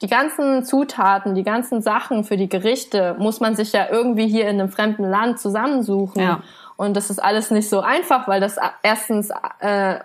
die 0.00 0.06
ganzen 0.06 0.64
Zutaten, 0.64 1.34
die 1.34 1.42
ganzen 1.42 1.82
Sachen 1.82 2.24
für 2.24 2.38
die 2.38 2.48
Gerichte 2.48 3.14
muss 3.18 3.38
man 3.38 3.54
sich 3.54 3.70
ja 3.72 3.86
irgendwie 3.90 4.28
hier 4.28 4.48
in 4.48 4.58
einem 4.58 4.70
fremden 4.70 5.04
Land 5.04 5.38
zusammensuchen. 5.38 6.22
Ja. 6.22 6.40
Und 6.78 6.96
das 6.96 7.10
ist 7.10 7.18
alles 7.18 7.50
nicht 7.50 7.68
so 7.68 7.80
einfach, 7.80 8.28
weil 8.28 8.40
das 8.40 8.56
erstens 8.82 9.30
äh, 9.60 9.98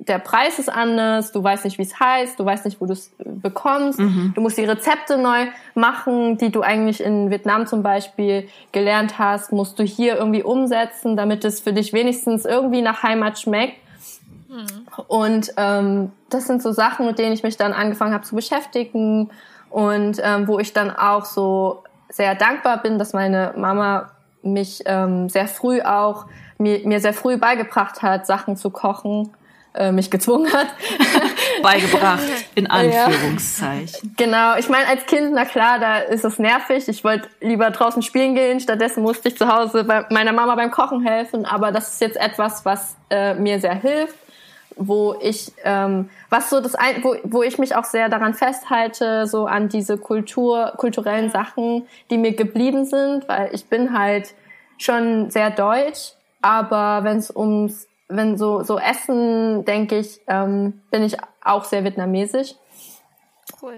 der 0.00 0.18
Preis 0.18 0.58
ist 0.58 0.68
anders, 0.68 1.32
du 1.32 1.42
weißt 1.42 1.64
nicht, 1.64 1.78
wie 1.78 1.82
es 1.82 1.98
heißt, 1.98 2.38
du 2.38 2.44
weißt 2.44 2.64
nicht, 2.64 2.80
wo 2.80 2.86
du 2.86 2.92
es 2.92 3.10
bekommst. 3.18 3.98
Mhm. 3.98 4.32
Du 4.34 4.40
musst 4.40 4.58
die 4.58 4.64
Rezepte 4.64 5.18
neu 5.18 5.46
machen, 5.74 6.38
die 6.38 6.50
du 6.50 6.62
eigentlich 6.62 7.02
in 7.02 7.30
Vietnam 7.30 7.66
zum 7.66 7.82
Beispiel 7.82 8.48
gelernt 8.72 9.18
hast, 9.18 9.52
musst 9.52 9.78
du 9.78 9.84
hier 9.84 10.16
irgendwie 10.16 10.42
umsetzen, 10.42 11.16
damit 11.16 11.44
es 11.44 11.60
für 11.60 11.72
dich 11.72 11.92
wenigstens 11.92 12.44
irgendwie 12.44 12.82
nach 12.82 13.02
Heimat 13.02 13.38
schmeckt. 13.38 13.76
Mhm. 14.48 14.86
Und 15.06 15.52
ähm, 15.56 16.12
das 16.30 16.46
sind 16.46 16.62
so 16.62 16.72
Sachen, 16.72 17.06
mit 17.06 17.18
denen 17.18 17.32
ich 17.32 17.42
mich 17.42 17.56
dann 17.56 17.72
angefangen 17.72 18.12
habe 18.12 18.24
zu 18.24 18.34
beschäftigen 18.34 19.30
und 19.70 20.20
ähm, 20.22 20.48
wo 20.48 20.58
ich 20.58 20.72
dann 20.72 20.90
auch 20.90 21.24
so 21.24 21.82
sehr 22.08 22.34
dankbar 22.34 22.82
bin, 22.82 22.98
dass 22.98 23.12
meine 23.12 23.54
Mama 23.56 24.10
mich 24.42 24.82
ähm, 24.86 25.28
sehr 25.28 25.48
früh 25.48 25.80
auch 25.80 26.26
mir, 26.58 26.86
mir 26.86 27.00
sehr 27.00 27.14
früh 27.14 27.36
beigebracht 27.36 28.02
hat, 28.02 28.26
Sachen 28.26 28.56
zu 28.56 28.70
kochen, 28.70 29.30
äh, 29.74 29.92
mich 29.92 30.10
gezwungen 30.10 30.52
hat. 30.52 30.68
Beigebracht, 31.62 32.22
in 32.54 32.66
Anführungszeichen. 32.68 34.14
Ja, 34.18 34.24
genau, 34.24 34.56
ich 34.56 34.68
meine, 34.68 34.86
als 34.86 35.06
Kind, 35.06 35.32
na 35.32 35.44
klar, 35.44 35.78
da 35.78 35.98
ist 35.98 36.24
es 36.24 36.38
nervig. 36.38 36.88
Ich 36.88 37.04
wollte 37.04 37.28
lieber 37.40 37.70
draußen 37.70 38.02
spielen 38.02 38.34
gehen, 38.34 38.60
stattdessen 38.60 39.02
musste 39.02 39.28
ich 39.28 39.36
zu 39.36 39.48
Hause 39.48 39.84
bei 39.84 40.06
meiner 40.10 40.32
Mama 40.32 40.54
beim 40.54 40.70
Kochen 40.70 41.02
helfen. 41.04 41.46
Aber 41.46 41.72
das 41.72 41.94
ist 41.94 42.00
jetzt 42.00 42.16
etwas, 42.16 42.64
was 42.64 42.96
äh, 43.10 43.34
mir 43.34 43.60
sehr 43.60 43.74
hilft 43.74 44.16
wo 44.76 45.16
ich, 45.20 45.52
ähm, 45.64 46.08
was 46.30 46.50
so 46.50 46.60
das 46.60 46.74
ein, 46.74 47.02
wo, 47.02 47.16
wo 47.24 47.42
ich 47.42 47.58
mich 47.58 47.74
auch 47.74 47.84
sehr 47.84 48.08
daran 48.08 48.34
festhalte, 48.34 49.26
so 49.26 49.46
an 49.46 49.68
diese 49.68 49.98
Kultur, 49.98 50.72
kulturellen 50.76 51.30
Sachen, 51.30 51.86
die 52.10 52.18
mir 52.18 52.32
geblieben 52.34 52.84
sind, 52.84 53.28
weil 53.28 53.50
ich 53.52 53.66
bin 53.66 53.96
halt 53.96 54.34
schon 54.78 55.30
sehr 55.30 55.50
deutsch, 55.50 56.14
aber 56.40 57.04
wenn 57.04 57.18
es 57.18 57.34
ums, 57.34 57.86
wenn 58.16 58.36
so, 58.36 58.62
so 58.62 58.78
Essen, 58.78 59.64
denke 59.64 59.98
ich, 59.98 60.20
ähm, 60.26 60.82
bin 60.90 61.02
ich 61.02 61.16
auch 61.44 61.64
sehr 61.64 61.84
vietnamesisch. 61.84 62.54
Cool. 63.60 63.76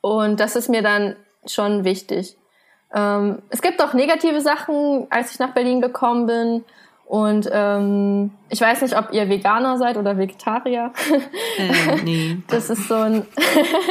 Und 0.00 0.40
das 0.40 0.56
ist 0.56 0.68
mir 0.68 0.82
dann 0.82 1.16
schon 1.46 1.84
wichtig. 1.84 2.36
Ähm, 2.94 3.42
es 3.50 3.62
gibt 3.62 3.82
auch 3.82 3.94
negative 3.94 4.40
Sachen, 4.40 5.06
als 5.10 5.32
ich 5.32 5.38
nach 5.38 5.52
Berlin 5.52 5.80
gekommen 5.80 6.26
bin. 6.26 6.64
Und 7.04 7.48
ähm, 7.52 8.32
ich 8.48 8.60
weiß 8.60 8.82
nicht, 8.82 8.98
ob 8.98 9.12
ihr 9.12 9.28
Veganer 9.28 9.78
seid 9.78 9.96
oder 9.96 10.18
Vegetarier. 10.18 10.92
Äh, 11.58 12.02
nee. 12.02 12.38
Das 12.48 12.68
ist 12.68 12.88
so 12.88 12.94
ein. 12.94 13.26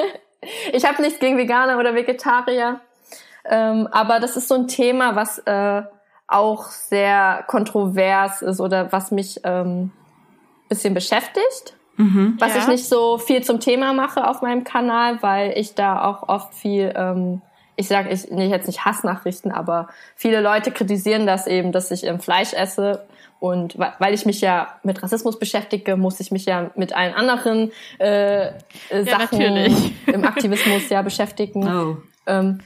ich 0.73 0.85
habe 0.85 1.01
nichts 1.01 1.19
gegen 1.19 1.37
Veganer 1.37 1.77
oder 1.77 1.95
Vegetarier, 1.95 2.81
ähm, 3.45 3.87
aber 3.91 4.19
das 4.19 4.35
ist 4.35 4.49
so 4.49 4.55
ein 4.55 4.67
Thema, 4.67 5.15
was 5.15 5.39
äh, 5.39 5.83
auch 6.27 6.65
sehr 6.65 7.43
kontrovers 7.47 8.41
ist 8.41 8.59
oder 8.59 8.91
was 8.91 9.11
mich 9.11 9.41
ähm, 9.43 9.91
bisschen 10.69 10.93
beschäftigt. 10.93 11.77
Mhm, 11.97 12.35
was 12.39 12.53
ja. 12.53 12.61
ich 12.61 12.67
nicht 12.67 12.89
so 12.89 13.17
viel 13.17 13.43
zum 13.43 13.59
Thema 13.59 13.93
mache 13.93 14.27
auf 14.27 14.41
meinem 14.41 14.63
Kanal, 14.63 15.21
weil 15.21 15.57
ich 15.57 15.75
da 15.75 16.03
auch 16.03 16.27
oft 16.27 16.53
viel 16.53 16.91
ähm, 16.95 17.41
ich 17.77 17.87
sage 17.87 18.09
ich 18.09 18.29
nee, 18.31 18.47
jetzt 18.47 18.67
nicht 18.67 18.85
Hassnachrichten, 18.85 19.51
aber 19.51 19.89
viele 20.15 20.41
Leute 20.41 20.71
kritisieren 20.71 21.25
das 21.25 21.47
eben, 21.47 21.71
dass 21.71 21.91
ich 21.91 22.05
ähm, 22.05 22.19
Fleisch 22.19 22.53
esse. 22.53 23.05
Und 23.39 23.77
weil 23.77 24.13
ich 24.13 24.25
mich 24.25 24.41
ja 24.41 24.79
mit 24.83 25.03
Rassismus 25.03 25.37
beschäftige, 25.37 25.97
muss 25.97 26.19
ich 26.19 26.31
mich 26.31 26.45
ja 26.45 26.71
mit 26.75 26.95
allen 26.95 27.13
anderen 27.13 27.71
äh, 27.99 28.47
äh 28.47 29.03
Sachen 29.03 29.41
ja, 29.41 29.67
im 30.07 30.23
Aktivismus 30.23 30.89
ja 30.89 31.01
beschäftigen. 31.01 31.67
Oh. 31.75 31.97
Ähm, 32.27 32.61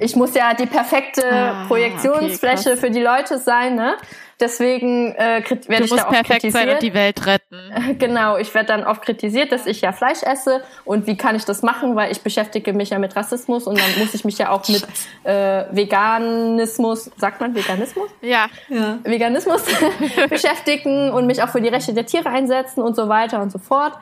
ich 0.00 0.16
muss 0.16 0.34
ja 0.34 0.54
die 0.54 0.66
perfekte 0.66 1.24
ah, 1.30 1.64
Projektionsfläche 1.66 2.70
okay, 2.70 2.78
für 2.78 2.90
die 2.90 3.02
Leute 3.02 3.38
sein, 3.38 3.74
ne? 3.74 3.96
Deswegen 4.40 5.16
äh, 5.16 5.42
werde 5.66 5.84
ich 5.84 5.90
da 5.90 5.96
oft 5.96 6.10
perfekt 6.10 6.42
kritisiert. 6.42 6.52
sein 6.52 6.68
und 6.68 6.82
die 6.82 6.94
Welt 6.94 7.26
retten. 7.26 7.58
Genau, 7.98 8.36
ich 8.36 8.54
werde 8.54 8.68
dann 8.68 8.84
oft 8.84 9.02
kritisiert, 9.02 9.50
dass 9.50 9.66
ich 9.66 9.80
ja 9.80 9.92
Fleisch 9.92 10.22
esse 10.22 10.62
und 10.84 11.06
wie 11.06 11.16
kann 11.16 11.34
ich 11.34 11.44
das 11.44 11.62
machen, 11.62 11.96
weil 11.96 12.12
ich 12.12 12.20
beschäftige 12.20 12.72
mich 12.72 12.90
ja 12.90 12.98
mit 12.98 13.16
Rassismus 13.16 13.66
und 13.66 13.78
dann 13.80 13.98
muss 13.98 14.14
ich 14.14 14.24
mich 14.24 14.38
ja 14.38 14.50
auch 14.50 14.66
mit 14.68 14.86
äh, 15.24 15.64
Veganismus, 15.72 17.10
sagt 17.16 17.40
man 17.40 17.54
Veganismus? 17.54 18.08
Ja. 18.20 18.46
ja. 18.68 18.98
Veganismus 19.02 19.64
beschäftigen 20.28 21.10
und 21.10 21.26
mich 21.26 21.42
auch 21.42 21.48
für 21.48 21.60
die 21.60 21.68
Rechte 21.68 21.92
der 21.92 22.06
Tiere 22.06 22.28
einsetzen 22.28 22.80
und 22.80 22.94
so 22.94 23.08
weiter 23.08 23.42
und 23.42 23.50
so 23.50 23.58
fort. 23.58 23.94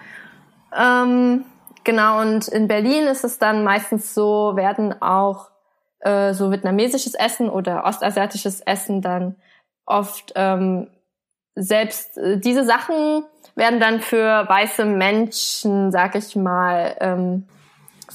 Ähm, 0.79 1.45
genau, 1.85 2.21
und 2.21 2.47
in 2.49 2.69
Berlin 2.69 3.05
ist 3.05 3.25
es 3.25 3.39
dann 3.39 3.65
meistens 3.65 4.15
so, 4.15 4.53
werden 4.55 5.01
auch 5.01 5.49
äh, 6.01 6.35
so 6.35 6.51
vietnamesisches 6.51 7.15
Essen 7.15 7.49
oder 7.49 7.85
ostasiatisches 7.85 8.61
Essen 8.61 9.03
dann 9.03 9.37
oft 9.87 10.33
ähm, 10.37 10.89
selbst 11.55 12.19
äh, 12.19 12.39
diese 12.39 12.65
Sachen 12.65 13.25
werden 13.55 13.81
dann 13.81 14.01
für 14.01 14.47
weiße 14.49 14.85
Menschen, 14.85 15.91
sag 15.91 16.15
ich 16.15 16.37
mal, 16.37 16.97
ähm, 17.01 17.47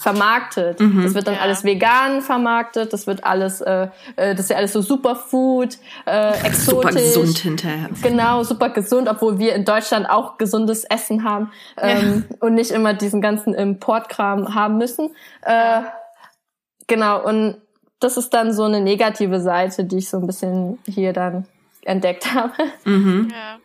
vermarktet. 0.01 0.79
Mhm, 0.79 1.03
das 1.03 1.13
wird 1.13 1.27
dann 1.27 1.35
ja. 1.35 1.41
alles 1.41 1.63
vegan 1.63 2.21
vermarktet, 2.21 2.93
das 2.93 3.07
wird 3.07 3.23
alles, 3.23 3.61
äh, 3.61 3.87
äh, 4.15 4.35
das 4.35 4.41
ist 4.41 4.49
ja 4.49 4.57
alles 4.57 4.73
so 4.73 4.81
Superfood, 4.81 5.77
äh, 6.05 6.31
exotisch. 6.43 6.65
Super 6.65 6.91
gesund 6.91 7.37
hinterher. 7.37 7.89
Genau, 8.01 8.43
super 8.43 8.69
gesund, 8.69 9.09
obwohl 9.09 9.37
wir 9.37 9.53
in 9.53 9.65
Deutschland 9.65 10.09
auch 10.09 10.37
gesundes 10.37 10.85
Essen 10.85 11.23
haben 11.23 11.51
ähm, 11.77 12.25
ja. 12.29 12.35
und 12.39 12.55
nicht 12.55 12.71
immer 12.71 12.93
diesen 12.93 13.21
ganzen 13.21 13.53
Importkram 13.53 14.55
haben 14.55 14.77
müssen. 14.77 15.11
Äh, 15.43 15.81
genau, 16.87 17.23
und 17.23 17.57
das 18.01 18.17
ist 18.17 18.33
dann 18.33 18.53
so 18.53 18.63
eine 18.63 18.81
negative 18.81 19.39
Seite, 19.39 19.85
die 19.85 19.97
ich 19.97 20.09
so 20.09 20.17
ein 20.17 20.27
bisschen 20.27 20.79
hier 20.85 21.13
dann 21.13 21.47
entdeckt 21.83 22.33
habe. 22.33 22.53
Mhm. 22.83 23.29
Ja. 23.31 23.59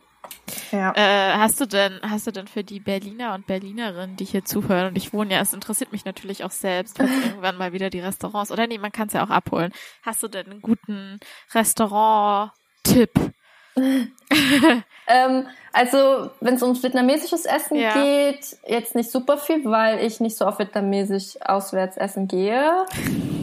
Ja. 0.70 0.92
Äh, 0.94 1.38
hast 1.38 1.60
du 1.60 1.66
denn, 1.66 1.98
hast 2.02 2.26
du 2.26 2.30
denn 2.30 2.46
für 2.46 2.62
die 2.62 2.78
Berliner 2.78 3.34
und 3.34 3.46
Berlinerinnen, 3.46 4.16
die 4.16 4.24
hier 4.24 4.44
zuhören, 4.44 4.88
und 4.88 4.96
ich 4.96 5.12
wohne 5.12 5.34
ja, 5.34 5.40
es 5.40 5.52
interessiert 5.52 5.90
mich 5.90 6.04
natürlich 6.04 6.44
auch 6.44 6.50
selbst, 6.50 6.98
falls 6.98 7.10
irgendwann 7.24 7.56
mal 7.56 7.72
wieder 7.72 7.90
die 7.90 8.00
Restaurants, 8.00 8.52
oder 8.52 8.66
nee, 8.66 8.78
man 8.78 8.92
kann 8.92 9.08
es 9.08 9.14
ja 9.14 9.24
auch 9.24 9.30
abholen. 9.30 9.72
Hast 10.02 10.22
du 10.22 10.28
denn 10.28 10.46
einen 10.46 10.62
guten 10.62 11.18
Restaurant-Tipp? 11.52 13.10
ähm, 15.06 15.46
also, 15.72 16.30
wenn 16.40 16.54
es 16.54 16.62
ums 16.62 16.82
vietnamesisches 16.82 17.44
Essen 17.44 17.76
ja. 17.76 17.92
geht, 17.92 18.56
jetzt 18.66 18.94
nicht 18.94 19.10
super 19.10 19.36
viel, 19.36 19.64
weil 19.64 20.02
ich 20.02 20.20
nicht 20.20 20.36
so 20.36 20.46
auf 20.46 20.58
vietnamesisch 20.58 21.36
auswärts 21.44 21.96
essen 21.96 22.28
gehe. 22.28 22.86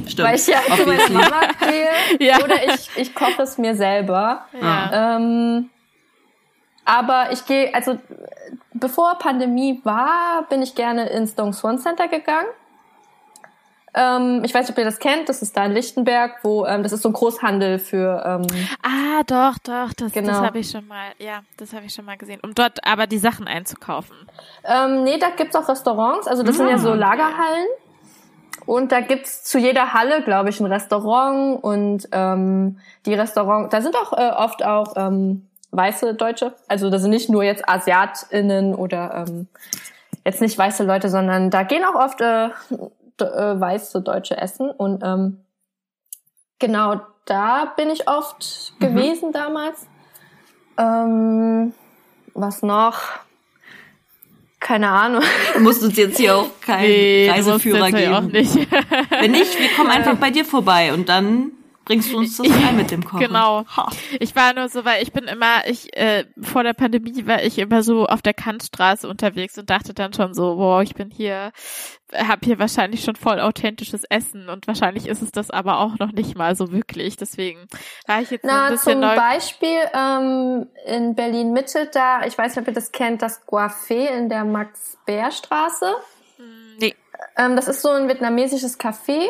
Stimmt. 0.07 0.27
Weil 0.27 0.35
ich 0.35 0.47
ja 0.47 0.57
zu 0.75 0.85
meiner 0.85 1.09
Mama 1.09 1.41
gehe. 1.59 1.89
ja. 2.27 2.43
Oder 2.43 2.55
ich, 2.65 2.89
ich 2.95 3.13
koche 3.13 3.43
es 3.43 3.57
mir 3.57 3.75
selber. 3.75 4.45
Ja. 4.59 5.15
Ähm, 5.15 5.69
aber 6.85 7.31
ich 7.31 7.45
gehe, 7.45 7.73
also 7.73 7.97
bevor 8.73 9.17
Pandemie 9.19 9.79
war, 9.83 10.45
bin 10.49 10.61
ich 10.61 10.75
gerne 10.75 11.07
ins 11.09 11.35
Dong 11.35 11.53
Swan 11.53 11.79
Center 11.79 12.07
gegangen. 12.07 12.47
Ähm, 13.95 14.41
ich 14.43 14.53
weiß 14.53 14.67
nicht, 14.67 14.71
ob 14.71 14.77
ihr 14.77 14.85
das 14.85 14.99
kennt. 14.99 15.29
Das 15.29 15.41
ist 15.41 15.55
da 15.55 15.65
in 15.65 15.71
Lichtenberg, 15.71 16.43
wo 16.43 16.65
ähm, 16.65 16.83
das 16.83 16.91
ist 16.91 17.03
so 17.03 17.09
ein 17.09 17.13
Großhandel 17.13 17.79
für. 17.79 18.23
Ähm, 18.25 18.47
ah, 18.81 19.23
doch, 19.27 19.57
doch, 19.59 19.93
das, 19.93 20.11
genau. 20.11 20.29
das 20.29 20.41
habe 20.41 20.59
ich 20.59 20.69
schon 20.69 20.87
mal. 20.87 21.11
Ja, 21.19 21.41
das 21.57 21.73
habe 21.73 21.85
ich 21.85 21.93
schon 21.93 22.05
mal 22.05 22.17
gesehen. 22.17 22.39
Um 22.41 22.55
dort 22.55 22.85
aber 22.85 23.07
die 23.07 23.19
Sachen 23.19 23.47
einzukaufen. 23.47 24.15
Ähm, 24.63 25.03
nee, 25.03 25.17
da 25.19 25.29
gibt's 25.29 25.55
auch 25.55 25.67
Restaurants. 25.67 26.27
Also 26.27 26.43
das 26.43 26.55
ah, 26.55 26.57
sind 26.57 26.69
ja 26.69 26.77
so 26.79 26.91
ah, 26.91 26.95
Lagerhallen. 26.95 27.67
Und 28.65 28.91
da 28.91 29.01
gibt's 29.01 29.43
zu 29.43 29.59
jeder 29.59 29.93
Halle, 29.93 30.21
glaube 30.23 30.49
ich, 30.49 30.59
ein 30.59 30.65
Restaurant 30.65 31.61
und 31.63 32.07
ähm, 32.11 32.79
die 33.05 33.13
Restaurants, 33.13 33.71
da 33.71 33.81
sind 33.81 33.95
auch 33.95 34.13
äh, 34.13 34.31
oft 34.31 34.63
auch 34.63 34.93
ähm, 34.95 35.47
weiße 35.71 36.13
Deutsche. 36.13 36.53
Also 36.67 36.89
das 36.89 37.01
sind 37.01 37.11
nicht 37.11 37.29
nur 37.29 37.43
jetzt 37.43 37.67
AsiatInnen 37.67 38.73
oder 38.73 39.25
ähm, 39.27 39.47
jetzt 40.23 40.39
nicht 40.39 40.57
weiße 40.57 40.83
Leute, 40.83 41.09
sondern 41.09 41.49
da 41.49 41.63
gehen 41.63 41.83
auch 41.83 41.95
oft 41.95 42.21
äh, 42.21 42.49
äh, 43.19 43.59
weiße 43.59 44.01
Deutsche 44.01 44.37
essen. 44.37 44.69
Und 44.69 45.03
ähm, 45.03 45.45
genau 46.59 47.01
da 47.25 47.73
bin 47.77 47.89
ich 47.89 48.07
oft 48.07 48.73
mhm. 48.79 48.85
gewesen 48.85 49.31
damals. 49.31 49.87
Ähm, 50.77 51.73
was 52.33 52.63
noch? 52.63 52.99
Keine 54.59 54.89
Ahnung. 54.89 55.23
Du 55.53 55.59
musst 55.59 55.83
uns 55.83 55.97
jetzt 55.97 56.17
hier 56.17 56.37
auch 56.37 56.49
keinen 56.61 56.87
nee, 56.87 57.29
Reiseführer 57.29 57.91
geben. 57.91 58.13
Auch 58.13 58.21
nicht. 58.21 58.55
Wenn 59.19 59.31
nicht, 59.31 59.59
wir 59.59 59.69
kommen 59.75 59.91
einfach 59.91 60.15
bei 60.15 60.31
dir 60.31 60.45
vorbei 60.45 60.93
und 60.93 61.09
dann 61.09 61.51
bringst 61.85 62.11
du 62.11 62.17
uns 62.17 62.37
das 62.37 62.47
ein 62.49 62.77
mit 62.77 62.91
dem 62.91 63.03
Kochen. 63.03 63.19
Genau. 63.19 63.65
Ich 64.19 64.35
war 64.35 64.53
nur 64.53 64.69
so, 64.69 64.85
weil 64.85 65.03
ich 65.03 65.11
bin 65.11 65.25
immer, 65.25 65.67
ich 65.67 65.95
äh, 65.97 66.25
vor 66.41 66.63
der 66.63 66.73
Pandemie 66.73 67.25
war 67.27 67.43
ich 67.43 67.57
immer 67.59 67.83
so 67.83 68.05
auf 68.05 68.21
der 68.21 68.33
Kantstraße 68.33 69.07
unterwegs 69.07 69.57
und 69.57 69.69
dachte 69.69 69.93
dann 69.93 70.13
schon 70.13 70.33
so, 70.33 70.55
boah, 70.55 70.81
ich 70.81 70.95
bin 70.95 71.11
hier, 71.11 71.51
habe 72.15 72.45
hier 72.45 72.59
wahrscheinlich 72.59 73.03
schon 73.03 73.15
voll 73.15 73.39
authentisches 73.39 74.03
Essen 74.05 74.49
und 74.49 74.67
wahrscheinlich 74.67 75.07
ist 75.07 75.21
es 75.21 75.31
das 75.31 75.49
aber 75.49 75.79
auch 75.79 75.99
noch 75.99 76.11
nicht 76.11 76.37
mal 76.37 76.55
so 76.55 76.71
wirklich. 76.71 77.17
Deswegen 77.17 77.67
war 78.07 78.21
ich 78.21 78.31
jetzt 78.31 78.45
Na, 78.45 78.65
ein 78.65 78.71
bisschen 78.71 78.93
zum 78.93 79.01
neu. 79.01 79.15
Beispiel 79.15 79.79
ähm, 79.93 80.67
in 80.85 81.15
Berlin 81.15 81.53
Mitte 81.53 81.89
da, 81.91 82.25
ich 82.25 82.37
weiß 82.37 82.55
nicht, 82.55 82.61
ob 82.61 82.67
ihr 82.67 82.73
das 82.73 82.91
kennt, 82.91 83.21
das 83.21 83.45
Guafé 83.47 84.07
in 84.07 84.29
der 84.29 84.45
Max-Bär-Straße. 84.45 85.93
Hm, 86.37 86.77
nee. 86.79 86.95
Ähm, 87.37 87.55
das 87.55 87.67
ist 87.67 87.81
so 87.81 87.89
ein 87.89 88.07
vietnamesisches 88.07 88.79
Café 88.79 89.29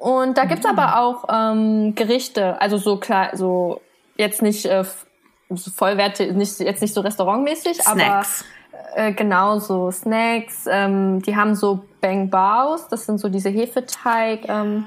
und 0.00 0.38
da 0.38 0.46
gibt's 0.46 0.64
mhm. 0.64 0.78
aber 0.78 0.98
auch 0.98 1.24
ähm, 1.30 1.94
Gerichte, 1.94 2.58
also 2.58 2.78
so 2.78 2.96
klar, 2.96 3.36
so 3.36 3.82
jetzt 4.16 4.40
nicht 4.40 4.64
äh, 4.64 4.82
so 5.50 5.70
vollwertig, 5.70 6.32
nicht 6.32 6.58
jetzt 6.58 6.80
nicht 6.80 6.94
so 6.94 7.02
restaurantmäßig, 7.02 7.82
Snacks. 7.82 8.44
aber 8.94 9.08
äh, 9.08 9.12
genau 9.12 9.58
so 9.58 9.90
Snacks. 9.90 10.64
Ähm, 10.70 11.20
die 11.20 11.36
haben 11.36 11.54
so 11.54 11.84
Bang 12.00 12.30
Baos, 12.30 12.88
das 12.88 13.04
sind 13.04 13.18
so 13.18 13.28
diese 13.28 13.50
Hefeteig. 13.50 14.48
Ähm, 14.48 14.86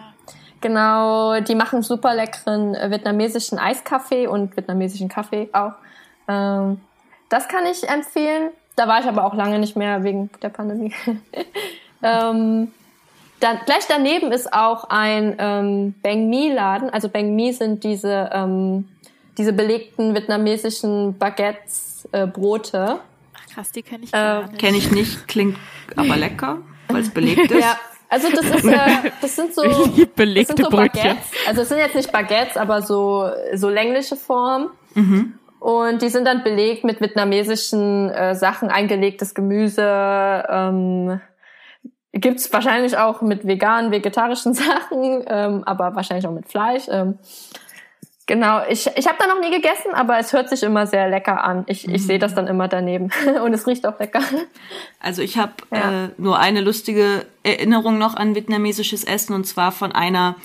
genau, 0.61 1.39
die 1.41 1.53
machen 1.53 1.83
super 1.83 2.15
leckeren 2.15 2.73
äh, 2.73 2.89
vietnamesischen 2.89 3.59
Eiskaffee 3.59 4.25
und 4.25 4.57
vietnamesischen 4.57 5.09
Kaffee 5.09 5.47
auch. 5.53 5.73
Ähm, 6.27 6.81
das 7.29 7.47
kann 7.47 7.67
ich 7.67 7.87
empfehlen. 7.87 8.49
Da 8.75 8.87
war 8.87 8.99
ich 8.99 9.05
aber 9.05 9.25
auch 9.25 9.35
lange 9.35 9.59
nicht 9.59 9.75
mehr 9.75 10.03
wegen 10.03 10.31
der 10.41 10.49
Pandemie. 10.49 10.91
ähm, 12.01 12.71
dann, 13.43 13.59
gleich 13.65 13.85
daneben 13.87 14.31
ist 14.31 14.53
auch 14.53 14.85
ein 14.89 15.35
ähm, 15.37 15.93
Bang 16.01 16.29
Mi-Laden. 16.29 16.89
Also 16.89 17.09
Bang 17.09 17.35
Mi 17.35 17.51
sind 17.51 17.83
diese, 17.83 18.29
ähm, 18.33 18.87
diese 19.37 19.53
belegten 19.53 20.15
vietnamesischen 20.15 21.17
Baguettes, 21.17 22.07
äh, 22.11 22.25
Brote. 22.25 22.99
Ach, 23.33 23.53
krass, 23.53 23.71
die 23.71 23.83
kenne 23.83 24.05
ich 24.05 24.13
äh, 24.13 24.43
nicht. 24.43 24.59
Kenne 24.59 24.77
ich 24.77 24.91
nicht, 24.91 25.27
klingt 25.27 25.57
aber 25.95 26.15
lecker, 26.15 26.59
weil 26.87 27.01
es 27.01 27.09
belegt 27.09 27.51
ist. 27.51 27.61
Ja, 27.61 27.77
also 28.09 28.29
das 28.29 28.45
ist, 28.45 28.65
äh, 28.65 29.11
das 29.21 29.35
sind 29.35 29.53
so, 29.53 29.61
belegte 30.15 30.53
das 30.53 30.57
sind 30.57 30.71
so 30.71 30.77
Baguettes. 30.77 31.31
Also 31.47 31.61
es 31.63 31.69
sind 31.69 31.79
jetzt 31.79 31.95
nicht 31.95 32.11
Baguettes, 32.11 32.57
aber 32.57 32.81
so, 32.81 33.29
so 33.53 33.69
längliche 33.69 34.15
Form. 34.15 34.69
Mhm. 34.93 35.33
Und 35.59 36.01
die 36.01 36.09
sind 36.09 36.25
dann 36.25 36.43
belegt 36.43 36.83
mit 36.83 37.01
vietnamesischen 37.01 38.09
äh, 38.09 38.35
Sachen, 38.35 38.69
eingelegtes 38.69 39.33
Gemüse, 39.33 40.43
ähm, 40.49 41.21
Gibt's 42.13 42.53
wahrscheinlich 42.53 42.95
auch 42.95 43.21
mit 43.21 43.47
veganen, 43.47 43.91
vegetarischen 43.91 44.53
Sachen, 44.53 45.23
ähm, 45.27 45.63
aber 45.65 45.95
wahrscheinlich 45.95 46.27
auch 46.27 46.31
mit 46.31 46.47
Fleisch. 46.47 46.83
Ähm, 46.87 47.17
genau, 48.27 48.61
ich, 48.69 48.87
ich 48.95 49.07
habe 49.07 49.17
da 49.19 49.25
noch 49.25 49.41
nie 49.41 49.49
gegessen, 49.49 49.93
aber 49.93 50.19
es 50.19 50.31
hört 50.31 50.47
sich 50.47 50.61
immer 50.61 50.85
sehr 50.85 51.09
lecker 51.09 51.43
an. 51.43 51.63
Ich, 51.65 51.87
mhm. 51.87 51.95
ich 51.95 52.05
sehe 52.05 52.19
das 52.19 52.35
dann 52.35 52.45
immer 52.45 52.67
daneben 52.67 53.09
und 53.43 53.53
es 53.53 53.65
riecht 53.65 53.87
auch 53.87 53.99
lecker. 53.99 54.21
Also 54.99 55.23
ich 55.23 55.39
habe 55.39 55.53
ja. 55.71 56.05
äh, 56.05 56.09
nur 56.17 56.37
eine 56.37 56.61
lustige 56.61 57.25
Erinnerung 57.41 57.97
noch 57.97 58.15
an 58.15 58.35
vietnamesisches 58.35 59.03
Essen 59.03 59.33
und 59.33 59.45
zwar 59.45 59.71
von 59.71 59.91
einer 59.91 60.35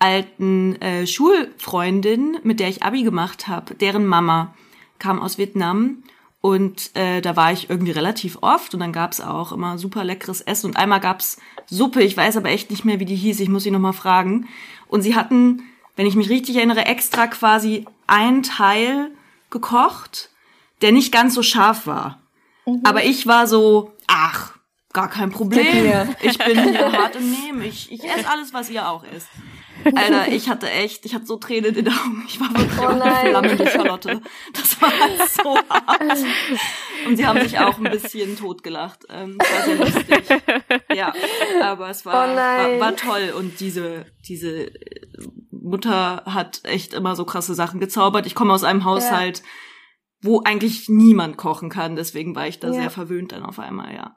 alten 0.00 0.82
äh, 0.82 1.06
Schulfreundin, 1.06 2.38
mit 2.42 2.58
der 2.58 2.68
ich 2.68 2.82
Abi 2.82 3.04
gemacht 3.04 3.46
habe. 3.46 3.74
Deren 3.76 4.04
Mama 4.04 4.52
kam 4.98 5.22
aus 5.22 5.38
Vietnam 5.38 6.02
und 6.42 6.94
äh, 6.96 7.20
da 7.20 7.36
war 7.36 7.52
ich 7.52 7.70
irgendwie 7.70 7.92
relativ 7.92 8.38
oft 8.40 8.74
und 8.74 8.80
dann 8.80 8.92
gab's 8.92 9.20
auch 9.20 9.52
immer 9.52 9.78
super 9.78 10.02
leckeres 10.02 10.40
Essen. 10.40 10.66
Und 10.66 10.76
einmal 10.76 10.98
gab's 10.98 11.38
Suppe, 11.66 12.02
ich 12.02 12.16
weiß 12.16 12.36
aber 12.36 12.50
echt 12.50 12.68
nicht 12.68 12.84
mehr, 12.84 12.98
wie 12.98 13.04
die 13.04 13.14
hieß, 13.14 13.38
ich 13.38 13.48
muss 13.48 13.62
sie 13.62 13.70
nochmal 13.70 13.92
fragen. 13.92 14.48
Und 14.88 15.02
sie 15.02 15.14
hatten, 15.14 15.62
wenn 15.94 16.04
ich 16.04 16.16
mich 16.16 16.28
richtig 16.28 16.56
erinnere, 16.56 16.86
extra 16.86 17.28
quasi 17.28 17.86
einen 18.08 18.42
Teil 18.42 19.12
gekocht, 19.50 20.30
der 20.80 20.90
nicht 20.90 21.12
ganz 21.12 21.34
so 21.34 21.44
scharf 21.44 21.86
war. 21.86 22.20
Mhm. 22.66 22.80
Aber 22.82 23.04
ich 23.04 23.28
war 23.28 23.46
so, 23.46 23.92
ach, 24.08 24.54
gar 24.92 25.08
kein 25.08 25.30
Problem. 25.30 26.08
Ich 26.22 26.38
bin 26.38 26.60
hier 26.60 26.92
hart 26.98 27.14
im 27.14 27.30
Nehmen. 27.30 27.62
Ich, 27.62 27.92
ich 27.92 28.02
esse 28.02 28.28
alles, 28.28 28.52
was 28.52 28.68
ihr 28.68 28.88
auch 28.88 29.04
isst. 29.04 29.28
Alter, 29.84 30.28
ich 30.28 30.48
hatte 30.48 30.70
echt, 30.70 31.04
ich 31.06 31.14
hatte 31.14 31.26
so 31.26 31.36
Tränen 31.36 31.74
in 31.74 31.84
den 31.84 31.88
Augen. 31.88 32.24
Ich 32.26 32.40
war 32.40 32.48
wirklich 32.50 32.78
oh 32.78 32.86
eine 32.86 33.30
flammende 33.30 33.66
Charlotte. 33.66 34.20
Das 34.52 34.80
war 34.80 34.90
halt 34.90 35.30
so 35.30 35.56
hart. 35.68 36.18
Und 37.06 37.16
sie 37.16 37.26
haben 37.26 37.40
sich 37.40 37.58
auch 37.58 37.78
ein 37.78 37.90
bisschen 37.90 38.36
totgelacht. 38.36 39.04
Ähm, 39.08 39.38
war 39.38 39.64
sehr 39.64 39.76
lustig. 39.76 40.42
Ja, 40.94 41.12
aber 41.62 41.90
es 41.90 42.04
war, 42.06 42.14
oh 42.14 42.36
war, 42.36 42.80
war 42.80 42.96
toll. 42.96 43.32
Und 43.36 43.60
diese, 43.60 44.06
diese 44.28 44.72
Mutter 45.50 46.22
hat 46.26 46.60
echt 46.64 46.94
immer 46.94 47.16
so 47.16 47.24
krasse 47.24 47.54
Sachen 47.54 47.80
gezaubert. 47.80 48.26
Ich 48.26 48.34
komme 48.34 48.52
aus 48.52 48.64
einem 48.64 48.84
Haushalt, 48.84 49.38
ja. 49.38 49.44
wo 50.22 50.42
eigentlich 50.42 50.88
niemand 50.88 51.36
kochen 51.36 51.70
kann. 51.70 51.96
Deswegen 51.96 52.34
war 52.34 52.46
ich 52.46 52.60
da 52.60 52.68
ja. 52.68 52.74
sehr 52.74 52.90
verwöhnt 52.90 53.32
dann 53.32 53.44
auf 53.44 53.58
einmal, 53.58 53.94
ja. 53.94 54.14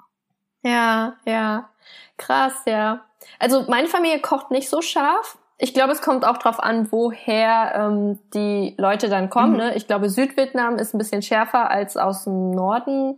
Ja, 0.63 1.17
ja. 1.25 1.69
Krass, 2.17 2.53
ja. 2.65 3.05
Also 3.39 3.65
meine 3.67 3.87
Familie 3.87 4.19
kocht 4.19 4.51
nicht 4.51 4.69
so 4.69 4.81
scharf 4.81 5.37
ich 5.57 5.73
glaube, 5.73 5.93
es 5.93 6.01
kommt 6.01 6.25
auch 6.25 6.37
drauf 6.37 6.61
an, 6.61 6.91
woher 6.91 7.73
ähm, 7.75 8.19
die 8.33 8.75
Leute 8.77 9.07
dann 9.09 9.29
kommen. 9.29 9.53
Mhm. 9.53 9.57
Ne? 9.57 9.75
Ich 9.75 9.87
glaube, 9.87 10.09
Südvietnam 10.09 10.77
ist 10.77 10.93
ein 10.93 10.97
bisschen 10.97 11.21
schärfer 11.21 11.69
als 11.71 11.95
aus 11.95 12.25
dem 12.25 12.51
Norden. 12.51 13.17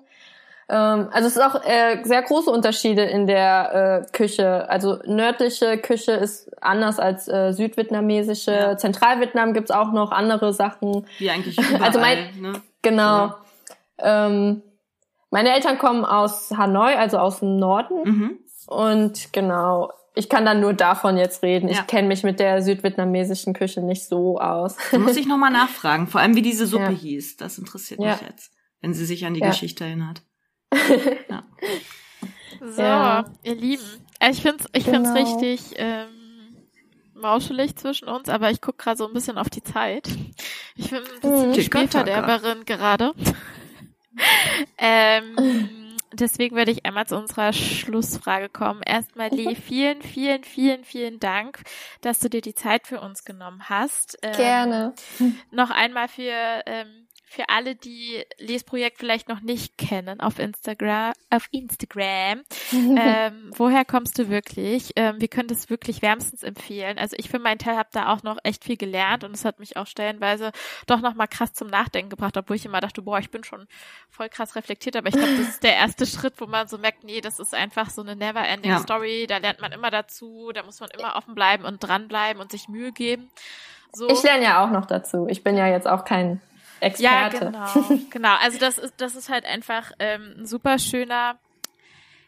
Ähm, 0.70 1.08
also 1.12 1.28
es 1.28 1.36
ist 1.36 1.42
auch 1.42 1.64
äh, 1.64 2.04
sehr 2.04 2.22
große 2.22 2.52
Unterschiede 2.52 3.04
in 3.04 3.26
der 3.26 4.06
äh, 4.06 4.12
Küche. 4.12 4.70
Also 4.70 5.00
nördliche 5.06 5.78
Küche 5.80 6.12
ist 6.12 6.52
anders 6.62 7.00
als 7.00 7.28
äh, 7.28 7.54
südvietnamesische. 7.54 8.52
Ja. 8.52 8.78
Zentralvietnam 8.78 9.54
gibt's 9.54 9.72
auch 9.72 9.92
noch 9.92 10.12
andere 10.12 10.54
Sachen. 10.54 11.08
Wie 11.18 11.32
eigentlich 11.32 11.58
überall, 11.58 11.84
also 11.88 12.00
mein, 12.00 12.40
ne? 12.40 12.54
Genau. 12.84 13.04
Ja. 13.04 13.38
Ähm, 14.00 14.62
meine 15.32 15.54
Eltern 15.54 15.78
kommen 15.80 16.06
aus 16.06 16.52
Hanoi, 16.56 16.96
also 16.96 17.18
aus 17.18 17.40
dem 17.40 17.58
Norden. 17.58 18.04
Mhm. 18.04 18.40
Und 18.68 19.34
genau, 19.34 19.92
ich 20.18 20.30
kann 20.30 20.46
dann 20.46 20.60
nur 20.60 20.74
davon 20.74 21.18
jetzt 21.18 21.44
reden. 21.44 21.70
Ja. 21.70 21.76
Ich 21.76 21.88
kenne 21.88 22.08
mich 22.08 22.24
mit 22.24 22.40
der 22.40 22.62
südvietnamesischen 22.62 23.54
Küche 23.54 23.82
nicht 23.82 24.06
so 24.06 24.40
aus. 24.40 24.76
Da 24.92 24.98
muss 24.98 25.16
ich 25.16 25.28
nochmal 25.28 25.52
nachfragen, 25.52 26.08
vor 26.08 26.22
allem 26.22 26.36
wie 26.36 26.42
diese 26.42 26.66
Suppe 26.66 26.86
ja. 26.86 26.90
hieß. 26.90 27.38
Das 27.38 27.58
interessiert 27.58 28.00
ja. 28.02 28.14
mich 28.14 28.22
jetzt, 28.22 28.52
wenn 28.82 28.94
sie 28.94 29.06
sich 29.06 29.26
an 29.26 29.34
die 29.34 29.42
Geschichte 29.42 29.84
erinnert. 29.86 30.24
ja. 31.30 31.44
So, 32.60 33.32
ihr 33.44 33.56
Lieben. 33.56 33.84
Ich 34.30 34.42
finde 34.42 34.64
es 34.64 34.70
ich 34.74 34.86
genau. 34.86 35.14
find's 35.14 35.20
richtig 35.20 35.76
ähm, 35.78 36.08
mauschelig 37.14 37.76
zwischen 37.76 38.08
uns, 38.08 38.30
aber 38.30 38.50
ich 38.50 38.62
gucke 38.62 38.84
gerade 38.84 38.98
so 38.98 39.08
ein 39.08 39.14
bisschen 39.14 39.38
auf 39.38 39.50
die 39.50 39.64
Zeit. 39.64 40.08
Ich 40.76 40.90
bin 40.90 41.00
ein 41.00 41.22
bisschen 41.22 41.50
mhm, 41.50 41.62
Spielverderberin 41.62 42.66
gerade. 42.66 43.14
ähm, 44.78 45.36
deswegen 46.20 46.56
würde 46.56 46.72
ich 46.72 46.86
einmal 46.86 47.08
zu 47.08 47.16
unserer 47.18 47.54
Schlussfrage 47.54 48.50
kommen. 48.50 48.82
Erstmal, 48.86 49.30
Lee, 49.30 49.56
vielen, 49.56 50.02
vielen, 50.02 50.44
vielen, 50.44 50.84
vielen 50.84 51.20
Dank, 51.20 51.64
dass 52.02 52.20
du 52.20 52.30
dir 52.30 52.42
die 52.42 52.56
Zeit 52.56 52.88
für 52.88 53.02
uns 53.02 53.24
genommen 53.24 53.64
hast. 53.70 54.18
Ähm, 54.22 54.34
Gerne. 54.36 54.94
Noch 55.52 55.70
einmal 55.70 56.08
für 56.08 56.62
ähm, 56.66 57.07
für 57.30 57.50
alle, 57.50 57.76
die 57.76 58.24
Lesprojekt 58.38 58.98
vielleicht 58.98 59.28
noch 59.28 59.42
nicht 59.42 59.78
kennen 59.78 60.22
auf 60.22 60.40
Instagram, 60.40 61.12
auf 61.30 61.50
Instagram, 61.52 62.44
ähm, 62.72 63.52
woher 63.56 63.84
kommst 63.84 64.18
du 64.18 64.30
wirklich? 64.30 64.94
Ähm, 64.96 65.20
wir 65.20 65.28
können 65.28 65.50
das 65.50 65.70
wirklich 65.70 66.02
wärmstens 66.02 66.42
empfehlen. 66.42 66.98
Also 66.98 67.18
ich 67.20 67.30
für 67.30 67.40
meinen 67.40 67.60
Teil 67.60 67.76
habe 67.76 67.90
da 67.92 68.14
auch 68.14 68.24
noch 68.24 68.38
echt 68.44 68.64
viel 68.64 68.78
gelernt 68.78 69.26
und 69.26 69.36
es 69.36 69.44
hat 69.44 69.60
mich 69.60 69.76
auch 69.76 69.88
stellenweise 69.88 70.52
doch 70.88 71.02
noch 71.02 71.16
mal 71.16 71.28
krass 71.28 71.52
zum 71.52 71.68
Nachdenken 71.68 72.10
gebracht, 72.10 72.38
obwohl 72.38 72.56
ich 72.56 72.66
immer 72.66 72.80
dachte, 72.80 73.02
boah, 73.02 73.20
ich 73.20 73.30
bin 73.30 73.44
schon 73.44 73.68
voll 74.10 74.30
krass 74.30 74.56
reflektiert, 74.56 74.96
aber 74.96 75.10
ich 75.10 75.16
glaube, 75.16 75.36
das 75.38 75.50
ist 75.50 75.64
der 75.64 75.76
erste 75.76 76.06
Schritt, 76.08 76.36
wo 76.38 76.48
man 76.48 76.70
so 76.70 76.78
merkt, 76.78 77.04
nee, 77.04 77.20
das 77.20 77.40
ist 77.40 77.54
einfach 77.54 77.90
so 77.90 78.02
eine 78.02 78.16
never-ending 78.16 78.72
ja. 78.72 78.80
Story, 78.80 79.28
da 79.28 79.38
lernt 79.38 79.60
man 79.60 79.74
immer 79.74 79.92
dazu, 79.92 80.52
da 80.54 80.64
muss 80.64 80.80
man 80.80 80.90
immer 80.98 81.18
offen 81.18 81.36
bleiben 81.36 81.66
und 81.66 81.82
dranbleiben 81.82 82.42
und 82.42 82.52
sich 82.52 82.70
Mühe 82.70 82.94
geben. 82.94 83.30
So. 83.92 84.10
Ich 84.10 84.24
lerne 84.24 84.44
ja 84.44 84.64
auch 84.64 84.70
noch 84.70 84.86
dazu. 84.86 85.28
Ich 85.30 85.44
bin 85.44 85.58
ja 85.58 85.68
jetzt 85.68 85.88
auch 85.88 86.06
kein 86.06 86.42
Experte. 86.80 87.02
Ja, 87.02 87.30
genau. 87.30 88.00
genau. 88.10 88.36
Also 88.42 88.60
das 88.60 88.78
ist, 88.78 88.96
das 88.98 89.16
ist 89.16 89.30
halt 89.30 89.46
einfach 89.46 89.92
ähm, 90.00 90.36
ein 90.40 90.46
super 90.46 90.80
schöner, 90.80 91.40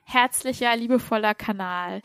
herzlicher, 0.03 0.75
liebevoller 0.75 1.35
Kanal. 1.35 2.01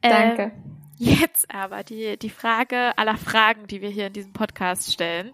Danke. 0.00 0.42
Ähm, 0.42 0.52
jetzt 0.96 1.52
aber 1.54 1.84
die, 1.84 2.18
die 2.18 2.30
Frage 2.30 2.96
aller 2.96 3.16
Fragen, 3.16 3.66
die 3.66 3.80
wir 3.80 3.90
hier 3.90 4.08
in 4.08 4.12
diesem 4.12 4.32
Podcast 4.32 4.92
stellen. 4.92 5.32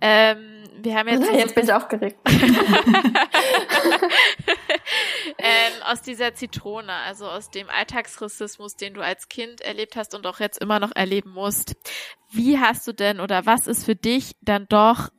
Ähm, 0.00 0.64
wir 0.78 0.96
haben 0.96 1.08
jetzt. 1.08 1.30
Jetzt 1.32 1.54
bin 1.54 1.64
ich 1.64 1.72
aufgeregt. 1.72 2.18
ähm, 5.38 5.72
aus 5.84 6.02
dieser 6.02 6.34
Zitrone, 6.34 6.92
also 6.92 7.28
aus 7.28 7.50
dem 7.50 7.70
Alltagsrassismus, 7.70 8.76
den 8.76 8.94
du 8.94 9.00
als 9.00 9.28
Kind 9.28 9.60
erlebt 9.60 9.96
hast 9.96 10.14
und 10.14 10.26
auch 10.26 10.40
jetzt 10.40 10.58
immer 10.60 10.80
noch 10.80 10.92
erleben 10.94 11.30
musst. 11.30 11.76
Wie 12.30 12.58
hast 12.58 12.86
du 12.86 12.92
denn 12.92 13.20
oder 13.20 13.46
was 13.46 13.66
ist 13.66 13.84
für 13.84 13.96
dich 13.96 14.36
dann 14.42 14.66
doch 14.68 15.10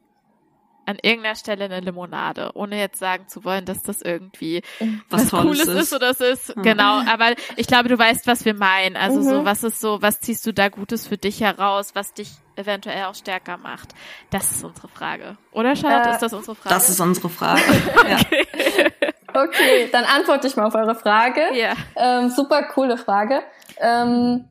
an 0.86 0.98
irgendeiner 1.02 1.36
Stelle 1.36 1.66
eine 1.66 1.80
Limonade, 1.80 2.52
ohne 2.54 2.80
jetzt 2.80 3.00
sagen 3.00 3.28
zu 3.28 3.44
wollen, 3.44 3.66
dass 3.66 3.82
das 3.82 4.02
irgendwie 4.02 4.62
was, 5.10 5.32
was 5.34 5.42
Cooles 5.42 5.68
ist. 5.68 5.82
ist 5.82 5.94
oder 5.94 6.12
es 6.12 6.20
ist. 6.20 6.56
Mhm. 6.56 6.64
Genau, 6.64 7.02
aber 7.08 7.34
ich 7.56 7.68
glaube, 7.68 7.90
du 7.90 7.98
weißt, 7.98 8.28
was 8.28 8.46
wir 8.46 8.54
meinen. 8.54 8.96
Also 8.96 9.20
mhm. 9.20 9.24
so, 9.24 9.46
was 9.46 9.64
ist 9.64 9.80
so, 9.80 10.02
was 10.02 10.20
ziehst 10.20 10.46
du 10.46 10.54
da 10.54 10.70
Gutes 10.70 11.08
für 11.08 11.18
dich 11.18 11.42
heraus, 11.42 11.96
was 11.96 12.14
dich 12.14 12.32
eventuell 12.56 13.06
auch 13.06 13.16
stärker 13.16 13.58
macht? 13.58 13.90
Das 14.30 14.52
ist 14.52 14.64
unsere 14.64 14.88
Frage. 14.88 15.38
Oder 15.52 15.76
Charlotte, 15.76 16.10
äh, 16.10 16.14
ist 16.14 16.22
das 16.22 16.34
unsere 16.34 16.56
Frage? 16.56 16.76
Das 16.76 16.90
ist 16.90 17.00
unsere 17.00 17.30
Frage. 17.30 17.62
okay. 17.98 18.92
okay, 19.34 19.90
dann 19.92 20.04
antworte 20.06 20.48
ich 20.48 20.56
mal 20.56 20.66
auf 20.66 20.76
eure 20.76 20.96
Frage. 20.96 21.42
Ja. 21.54 21.74
Ähm, 21.96 22.30
super 22.30 22.64
coole 22.64 22.98
Frage. 22.98 23.42
Ähm, 23.78 24.50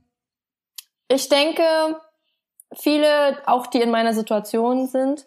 ich 1.09 1.29
denke, 1.29 1.63
viele, 2.77 3.39
auch 3.47 3.67
die 3.69 3.81
in 3.81 3.91
meiner 3.91 4.15
Situation 4.15 4.89
sind, 4.89 5.27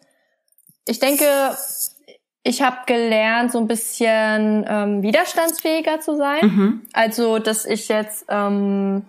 ich 0.87 0.99
denke, 0.99 1.25
ich 2.43 2.61
habe 2.61 2.77
gelernt, 2.85 3.51
so 3.51 3.59
ein 3.59 3.67
bisschen 3.67 4.65
ähm, 4.67 5.01
widerstandsfähiger 5.03 5.99
zu 5.99 6.15
sein. 6.15 6.45
Mhm. 6.45 6.81
Also, 6.93 7.39
dass 7.39 7.65
ich 7.65 7.89
jetzt, 7.89 8.25
ähm, 8.29 9.05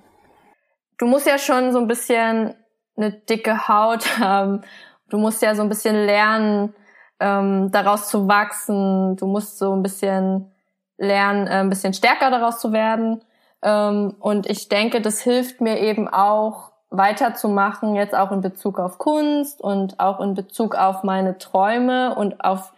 du 0.98 1.06
musst 1.06 1.26
ja 1.26 1.38
schon 1.38 1.72
so 1.72 1.78
ein 1.78 1.86
bisschen 1.86 2.54
eine 2.96 3.12
dicke 3.12 3.68
Haut 3.68 4.18
haben. 4.18 4.62
Du 5.08 5.18
musst 5.18 5.40
ja 5.40 5.54
so 5.54 5.62
ein 5.62 5.68
bisschen 5.68 5.94
lernen, 5.94 6.74
ähm, 7.20 7.70
daraus 7.70 8.08
zu 8.08 8.28
wachsen. 8.28 9.16
Du 9.16 9.26
musst 9.26 9.58
so 9.58 9.72
ein 9.72 9.82
bisschen 9.82 10.52
lernen, 10.96 11.46
äh, 11.46 11.60
ein 11.60 11.70
bisschen 11.70 11.94
stärker 11.94 12.30
daraus 12.30 12.58
zu 12.58 12.72
werden. 12.72 13.22
Ähm, 13.62 14.16
und 14.18 14.48
ich 14.50 14.68
denke, 14.68 15.00
das 15.00 15.20
hilft 15.20 15.60
mir 15.60 15.78
eben 15.78 16.08
auch, 16.08 16.67
weiterzumachen, 16.90 17.94
jetzt 17.94 18.14
auch 18.14 18.32
in 18.32 18.40
Bezug 18.40 18.78
auf 18.78 18.98
Kunst 18.98 19.60
und 19.60 20.00
auch 20.00 20.20
in 20.20 20.34
Bezug 20.34 20.74
auf 20.74 21.02
meine 21.02 21.38
Träume 21.38 22.14
und 22.14 22.42
auf 22.42 22.72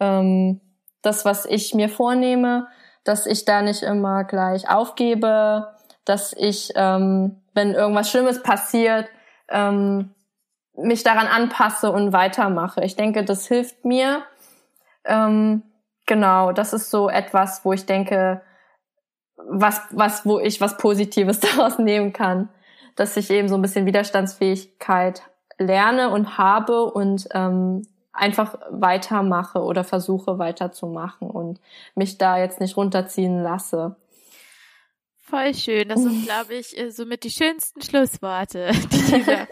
ähm, 0.00 0.60
das, 1.02 1.24
was 1.24 1.44
ich 1.44 1.74
mir 1.74 1.88
vornehme, 1.88 2.68
dass 3.04 3.26
ich 3.26 3.44
da 3.44 3.62
nicht 3.62 3.82
immer 3.82 4.24
gleich 4.24 4.70
aufgebe, 4.70 5.74
dass 6.04 6.32
ich, 6.32 6.72
ähm, 6.76 7.42
wenn 7.54 7.74
irgendwas 7.74 8.10
Schlimmes 8.10 8.42
passiert, 8.42 9.08
ähm, 9.48 10.14
mich 10.76 11.02
daran 11.02 11.26
anpasse 11.26 11.90
und 11.90 12.12
weitermache. 12.12 12.84
Ich 12.84 12.94
denke, 12.94 13.24
das 13.24 13.48
hilft 13.48 13.84
mir. 13.84 14.22
Ähm, 15.04 15.64
genau, 16.06 16.52
das 16.52 16.72
ist 16.72 16.90
so 16.90 17.08
etwas, 17.08 17.64
wo 17.64 17.72
ich 17.72 17.86
denke, 17.86 18.42
was, 19.36 19.80
was, 19.90 20.24
wo 20.24 20.38
ich 20.38 20.60
was 20.60 20.76
Positives 20.76 21.40
daraus 21.56 21.78
nehmen 21.78 22.12
kann 22.12 22.50
dass 22.98 23.16
ich 23.16 23.30
eben 23.30 23.48
so 23.48 23.54
ein 23.54 23.62
bisschen 23.62 23.86
Widerstandsfähigkeit 23.86 25.22
lerne 25.58 26.10
und 26.10 26.38
habe 26.38 26.84
und 26.84 27.28
ähm, 27.32 27.86
einfach 28.12 28.56
weitermache 28.70 29.60
oder 29.60 29.84
versuche 29.84 30.38
weiterzumachen 30.38 31.30
und 31.30 31.60
mich 31.94 32.18
da 32.18 32.38
jetzt 32.38 32.60
nicht 32.60 32.76
runterziehen 32.76 33.42
lasse. 33.42 33.96
Voll 35.18 35.54
schön. 35.54 35.88
Das 35.88 36.02
sind, 36.02 36.24
glaube 36.24 36.54
ich, 36.54 36.76
äh, 36.76 36.90
somit 36.90 37.24
die 37.24 37.30
schönsten 37.30 37.82
Schlussworte, 37.82 38.70
die 38.92 39.12
dieser 39.12 39.46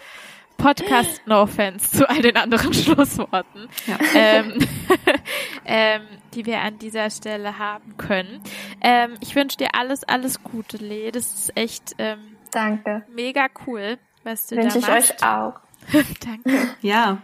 Podcast 0.57 1.20
No 1.26 1.42
Offense 1.42 1.99
zu 1.99 2.09
all 2.09 2.22
den 2.22 2.36
anderen 2.36 2.72
Schlussworten, 2.74 3.68
ja. 3.86 3.99
ähm, 4.14 4.59
ähm, 5.66 6.03
die 6.34 6.47
wir 6.47 6.61
an 6.61 6.78
dieser 6.78 7.11
Stelle 7.11 7.59
haben 7.59 7.97
können. 7.99 8.40
Ähm, 8.80 9.14
ich 9.20 9.36
wünsche 9.36 9.59
dir 9.59 9.74
alles, 9.74 10.03
alles 10.05 10.42
Gute, 10.42 10.78
Lee. 10.78 11.11
Das 11.11 11.26
ist 11.34 11.57
echt 11.57 11.94
ähm, 11.99 12.36
Danke. 12.57 13.03
Mega 13.15 13.49
cool, 13.67 13.99
was 14.25 14.47
du 14.47 14.57
Wünsche 14.57 14.81
da 14.81 14.89
machst. 14.89 15.15
ich 15.19 15.23
euch 15.23 15.29
auch. 15.29 15.55
Danke. 16.25 16.69
Ja, 16.81 17.19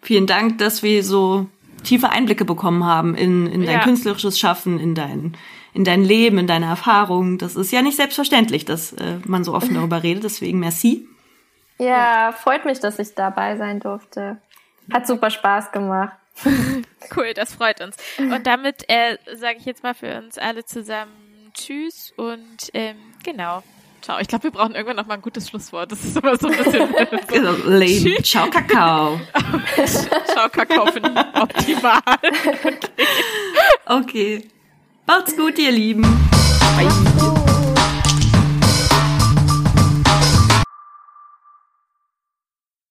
vielen 0.00 0.26
Dank, 0.26 0.58
dass 0.58 0.82
wir 0.82 1.04
so 1.04 1.46
tiefe 1.84 2.10
Einblicke 2.10 2.44
bekommen 2.44 2.84
haben 2.84 3.14
in, 3.14 3.46
in 3.46 3.64
dein 3.64 3.76
ja. 3.76 3.84
künstlerisches 3.84 4.40
Schaffen, 4.40 4.80
in 4.80 4.96
dein, 4.96 5.36
in 5.72 5.84
dein 5.84 6.02
Leben, 6.02 6.38
in 6.38 6.48
deine 6.48 6.66
Erfahrungen. 6.66 7.38
Das 7.38 7.54
ist 7.54 7.70
ja 7.70 7.80
nicht 7.80 7.96
selbstverständlich, 7.96 8.64
dass 8.64 8.92
äh, 8.94 9.18
man 9.24 9.44
so 9.44 9.54
offen 9.54 9.74
darüber 9.74 10.02
redet. 10.02 10.24
Deswegen 10.24 10.58
merci. 10.58 11.06
Ja, 11.78 12.32
freut 12.32 12.64
mich, 12.64 12.80
dass 12.80 12.98
ich 12.98 13.14
dabei 13.14 13.56
sein 13.56 13.78
durfte. 13.78 14.38
Hat 14.92 15.06
super 15.06 15.30
Spaß 15.30 15.70
gemacht. 15.70 16.16
cool, 17.16 17.34
das 17.34 17.54
freut 17.54 17.80
uns. 17.80 17.96
Und 18.18 18.48
damit 18.48 18.84
äh, 18.88 19.16
sage 19.36 19.58
ich 19.58 19.64
jetzt 19.64 19.84
mal 19.84 19.94
für 19.94 20.18
uns 20.18 20.38
alle 20.38 20.64
zusammen 20.64 21.52
Tschüss 21.54 22.12
und 22.16 22.70
ähm, 22.74 22.96
genau. 23.22 23.62
Ciao. 24.02 24.18
Ich 24.20 24.26
glaube, 24.26 24.44
wir 24.44 24.50
brauchen 24.50 24.74
irgendwann 24.74 24.96
noch 24.96 25.06
mal 25.06 25.14
ein 25.14 25.22
gutes 25.22 25.48
Schlusswort. 25.48 25.92
Das 25.92 26.04
ist 26.04 26.16
immer 26.16 26.36
so 26.36 26.48
ein 26.48 26.56
bisschen 26.56 26.88
so 26.88 27.18
genau, 27.28 27.52
Lame. 27.64 28.22
Ciao, 28.22 28.50
Kakao. 28.50 29.20
Ciao, 30.26 30.48
Kakao 30.50 30.86
finde 30.86 31.12
ich 31.14 31.40
optimal. 31.40 32.00
Okay. 32.64 33.06
okay. 33.86 34.48
Macht's 35.06 35.36
gut, 35.36 35.58
ihr 35.58 35.70
Lieben. 35.70 36.02
Bye. 36.76 37.51